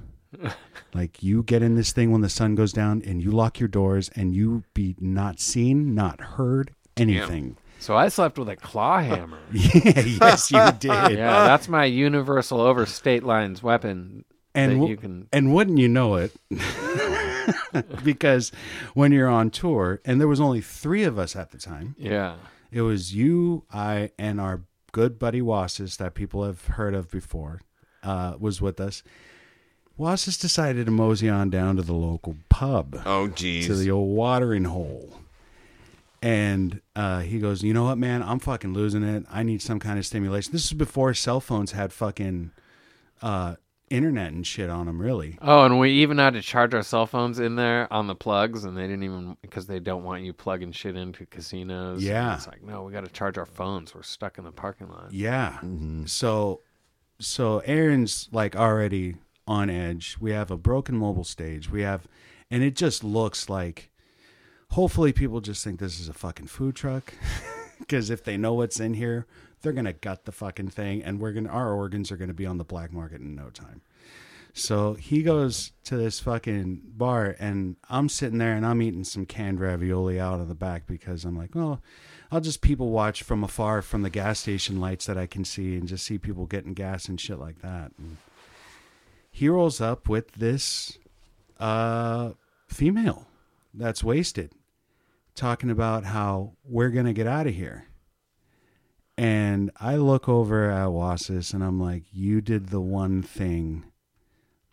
[0.93, 3.67] like you get in this thing when the sun goes down and you lock your
[3.69, 8.99] doors and you be not seen not heard anything So I slept with a claw
[9.01, 9.39] hammer.
[9.51, 14.25] yeah yes you did yeah, that's my universal over state lines weapon.
[14.55, 15.27] and that w- you can.
[15.33, 16.31] and wouldn't you know it
[18.03, 18.51] because
[18.93, 22.35] when you're on tour and there was only three of us at the time Yeah.
[22.71, 27.61] It was you, I, and our good buddy Wassis that people have heard of before
[28.01, 29.03] uh, was with us.
[29.97, 33.67] Wassis decided to mosey on down to the local pub Oh, geez.
[33.67, 35.19] to the old watering hole.
[36.21, 38.23] And uh, he goes, You know what, man?
[38.23, 39.25] I'm fucking losing it.
[39.29, 40.53] I need some kind of stimulation.
[40.53, 42.51] This is before cell phones had fucking
[43.21, 43.55] uh,
[43.89, 45.37] internet and shit on them, really.
[45.41, 48.63] Oh, and we even had to charge our cell phones in there on the plugs,
[48.63, 51.97] and they didn't even because they don't want you plugging shit into casinos.
[51.97, 52.35] And Yeah.
[52.35, 53.93] it's like no, we got to charge our phones.
[53.93, 55.11] We're stuck in the parking lot.
[55.11, 55.59] Yeah.
[56.05, 56.61] So
[57.19, 59.15] so Aaron's like already
[59.47, 60.17] on edge.
[60.19, 61.69] We have a broken mobile stage.
[61.69, 62.07] We have
[62.49, 63.89] and it just looks like
[64.71, 67.13] hopefully people just think this is a fucking food truck
[67.79, 69.25] because if they know what's in here,
[69.61, 72.57] they're to gut the fucking thing and we're to our organs are to be on
[72.57, 73.81] the black market in no time.
[74.53, 79.25] So he goes to this fucking bar, and I'm sitting there and I'm eating some
[79.25, 81.81] canned ravioli out of the back because I'm like, well,
[82.31, 85.75] I'll just people watch from afar from the gas station lights that I can see
[85.75, 87.93] and just see people getting gas and shit like that.
[87.97, 88.17] And
[89.35, 90.99] he rolls up with this
[91.59, 92.33] uh,
[92.67, 93.25] female
[93.73, 94.51] that's wasted,
[95.33, 97.87] talking about how we're going to get out of here.
[99.17, 103.85] And I look over at Wasis and I'm like, you did the one thing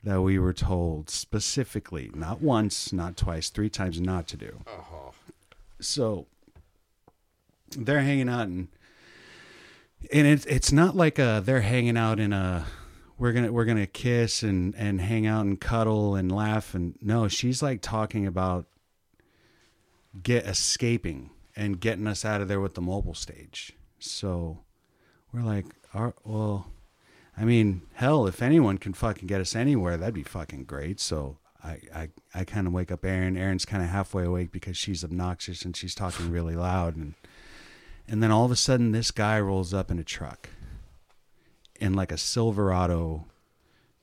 [0.05, 4.61] that we were told specifically, not once, not twice, three times not to do.
[5.81, 6.27] So
[7.74, 8.69] they're hanging out and
[10.12, 12.66] and it's it's not like a they're hanging out in a
[13.21, 17.29] we're gonna we're gonna kiss and and hang out and cuddle and laugh and no
[17.29, 18.67] she's like talking about
[20.23, 23.75] get escaping and getting us out of there with the mobile stage.
[23.99, 24.61] So
[25.33, 26.73] we're like "Our- well
[27.37, 30.99] i mean hell if anyone can fucking get us anywhere that'd be fucking great.
[30.99, 34.79] So i i, I kind of wake up aaron aaron's kind of halfway awake because
[34.79, 37.15] she's obnoxious and she's talking really loud and
[38.09, 40.49] and then all of a sudden this guy rolls up in a truck
[41.81, 43.27] in like a silverado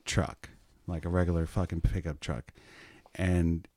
[0.06, 0.50] truck
[0.88, 2.54] like a regular fucking pickup truck.
[3.14, 3.68] And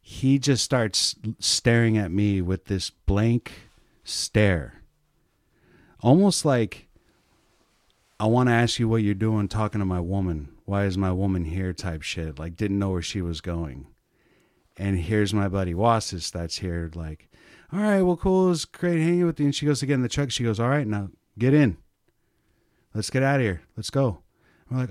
[0.00, 3.52] he just starts staring at me with this blank
[4.04, 4.82] stare.
[6.00, 6.82] Almost like
[8.18, 10.48] i want to ask you what you're doing talking to my woman.
[10.64, 11.72] Why is my woman here?
[11.72, 12.38] type shit.
[12.38, 13.86] Like didn't know where she was going.
[14.76, 17.28] And here's my buddy Wasis that's here like
[17.72, 18.46] all right well cool.
[18.46, 19.46] It was great hanging with you.
[19.46, 20.30] And she goes to get in the truck.
[20.30, 21.76] She goes all right now get in
[22.96, 23.62] let's get out of here.
[23.76, 24.18] Let's go.
[24.70, 24.90] We're like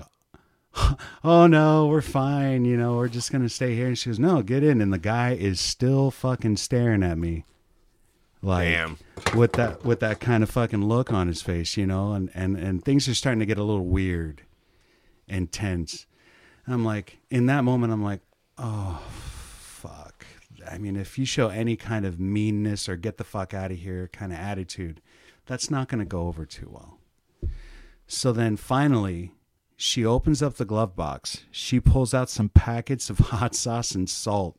[1.24, 3.86] oh no we're fine you know we're just gonna stay here.
[3.86, 4.80] And she goes no get in.
[4.80, 7.44] And the guy is still fucking staring at me
[8.42, 8.98] like Damn.
[9.34, 12.56] with that with that kind of fucking look on his face you know and and
[12.56, 14.42] and things are starting to get a little weird
[15.26, 16.06] and tense
[16.68, 18.20] i'm like in that moment i'm like
[18.58, 20.26] oh fuck.
[20.70, 23.78] I mean if you show any kind of meanness or get the fuck out of
[23.78, 25.00] here kind of attitude
[25.46, 26.95] that's not going to go over too well
[28.06, 29.32] so then finally,
[29.76, 31.44] she opens up the glove box.
[31.50, 34.58] She pulls out some packets of hot sauce and salt,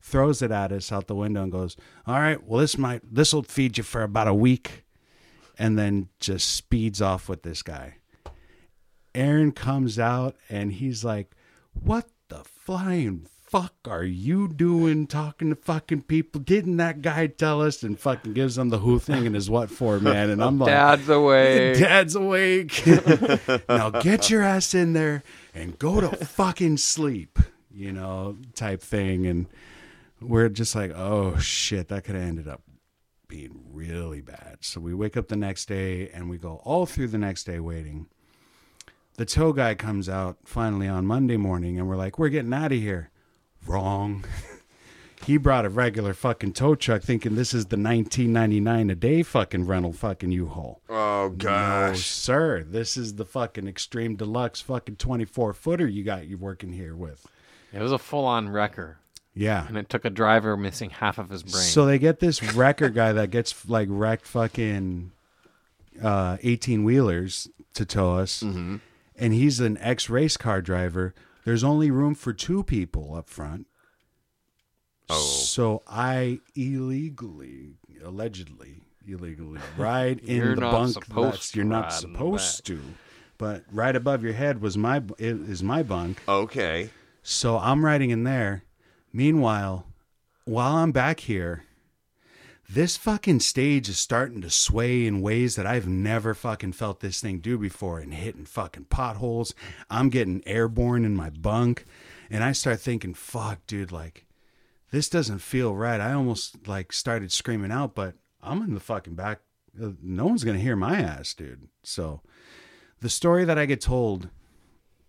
[0.00, 1.76] throws it at us out the window, and goes,
[2.06, 4.84] "All right, well this might this will feed you for about a week,"
[5.58, 7.96] and then just speeds off with this guy.
[9.14, 11.34] Aaron comes out and he's like,
[11.72, 16.40] "What the flying fuck are you doing talking to fucking people?
[16.40, 19.70] Didn't that guy tell us?" And fucking gives them the who thing and his what
[19.70, 20.30] for, man.
[20.30, 21.78] And I'm like, Dad's awake.
[21.78, 22.82] Dad's awake.
[23.68, 25.22] now get your ass in there
[25.54, 27.38] and go to fucking sleep,
[27.70, 29.26] you know, type thing.
[29.26, 29.46] And
[30.20, 32.62] we're just like, oh shit, that could have ended up
[33.28, 34.58] being really bad.
[34.60, 37.60] So we wake up the next day and we go all through the next day
[37.60, 38.06] waiting.
[39.16, 42.72] The tow guy comes out finally on Monday morning and we're like, we're getting out
[42.72, 43.10] of here.
[43.66, 44.24] Wrong.
[45.26, 49.66] he brought a regular fucking tow truck thinking this is the 1999 a day fucking
[49.66, 50.80] rental fucking U-Haul.
[50.88, 52.06] Oh No, gosh.
[52.06, 52.62] sir.
[52.62, 57.26] This is the fucking extreme deluxe fucking 24 footer you got you working here with.
[57.72, 58.98] It was a full on wrecker,
[59.34, 59.66] Yeah.
[59.68, 61.62] and it took a driver missing half of his brain.
[61.64, 65.12] So they get this wrecker guy that gets like wrecked fucking
[66.02, 68.42] uh, 18 wheelers to tow us.
[68.42, 68.76] Mm-hmm.
[69.20, 71.12] And he's an ex race car driver.
[71.48, 73.68] There's only room for two people up front.
[75.08, 75.16] Oh.
[75.18, 82.18] So I illegally, allegedly, illegally ride in the bunk that's you're not ride in the
[82.18, 82.82] supposed to.
[83.38, 86.20] But right above your head was my is my bunk.
[86.28, 86.90] Okay.
[87.22, 88.64] So I'm riding in there.
[89.10, 89.86] Meanwhile,
[90.44, 91.64] while I'm back here,
[92.68, 97.20] this fucking stage is starting to sway in ways that I've never fucking felt this
[97.20, 99.54] thing do before and hitting fucking potholes.
[99.88, 101.84] I'm getting airborne in my bunk.
[102.30, 104.26] And I start thinking, fuck, dude, like,
[104.90, 106.00] this doesn't feel right.
[106.00, 109.40] I almost like started screaming out, but I'm in the fucking back.
[109.82, 111.68] Uh, No one's going to hear my ass, dude.
[111.82, 112.20] So
[113.00, 114.28] the story that I get told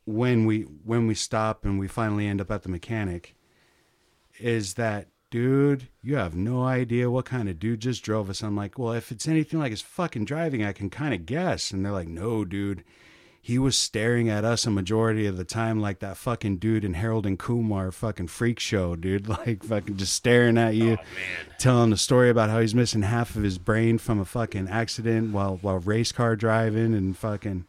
[0.06, 3.36] when we when we stop and we finally end up at the mechanic
[4.40, 8.42] is that dude you have no idea what kind of dude just drove us.
[8.42, 11.72] I'm like well if it's anything like his fucking driving i can kind of guess.
[11.72, 12.84] And they're like no dude.
[13.42, 16.94] He was staring at us a majority of the time like that fucking dude in
[16.94, 19.28] harold and kumar fucking freak show dude.
[19.30, 21.04] Like fucking just staring at you oh,
[21.58, 25.32] telling a story about how he's missing half of his brain from a fucking accident
[25.32, 27.66] while while race car driving and fucking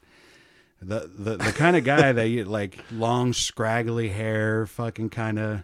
[0.82, 5.62] the the, the kind of guy that you like long scraggly hair fucking kind of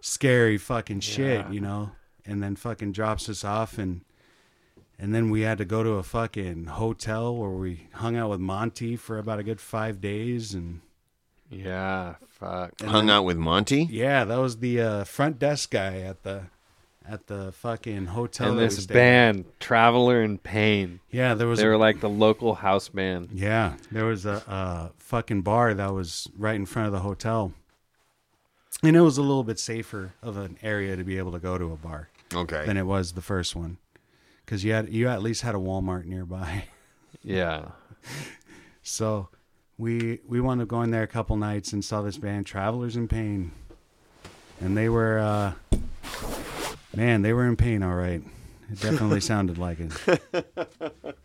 [0.00, 1.50] scary fucking shit Yeah.
[1.50, 1.90] you know
[2.24, 4.02] and then fucking drops us off and
[4.98, 8.40] and then we had to go to a fucking hotel where we hung out with
[8.40, 10.80] Monty for about a good five days and
[11.50, 12.80] yeah, fuck.
[12.80, 13.86] Hung out with Monty.
[13.90, 16.42] yeah that was the uh, front desk guy at the
[17.08, 18.98] at the fucking hotel And that we this stayed at.
[18.98, 23.28] band, Traveler in Pain, yeah there was they a were like the local house band.
[23.32, 27.52] Yeah, there was a, a fucking bar that was right in front of the hotel.
[28.82, 31.56] And it was a little bit safer of an area to be able to go
[31.58, 32.64] to a bar Okay.
[32.66, 33.78] than it was the first one.
[34.46, 36.64] Cuz you had you at least had a Walmart nearby.
[37.22, 37.70] Yeah.
[38.82, 39.30] So
[39.78, 43.08] we we wound up going there a couple nights and saw this band Travelers in
[43.08, 43.50] Pain.
[44.60, 45.52] And they were uh
[46.94, 48.22] man, they were in pain all right.
[48.70, 51.16] It definitely sounded like it.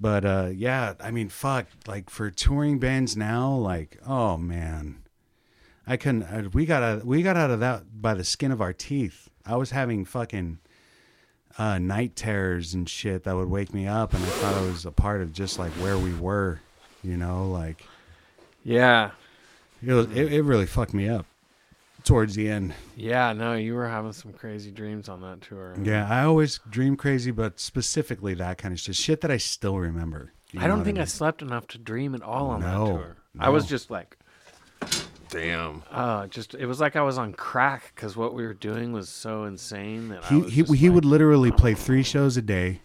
[0.00, 5.02] But uh yeah, I mean fuck, like for touring bands now, like oh man.
[5.88, 8.60] I couldn't uh, we got out we got out of that by the skin of
[8.60, 9.28] our teeth.
[9.46, 10.58] I was having fucking
[11.56, 14.84] uh, night terrors and shit that would wake me up, and I thought it was
[14.84, 16.60] a part of just like where we were,
[17.02, 17.84] you know, like
[18.62, 19.10] Yeah.
[19.84, 20.06] it was.
[20.14, 21.24] It, it really fucked me up
[22.04, 22.74] towards the end.
[22.96, 25.74] Yeah, no, you were having some crazy dreams on that tour.
[25.82, 29.78] Yeah, I always dream crazy, but specifically that kind of shit, shit that I still
[29.78, 30.32] remember.
[30.52, 31.06] You I don't think I, mean?
[31.08, 33.16] slept enough to dream at all on No, that tour.
[33.38, 34.16] I was just like,
[35.30, 35.82] Damn.
[35.90, 39.08] uh, just it was like I was on crack because what we were doing was
[39.08, 42.42] so insane that I he was he he like- would literally play three shows a
[42.42, 42.80] day,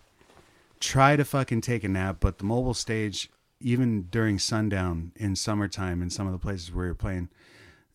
[0.80, 3.30] try to fucking take a nap, but the mobile stage,
[3.60, 7.30] even during sundown in summertime, in some of the places where we were playing,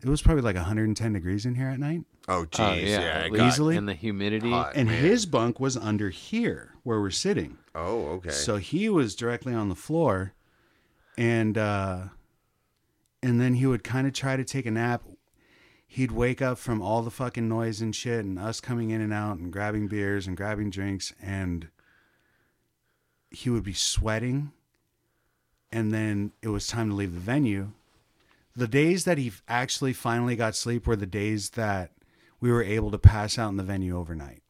[0.02, 2.02] it was probably like 110 degrees in here at night.
[2.30, 2.82] Oh Oh, jeez.
[2.82, 3.18] yeah, yeah.
[3.20, 3.76] it got- Easily?
[3.76, 4.50] and the humidity.
[4.50, 4.72] Hot.
[4.74, 5.02] And man.
[5.02, 7.56] his bunk was under here where we're sitting.
[7.74, 8.30] Oh, okay.
[8.30, 10.32] So he was directly on the floor,
[11.16, 12.00] and uh,
[13.23, 15.03] and then he would kind of try to take a nap.
[15.86, 19.12] He'd wake up from all the fucking noise and shit, and us coming in and
[19.12, 21.69] out and grabbing beers and grabbing drinks, and
[23.31, 24.53] he would be sweating.
[25.70, 27.73] And then it was time to leave the venue.
[28.57, 31.93] The days that he actually finally got sleep were the days that
[32.40, 34.43] we were able to pass out in the venue overnight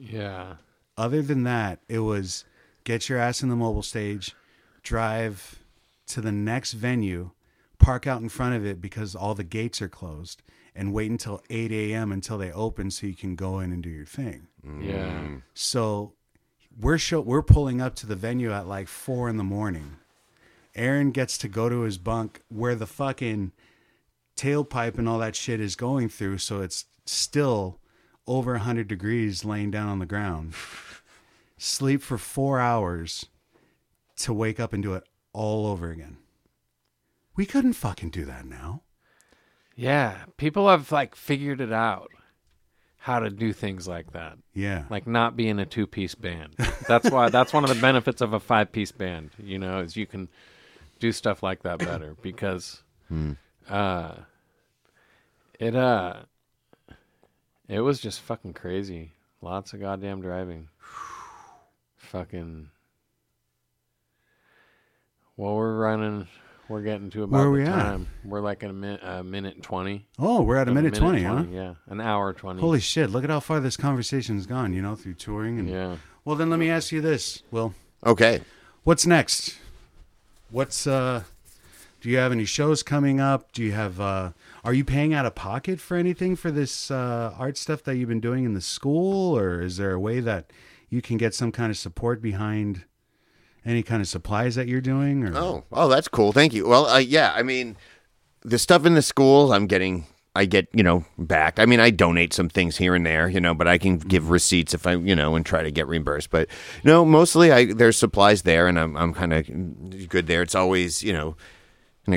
[0.00, 0.54] yeah.
[0.96, 2.44] other than that, it was
[2.84, 4.34] get your ass in the mobile stage,
[4.82, 5.59] drive
[6.10, 7.30] to the next venue,
[7.78, 10.42] park out in front of it because all the gates are closed,
[10.74, 12.12] and wait until 8 a.m.
[12.12, 14.46] until they open so you can go in and do your thing.
[14.64, 14.86] Mm.
[14.86, 15.28] Yeah.
[15.54, 16.12] So
[16.78, 19.96] we're show, we're pulling up to the venue at like four in the morning.
[20.74, 23.52] Aaron gets to go to his bunk where the fucking
[24.36, 27.78] tailpipe and all that shit is going through, so it's still
[28.26, 30.54] over 100 degrees laying down on the ground.
[31.58, 33.26] Sleep for four hours
[34.16, 36.18] to wake up and do it all over again.
[37.36, 38.82] We couldn't fucking do that now.
[39.76, 40.24] Yeah.
[40.36, 42.10] People have like figured it out.
[42.98, 44.36] how to do things like that.
[44.52, 44.84] Yeah.
[44.90, 46.54] Like not being a two piece band.
[46.86, 49.96] That's why that's one of the benefits of a five piece band, you know, is
[49.96, 50.28] you can
[50.98, 52.82] do stuff like that better because
[53.70, 54.14] uh
[55.58, 56.14] it uh
[57.68, 59.12] it was just fucking crazy.
[59.40, 60.68] Lots of goddamn driving.
[61.96, 62.68] fucking
[65.40, 66.28] well we're running
[66.68, 67.82] we're getting to about Where are the we at?
[67.82, 68.06] time.
[68.24, 70.06] We're like in a minute a minute and twenty.
[70.20, 71.44] oh, we're at a minute, 20, huh?
[71.50, 71.74] Yeah.
[71.88, 72.60] An hour twenty.
[72.60, 75.96] Holy shit, look at how far this conversation's gone, you know, through touring and yeah.
[76.24, 77.42] Well, then let me ask you this.
[77.50, 77.74] Will,
[78.06, 78.42] Okay.
[78.84, 79.58] what's next?
[80.50, 81.24] What's uh
[82.00, 83.50] do you have any shows coming up?
[83.52, 84.30] Do you have uh
[84.62, 88.08] are you paying out of pocket for anything for this uh art stuff that you've
[88.08, 90.52] been doing in the school or is there a way that
[90.88, 92.84] you can get some kind of support behind
[93.64, 96.32] any kind of supplies that you're doing or Oh, oh, that's cool.
[96.32, 96.66] Thank you.
[96.66, 97.76] Well, uh, yeah, I mean,
[98.42, 100.06] the stuff in the schools, I'm getting.
[100.36, 101.58] I get you know back.
[101.58, 104.30] I mean, I donate some things here and there, you know, but I can give
[104.30, 106.30] receipts if I you know and try to get reimbursed.
[106.30, 106.48] But
[106.84, 110.42] no, mostly I there's supplies there, and I'm I'm kind of good there.
[110.42, 111.36] It's always you know.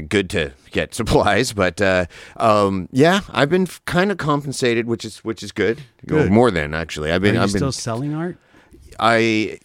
[0.10, 2.06] Good to get supplies, but uh,
[2.38, 5.84] um, yeah, I've been kind of compensated, which is which is good.
[6.08, 6.32] Good.
[6.32, 7.12] more than actually.
[7.12, 7.36] I've been.
[7.36, 8.38] are you I've still been selling art?
[9.00, 9.60] I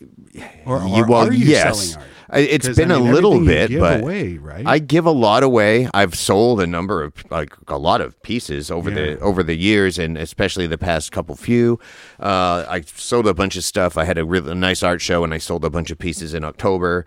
[0.66, 1.78] Or, you- or well, are you yes.
[1.90, 2.04] selling art?
[2.30, 4.66] It's been I mean, a little bit, give but away, right?
[4.66, 5.88] I give a lot away.
[5.94, 8.96] I've sold a number of like a lot of pieces over Yeah.
[9.14, 11.80] the over the years, and especially the past couple few.
[12.20, 13.96] Uh, I sold a bunch of stuff.
[13.96, 16.44] I had a really nice art show, and I sold a bunch of pieces in
[16.44, 17.06] October.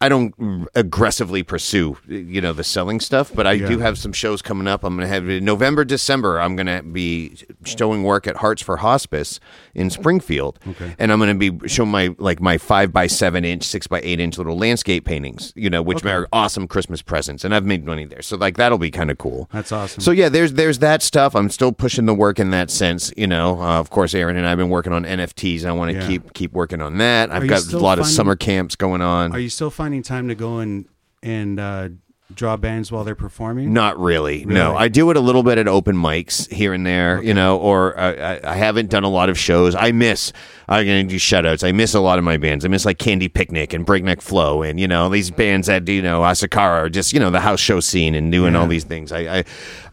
[0.00, 0.34] I don't
[0.74, 4.84] aggressively pursue, you know, the selling stuff, but I do have some shows coming up.
[4.84, 6.40] I'm going to have in November, December.
[6.40, 9.40] I'm going to be showing work at Hearts for Hospice
[9.72, 10.94] in Springfield, Okay.
[10.98, 14.00] and I'm going to be showing my like my five by seven inch, six by
[14.02, 17.86] eight inch little landscape paintings, you know, which are awesome Christmas presents, and I've made
[17.86, 19.48] money there, so like that'll be kind of cool.
[19.52, 20.02] That's awesome.
[20.02, 21.34] So yeah, there's there's that stuff.
[21.34, 23.12] I'm still pushing the work in that sense.
[23.16, 25.64] You know, uh, of course, Aaron and I've been working on NFTs.
[25.64, 26.06] I want to Yeah.
[26.06, 27.30] keep keep working on that.
[27.30, 29.32] I've got a lot of summer camps going on.
[29.32, 30.86] Are you still finding time to go and
[31.22, 31.88] and uh,
[32.34, 33.72] draw bands while they're performing?
[33.72, 34.44] Not really.
[34.44, 37.58] No, I do it a little bit at open mics here and there, you know,
[37.58, 39.74] or I, I haven't done a lot of shows.
[39.74, 40.32] I miss.
[40.68, 41.62] I'm gonna do shout outs.
[41.62, 42.64] I miss a lot of my bands.
[42.64, 46.00] I miss like Candy Picnic and Breakneck Flow and you know these bands that you
[46.02, 49.12] know Asakara or just you know the house show scene and doing all these things.
[49.12, 49.44] I I,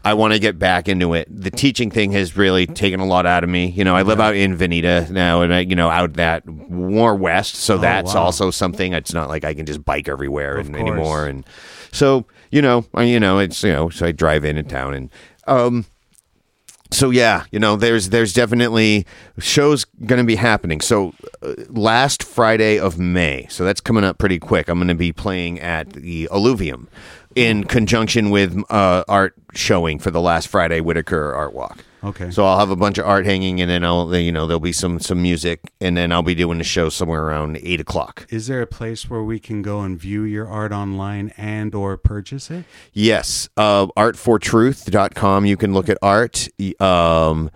[0.04, 1.28] I want to get back into it.
[1.30, 3.66] The teaching thing has really taken a lot out of me.
[3.68, 7.14] You know, I live out in Veneta now, and I you know out that more
[7.14, 8.24] west, so oh, that's Oh, wow.
[8.24, 8.94] also something.
[8.94, 11.44] It's not like I can just bike everywhere and, anymore and.
[11.92, 14.94] So you know, I, you know, it's you know, so I drive in and town,
[14.94, 15.10] and
[15.46, 15.86] um,
[16.90, 19.06] so yeah, you know, there's there's definitely
[19.38, 20.80] shows going to be happening.
[20.80, 24.68] So uh, last Friday of May, so that's coming up pretty quick.
[24.68, 26.88] I'm going to be playing at the Alluvium
[27.34, 31.84] in conjunction with uh, art showing for the last Friday Whiteaker Art Walk.
[32.04, 32.30] Okay.
[32.30, 34.72] So I'll have a bunch of art hanging, and then I'll you know there'll be
[34.72, 38.26] some some music, and then I'll be doing the show somewhere around eight o'clock.
[38.30, 41.96] Is there a place where we can go and view your art online and or
[41.96, 42.64] purchase it?
[42.92, 45.46] Yes, uh, artfortruth.com.
[45.46, 46.48] You can look at art.
[46.80, 47.50] Um,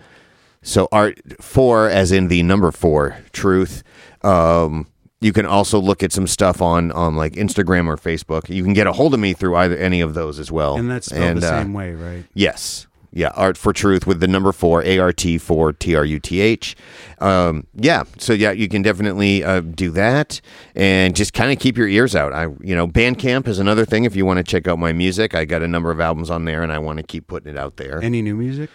[0.63, 3.83] so art for, as in the number four, truth.
[4.23, 4.89] Um,
[5.21, 8.49] you can also look at some stuff on on like Instagram or Facebook.
[8.49, 10.77] You can get a hold of me through either any of those as well.
[10.77, 12.25] And that's spelled And, the uh, same way, right?
[12.35, 12.87] Yes.
[13.17, 16.21] Yeah, Art for Truth with the number four, A R T for T R U
[16.21, 16.77] T H.
[17.19, 20.43] Um, yeah, so yeah, you can definitely uh, do that
[20.75, 22.35] and just kind of keep your ears out.
[22.35, 25.35] I, you know, Bandcamp is another thing if you want to check out my music.
[25.35, 27.57] I got a number of albums on there, and I want to keep putting it
[27.59, 28.03] out there.
[28.03, 28.69] Any new music?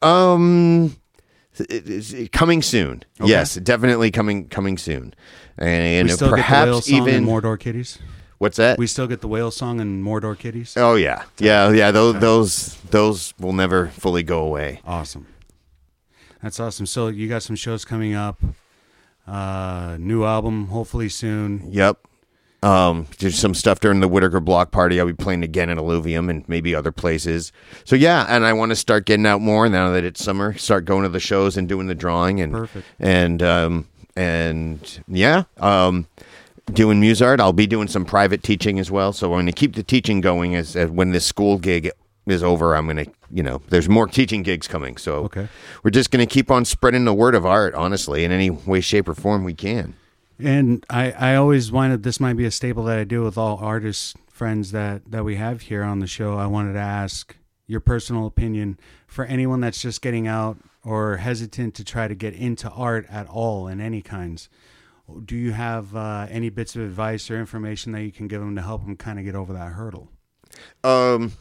[0.00, 0.96] Um,
[1.58, 3.02] it- it's- it- coming soon.
[3.20, 3.28] Okay.
[3.30, 5.14] Yes, definitely coming coming soon,
[5.58, 7.98] and, we still get the perhaps even and Mordor Kitties.
[8.42, 8.76] What's that?
[8.76, 10.76] We still get the whale song and Mordor Kitties.
[10.76, 11.92] oh yeah, yeah, yeah.
[11.92, 14.80] Those those those will never fully go away.
[14.84, 15.28] Awesome.
[16.42, 16.86] That's awesome.
[16.86, 18.40] So you got some shows coming up.
[19.28, 21.70] Uh, new album hopefully soon.
[21.70, 22.04] Yep.
[22.64, 24.98] Um, there's some stuff during the Whiteaker Block Party.
[24.98, 27.52] I'll be playing again at Alluvium and maybe other places.
[27.84, 30.58] So yeah, and I want to start getting out more now that it's summer.
[30.58, 32.88] Start going to the shows and doing the drawing and Perfect.
[32.98, 33.86] and um
[34.16, 36.06] and yeah, um,
[36.72, 37.40] doing muse art.
[37.40, 39.12] I'll be doing some private teaching as well.
[39.12, 41.90] So I'm going to keep the teaching going as, as when this school gig
[42.26, 42.76] is over.
[42.76, 44.96] I'm going to you know there's more teaching gigs coming.
[44.96, 45.48] So Okay.
[45.82, 48.80] we're just going to keep on spreading the word of art, honestly, in any way,
[48.80, 49.94] shape, or form we can.
[50.38, 53.58] And I, I always wanted this might be a staple that I do with all
[53.58, 56.36] artists friends that that we have here on the show.
[56.36, 57.36] I wanted to ask
[57.66, 62.34] your personal opinion for anyone that's just getting out or hesitant to try to get
[62.34, 64.48] into art at all in any kinds.
[65.24, 68.56] Do you have uh, any bits of advice or information that you can give them
[68.56, 70.08] to help them kind of get over that hurdle?
[70.84, 71.32] Um,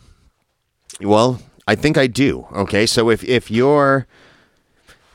[0.99, 2.47] well, I think I do.
[2.53, 4.07] Okay, so if if you're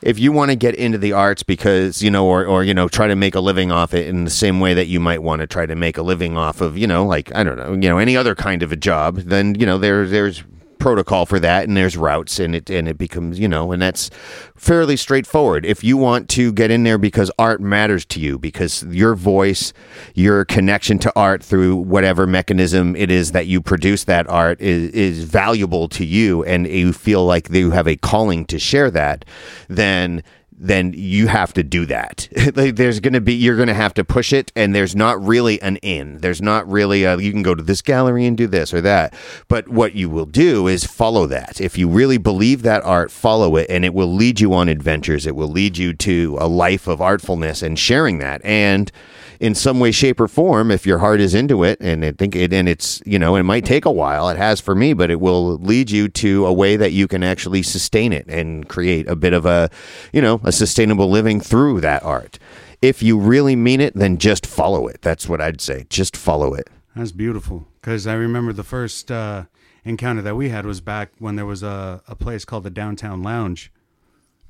[0.01, 2.87] if you want to get into the arts because you know or, or you know
[2.87, 5.41] try to make a living off it in the same way that you might want
[5.41, 7.89] to try to make a living off of you know like i don't know you
[7.89, 10.43] know any other kind of a job then you know there there's
[10.87, 14.09] protocol for that and there's routes and it and it becomes you know and that's
[14.55, 15.65] fairly straightforward.
[15.65, 19.73] If you want to get in there because art matters to you because your voice
[20.15, 24.89] your connection to art through whatever mechanism it is that you produce that art is
[24.91, 29.25] is valuable to you and you feel like you have a calling to share that
[29.67, 30.23] then
[30.57, 32.27] then you have to do that.
[32.57, 35.21] Like, there's going to be you're going to have to push it, and there's not
[35.23, 36.17] really an in.
[36.19, 39.13] There's not really a you can go to this gallery and do this or that.
[39.47, 41.61] But what you will do is follow that.
[41.61, 45.27] If you really believe that art, follow it, and it will lead you on adventures.
[45.27, 48.41] It will lead you to a life of artfulness and sharing that.
[48.43, 48.91] And
[49.39, 52.35] in some way, shape, or form, if your heart is into it, and I think
[52.35, 54.29] it, and it's you know, it might take a while.
[54.29, 57.23] It has for me, but it will lead you to a way that you can
[57.23, 59.69] actually sustain it and create a bit of a,
[60.13, 62.39] you know, a sustainable living through that art.
[62.81, 65.01] If you really mean it, then just follow it.
[65.01, 65.85] That's what I'd say.
[65.89, 66.69] Just follow it.
[66.95, 67.67] That's beautiful.
[67.81, 69.45] Because I remember the first uh,
[69.83, 73.23] encounter that we had was back when there was a, a place called the Downtown
[73.23, 73.71] Lounge.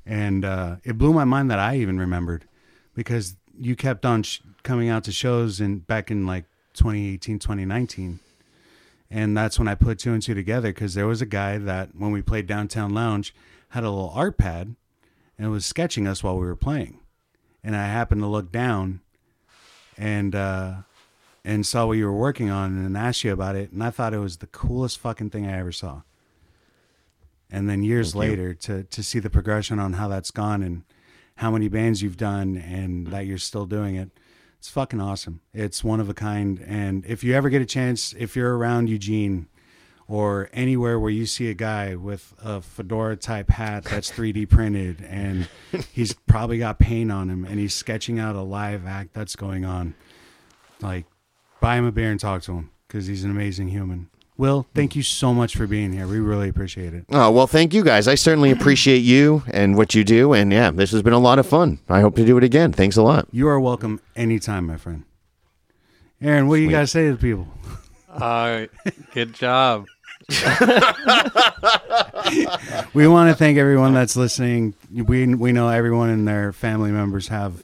[0.04, 2.46] And uh, it blew my mind that I even remembered
[2.94, 6.44] because you kept on sh- coming out to shows in back in like
[6.74, 8.20] 2018, 2019.
[9.10, 11.94] And that's when I put two and two together because there was a guy that
[11.96, 13.34] when we played Downtown Lounge
[13.70, 14.76] had a little art pad
[15.38, 17.00] and was sketching us while we were playing.
[17.64, 19.00] And I happened to look down
[19.96, 20.74] and uh,
[21.44, 23.72] and saw what you were working on and asked you about it.
[23.72, 26.02] And I thought it was the coolest fucking thing I ever saw.
[27.50, 28.30] And then years Thank you.
[28.30, 30.84] later to to see the progression on how that's gone and
[31.36, 34.10] how many bands you've done and that you're still doing it.
[34.58, 35.40] It's fucking awesome.
[35.54, 36.62] It's one of a kind.
[36.66, 39.48] And if you ever get a chance, if you're around Eugene
[40.08, 45.04] or anywhere where you see a guy with a fedora type hat that's 3D printed
[45.08, 45.48] and
[45.92, 49.64] he's probably got paint on him and he's sketching out a live act that's going
[49.64, 49.94] on,
[50.80, 51.04] like
[51.60, 54.08] buy him a beer and talk to him because he's an amazing human.
[54.38, 56.06] Will, thank you so much for being here.
[56.06, 57.04] We really appreciate it.
[57.10, 58.06] Oh, well, thank you guys.
[58.06, 60.32] I certainly appreciate you and what you do.
[60.32, 61.80] And yeah, this has been a lot of fun.
[61.88, 62.72] I hope to do it again.
[62.72, 63.26] Thanks a lot.
[63.32, 65.02] You are welcome anytime, my friend.
[66.22, 66.72] Aaron, what do you Sweet.
[66.72, 67.48] got to say to the people?
[68.08, 68.66] Uh,
[69.12, 69.86] good job.
[72.94, 74.74] we want to thank everyone that's listening.
[74.92, 77.62] We we know everyone and their family members have,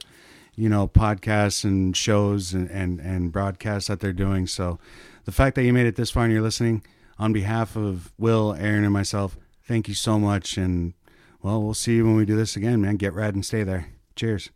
[0.56, 4.48] you know, podcasts and shows and, and, and broadcasts that they're doing.
[4.48, 4.80] So
[5.24, 6.84] the fact that you made it this far and you're listening,
[7.18, 9.36] on behalf of Will, Aaron, and myself,
[9.66, 10.56] thank you so much.
[10.56, 10.94] And
[11.42, 12.96] well, we'll see you when we do this again, man.
[12.96, 13.88] Get rad and stay there.
[14.16, 14.50] Cheers.